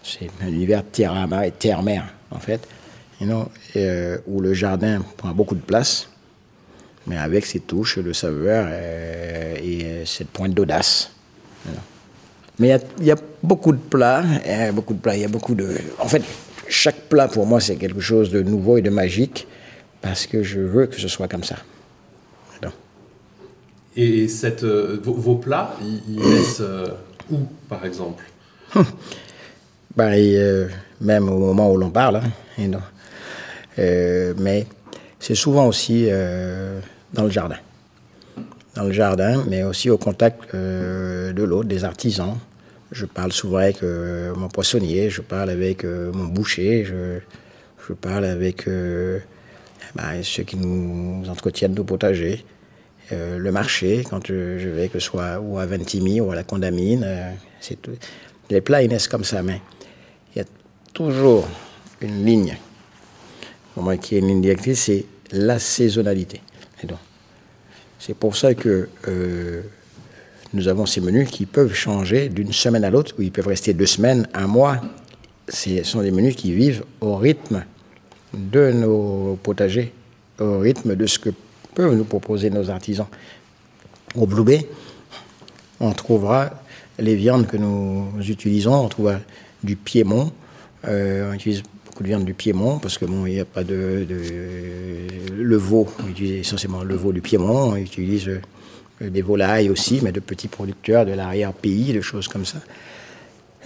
Euh, 0.00 0.04
c'est 0.04 0.30
un 0.44 0.48
univers 0.48 0.84
terre-mer 0.84 1.42
et 1.42 1.52
terre-mer, 1.52 2.04
en 2.30 2.38
fait. 2.38 2.66
où 4.26 4.40
le 4.40 4.54
jardin 4.54 5.02
prend 5.16 5.30
beaucoup 5.30 5.54
de 5.54 5.60
place, 5.60 6.08
mais 7.06 7.18
avec 7.18 7.46
ses 7.46 7.60
touches 7.60 7.98
de 7.98 8.12
saveur 8.12 8.68
et 9.62 10.04
cette 10.06 10.28
pointe 10.28 10.52
d'audace. 10.54 11.12
Mais 12.58 12.78
il 12.98 13.06
y, 13.06 13.10
a 13.10 13.16
beaucoup 13.42 13.72
de 13.72 13.78
plats, 13.78 14.22
beaucoup 14.74 14.94
de 14.94 14.98
plats, 14.98 15.16
il 15.16 15.22
y 15.22 15.24
a 15.24 15.28
beaucoup 15.28 15.54
de. 15.54 15.76
En 15.98 16.08
fait, 16.08 16.22
chaque 16.68 17.08
plat 17.08 17.26
pour 17.26 17.46
moi 17.46 17.58
c'est 17.58 17.76
quelque 17.76 18.00
chose 18.00 18.30
de 18.30 18.42
nouveau 18.42 18.76
et 18.76 18.82
de 18.82 18.90
magique 18.90 19.46
parce 20.02 20.26
que 20.26 20.42
je 20.42 20.60
veux 20.60 20.86
que 20.86 21.00
ce 21.00 21.08
soit 21.08 21.28
comme 21.28 21.44
ça. 21.44 21.56
Et 23.96 24.28
cette, 24.28 24.62
euh, 24.62 25.00
vos, 25.02 25.36
plats, 25.36 25.76
ils, 26.08 26.20
laissent 26.30 26.60
euh, 26.60 26.88
où, 27.30 27.38
par 27.68 27.84
exemple? 27.84 28.24
ben, 29.96 30.12
euh, 30.12 30.68
Même 31.00 31.28
au 31.28 31.38
moment 31.38 31.70
où 31.70 31.76
l'on 31.76 31.90
parle. 31.90 32.20
Hein, 32.58 32.70
mais 34.38 34.66
c'est 35.18 35.34
souvent 35.34 35.66
aussi 35.66 36.08
dans 37.14 37.24
le 37.24 37.30
jardin. 37.30 37.56
Dans 38.74 38.84
le 38.84 38.92
jardin, 38.92 39.44
mais 39.48 39.62
aussi 39.62 39.88
au 39.90 39.98
contact 39.98 40.54
de 40.54 41.42
l'autre, 41.42 41.68
des 41.68 41.84
artisans. 41.84 42.36
Je 42.92 43.06
parle 43.06 43.32
souvent 43.32 43.58
avec 43.58 43.82
mon 43.82 44.48
poissonnier, 44.48 45.08
je 45.08 45.22
parle 45.22 45.50
avec 45.50 45.84
mon 45.84 46.24
boucher, 46.24 46.84
je, 46.84 47.20
je 47.88 47.94
parle 47.94 48.26
avec 48.26 48.68
bah, 49.94 50.22
ceux 50.22 50.42
qui 50.42 50.56
nous 50.56 51.28
entretiennent 51.28 51.74
nos 51.74 51.84
potagers, 51.84 52.44
euh, 53.12 53.38
le 53.38 53.52
marché, 53.52 54.04
quand 54.08 54.24
je, 54.26 54.68
vais, 54.68 54.88
que 54.88 54.98
ce 55.00 55.06
soit 55.06 55.40
ou 55.40 55.58
à 55.58 55.66
Ventimille 55.66 56.20
ou 56.20 56.30
à 56.30 56.34
la 56.36 56.44
Condamine, 56.44 57.04
euh, 57.04 57.32
les 58.50 58.60
plats 58.60 58.82
ils 58.82 58.88
naissent 58.88 59.08
comme 59.08 59.24
ça, 59.24 59.42
mais 59.42 59.60
toujours 61.00 61.48
une 62.02 62.26
ligne, 62.26 62.58
moi 63.74 63.96
qui 63.96 64.16
est 64.16 64.18
une 64.18 64.26
ligne 64.26 64.42
directrice, 64.42 64.80
c'est 64.80 65.06
la 65.32 65.58
saisonnalité. 65.58 66.42
c'est 67.98 68.14
pour 68.14 68.36
ça 68.36 68.52
que 68.52 68.90
euh, 69.08 69.62
nous 70.52 70.68
avons 70.68 70.84
ces 70.84 71.00
menus 71.00 71.30
qui 71.30 71.46
peuvent 71.46 71.72
changer 71.72 72.28
d'une 72.28 72.52
semaine 72.52 72.84
à 72.84 72.90
l'autre, 72.90 73.14
ou 73.18 73.22
ils 73.22 73.32
peuvent 73.32 73.46
rester 73.46 73.72
deux 73.72 73.86
semaines, 73.86 74.28
un 74.34 74.46
mois. 74.46 74.78
Ce 75.48 75.82
sont 75.84 76.02
des 76.02 76.10
menus 76.10 76.36
qui 76.36 76.52
vivent 76.52 76.84
au 77.00 77.16
rythme 77.16 77.64
de 78.34 78.70
nos 78.70 79.38
potagers 79.42 79.94
au 80.38 80.58
rythme 80.58 80.96
de 80.96 81.06
ce 81.06 81.18
que 81.18 81.30
peuvent 81.74 81.94
nous 81.94 82.04
proposer 82.04 82.50
nos 82.50 82.68
artisans. 82.68 83.08
Au 84.14 84.26
Blue 84.26 84.58
on 85.80 85.92
trouvera 85.92 86.50
les 86.98 87.14
viandes 87.14 87.46
que 87.46 87.56
nous 87.56 88.12
utilisons, 88.28 88.84
on 88.84 88.88
trouvera 88.88 89.18
du 89.64 89.76
Piémont, 89.76 90.30
on 90.84 91.32
utilise 91.32 91.62
beaucoup 91.86 92.02
de 92.02 92.08
viande 92.08 92.24
du 92.24 92.34
Piémont 92.34 92.78
parce 92.78 92.98
que 92.98 93.04
bon, 93.04 93.26
il 93.26 93.34
n'y 93.34 93.40
a 93.40 93.44
pas 93.44 93.64
de, 93.64 94.06
le 95.32 95.56
veau, 95.56 95.88
on 96.04 96.08
utilise 96.08 96.40
essentiellement 96.40 96.82
le 96.82 96.94
veau 96.94 97.12
du 97.12 97.20
Piémont, 97.20 97.72
on 97.72 97.76
utilise 97.76 98.28
euh, 98.28 99.10
des 99.10 99.22
volailles 99.22 99.70
aussi, 99.70 100.00
mais 100.02 100.12
de 100.12 100.20
petits 100.20 100.48
producteurs 100.48 101.06
de 101.06 101.12
l'arrière-pays, 101.12 101.92
de 101.92 102.00
choses 102.00 102.28
comme 102.28 102.44
ça. 102.44 102.58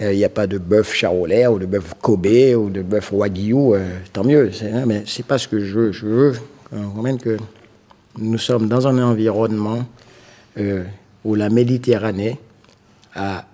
Il 0.01 0.17
n'y 0.17 0.25
a 0.25 0.29
pas 0.29 0.45
de 0.45 0.57
bœuf 0.57 0.93
charolais 0.93 1.47
ou 1.47 1.57
de 1.57 1.65
bœuf 1.65 1.93
Kobe 2.01 2.27
ou 2.57 2.69
de 2.69 2.81
bœuf 2.81 3.13
Wagyu, 3.13 3.55
euh, 3.55 3.97
tant 4.11 4.25
mieux. 4.25 4.51
Hein, 4.61 4.83
mais 4.85 5.03
c'est 5.05 5.25
pas 5.25 5.37
ce 5.37 5.47
que 5.47 5.59
je 5.59 5.73
veux. 5.73 5.91
Je 5.93 6.05
veux 6.05 6.33
quand 6.69 7.17
que 7.17 7.37
nous 8.17 8.37
sommes 8.37 8.67
dans 8.67 8.87
un 8.87 9.01
environnement 9.01 9.85
euh, 10.57 10.83
où 11.23 11.35
la 11.35 11.49
Méditerranée 11.49 12.37
a 13.13 13.45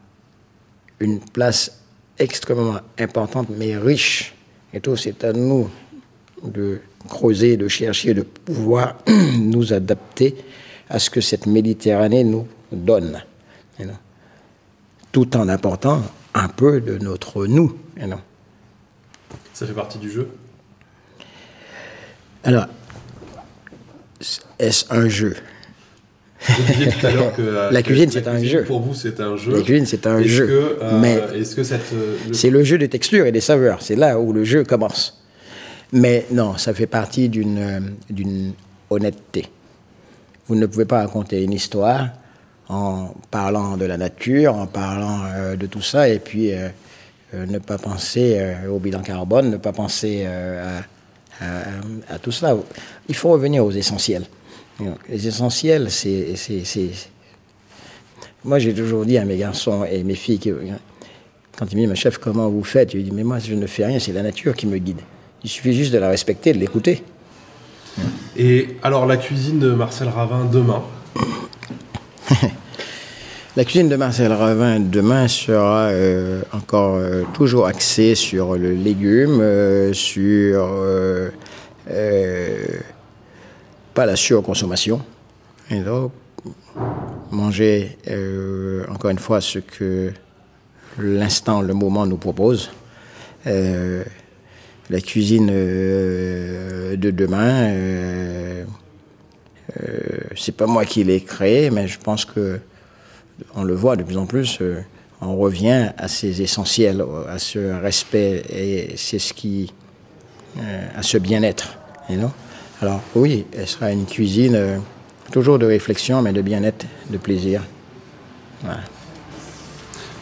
une 0.99 1.19
place 1.19 1.80
extrêmement 2.21 2.79
importante, 2.97 3.47
mais 3.49 3.77
riche. 3.77 4.33
Et 4.73 4.79
tout, 4.79 4.95
c'est 4.95 5.23
à 5.23 5.33
nous 5.33 5.69
de 6.43 6.81
creuser, 7.09 7.57
de 7.57 7.67
chercher, 7.67 8.13
de 8.13 8.21
pouvoir 8.21 8.95
nous 9.37 9.73
adapter 9.73 10.35
à 10.89 10.99
ce 10.99 11.09
que 11.09 11.21
cette 11.21 11.45
Méditerranée 11.45 12.23
nous 12.23 12.47
donne. 12.71 13.21
Tout 15.11 15.35
en 15.35 15.49
apportant 15.49 16.01
un 16.33 16.47
peu 16.47 16.79
de 16.79 16.97
notre 16.97 17.45
nous. 17.45 17.77
Ça 19.53 19.65
fait 19.65 19.73
partie 19.73 19.97
du 19.97 20.09
jeu? 20.09 20.29
Alors, 22.43 22.67
est-ce 24.59 24.85
un 24.89 25.09
jeu? 25.09 25.35
Vous 26.47 26.91
tout 26.99 27.05
à 27.05 27.11
l'heure 27.11 27.33
que 27.35 27.41
euh, 27.45 27.71
la 27.71 27.83
cuisine, 27.83 28.09
c'est 28.09 28.27
un 28.27 28.43
jeu. 28.43 28.63
Pour 28.63 28.81
vous, 28.81 28.93
c'est 28.93 29.19
un 29.19 29.37
jeu. 29.37 29.55
La 29.55 29.61
cuisine, 29.61 29.85
c'est 29.85 30.07
un 30.07 30.23
jeu. 30.23 30.77
Euh, 30.81 30.99
mais 30.99 31.21
est-ce 31.35 31.55
que 31.55 31.63
cette, 31.63 31.93
euh, 31.93 32.15
c'est 32.31 32.49
le 32.49 32.63
jeu 32.63 32.77
des 32.77 32.89
textures 32.89 33.25
et 33.25 33.31
des 33.31 33.41
saveurs. 33.41 33.81
C'est 33.81 33.95
là 33.95 34.19
où 34.19 34.33
le 34.33 34.43
jeu 34.43 34.63
commence. 34.63 35.21
Mais 35.93 36.25
non, 36.31 36.57
ça 36.57 36.73
fait 36.73 36.87
partie 36.87 37.29
d'une 37.29 37.93
d'une 38.09 38.53
honnêteté. 38.89 39.47
Vous 40.47 40.55
ne 40.55 40.65
pouvez 40.65 40.85
pas 40.85 41.01
raconter 41.01 41.43
une 41.43 41.53
histoire 41.53 42.09
en 42.69 43.13
parlant 43.29 43.77
de 43.77 43.85
la 43.85 43.97
nature, 43.97 44.55
en 44.55 44.65
parlant 44.65 45.21
euh, 45.25 45.55
de 45.55 45.65
tout 45.65 45.81
ça, 45.81 46.07
et 46.09 46.19
puis 46.19 46.53
euh, 46.53 46.69
ne 47.33 47.59
pas 47.59 47.77
penser 47.77 48.55
au 48.69 48.79
bilan 48.79 49.01
carbone, 49.01 49.51
ne 49.51 49.57
pas 49.57 49.71
penser 49.71 50.25
à, 50.25 52.19
tout 52.21 52.31
cela. 52.31 52.57
Il 53.07 53.15
faut 53.15 53.29
revenir 53.29 53.65
aux 53.65 53.71
essentiels. 53.71 54.25
Les 55.09 55.27
essentiels, 55.27 55.89
c'est... 55.89 56.35
Moi, 58.43 58.59
j'ai 58.59 58.73
toujours 58.73 59.05
dit 59.05 59.17
à 59.17 59.25
mes 59.25 59.37
garçons 59.37 59.85
et 59.85 60.03
mes 60.03 60.15
filles 60.15 60.39
que 60.39 60.57
Quand 61.57 61.67
il 61.71 61.77
me 61.77 61.87
ma 61.87 61.95
chef, 61.95 62.17
comment 62.17 62.49
vous 62.49 62.63
faites? 62.63 62.91
Je 62.91 62.97
lui 62.97 63.03
dis, 63.03 63.11
mais 63.11 63.23
moi, 63.23 63.39
je 63.39 63.53
ne 63.53 63.67
fais 63.67 63.85
rien, 63.85 63.99
c'est 63.99 64.13
la 64.13 64.23
nature 64.23 64.55
qui 64.55 64.65
me 64.67 64.77
guide. 64.77 65.01
Il 65.43 65.49
suffit 65.49 65.73
juste 65.73 65.93
de 65.93 65.97
la 65.97 66.09
respecter, 66.09 66.53
de 66.53 66.57
l'écouter. 66.57 67.03
Et 68.37 68.69
alors, 68.81 69.05
la 69.05 69.17
cuisine 69.17 69.59
de 69.59 69.71
Marcel 69.71 70.07
Ravin 70.07 70.45
demain 70.45 70.83
La 73.57 73.65
cuisine 73.65 73.89
de 73.89 73.97
Marcel 73.97 74.31
Ravin 74.31 74.79
demain 74.79 75.27
sera 75.27 75.87
euh, 75.87 76.41
encore 76.53 76.95
euh, 76.95 77.23
toujours 77.33 77.65
axée 77.65 78.15
sur 78.15 78.55
le 78.55 78.71
légume, 78.71 79.41
euh, 79.41 79.91
sur 79.91 80.69
pas 83.93 84.05
la 84.05 84.15
surconsommation. 84.15 85.01
Et 85.69 85.81
donc, 85.81 86.11
manger 87.31 87.97
encore 88.89 89.11
une 89.11 89.19
fois 89.19 89.41
ce 89.41 89.59
que 89.59 90.11
l'instant, 90.97 91.61
le 91.61 91.73
moment 91.73 92.05
nous 92.05 92.17
propose. 92.17 92.71
la 93.45 95.01
cuisine 95.01 95.47
de 95.47 97.11
demain, 97.11 97.73
c'est 100.35 100.55
pas 100.55 100.65
moi 100.65 100.85
qui 100.85 101.03
l'ai 101.03 101.21
créée, 101.21 101.69
mais 101.69 101.87
je 101.87 101.99
pense 101.99 102.25
que 102.25 102.59
on 103.55 103.63
le 103.63 103.73
voit 103.73 103.95
de 103.95 104.03
plus 104.03 104.17
en 104.17 104.25
plus, 104.25 104.59
euh, 104.61 104.83
on 105.21 105.35
revient 105.37 105.91
à 105.97 106.07
ces 106.07 106.41
essentiels, 106.41 107.03
à 107.27 107.39
ce 107.39 107.59
respect 107.81 108.43
et 108.49 108.93
c'est 108.97 109.19
ce 109.19 109.33
qui, 109.33 109.71
euh, 110.57 110.87
à 110.95 111.03
ce 111.03 111.17
bien-être. 111.17 111.77
Alors 112.81 113.01
oui, 113.15 113.45
elle 113.55 113.67
sera 113.67 113.91
une 113.91 114.05
cuisine 114.05 114.55
euh, 114.55 114.79
toujours 115.31 115.59
de 115.59 115.67
réflexion, 115.67 116.21
mais 116.21 116.33
de 116.33 116.41
bien-être, 116.41 116.85
de 117.09 117.17
plaisir. 117.17 117.61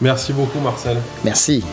Merci 0.01 0.33
beaucoup, 0.33 0.59
Marcel. 0.59 0.97
Merci. 1.23 1.63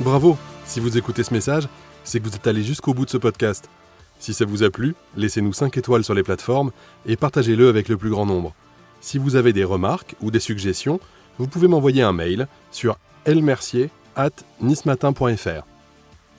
Bravo. 0.00 0.38
Si 0.64 0.80
vous 0.80 0.96
écoutez 0.96 1.22
ce 1.22 1.34
message, 1.34 1.68
c'est 2.04 2.20
que 2.20 2.24
vous 2.24 2.34
êtes 2.34 2.46
allé 2.46 2.62
jusqu'au 2.62 2.94
bout 2.94 3.04
de 3.04 3.10
ce 3.10 3.18
podcast. 3.18 3.68
Si 4.18 4.32
ça 4.32 4.46
vous 4.46 4.62
a 4.62 4.70
plu, 4.70 4.94
laissez-nous 5.16 5.52
5 5.52 5.76
étoiles 5.76 6.04
sur 6.04 6.14
les 6.14 6.22
plateformes 6.22 6.70
et 7.04 7.16
partagez-le 7.16 7.68
avec 7.68 7.88
le 7.88 7.98
plus 7.98 8.10
grand 8.10 8.24
nombre. 8.24 8.54
Si 9.02 9.18
vous 9.18 9.36
avez 9.36 9.52
des 9.52 9.64
remarques 9.64 10.14
ou 10.22 10.30
des 10.30 10.40
suggestions, 10.40 10.98
vous 11.38 11.46
pouvez 11.46 11.68
m'envoyer 11.68 12.02
un 12.02 12.12
mail 12.12 12.48
sur 12.70 12.98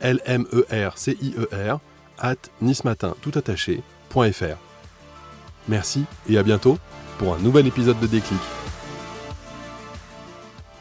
lmercier 0.02 1.18
e 1.22 1.78
at 2.20 2.36
nismatin 2.62 3.16
tout. 3.22 3.32
Merci 5.68 6.06
et 6.30 6.38
à 6.38 6.44
bientôt 6.44 6.78
pour 7.18 7.34
un 7.34 7.40
nouvel 7.40 7.68
épisode 7.68 8.00
de 8.00 8.08
Déclic. 8.08 8.40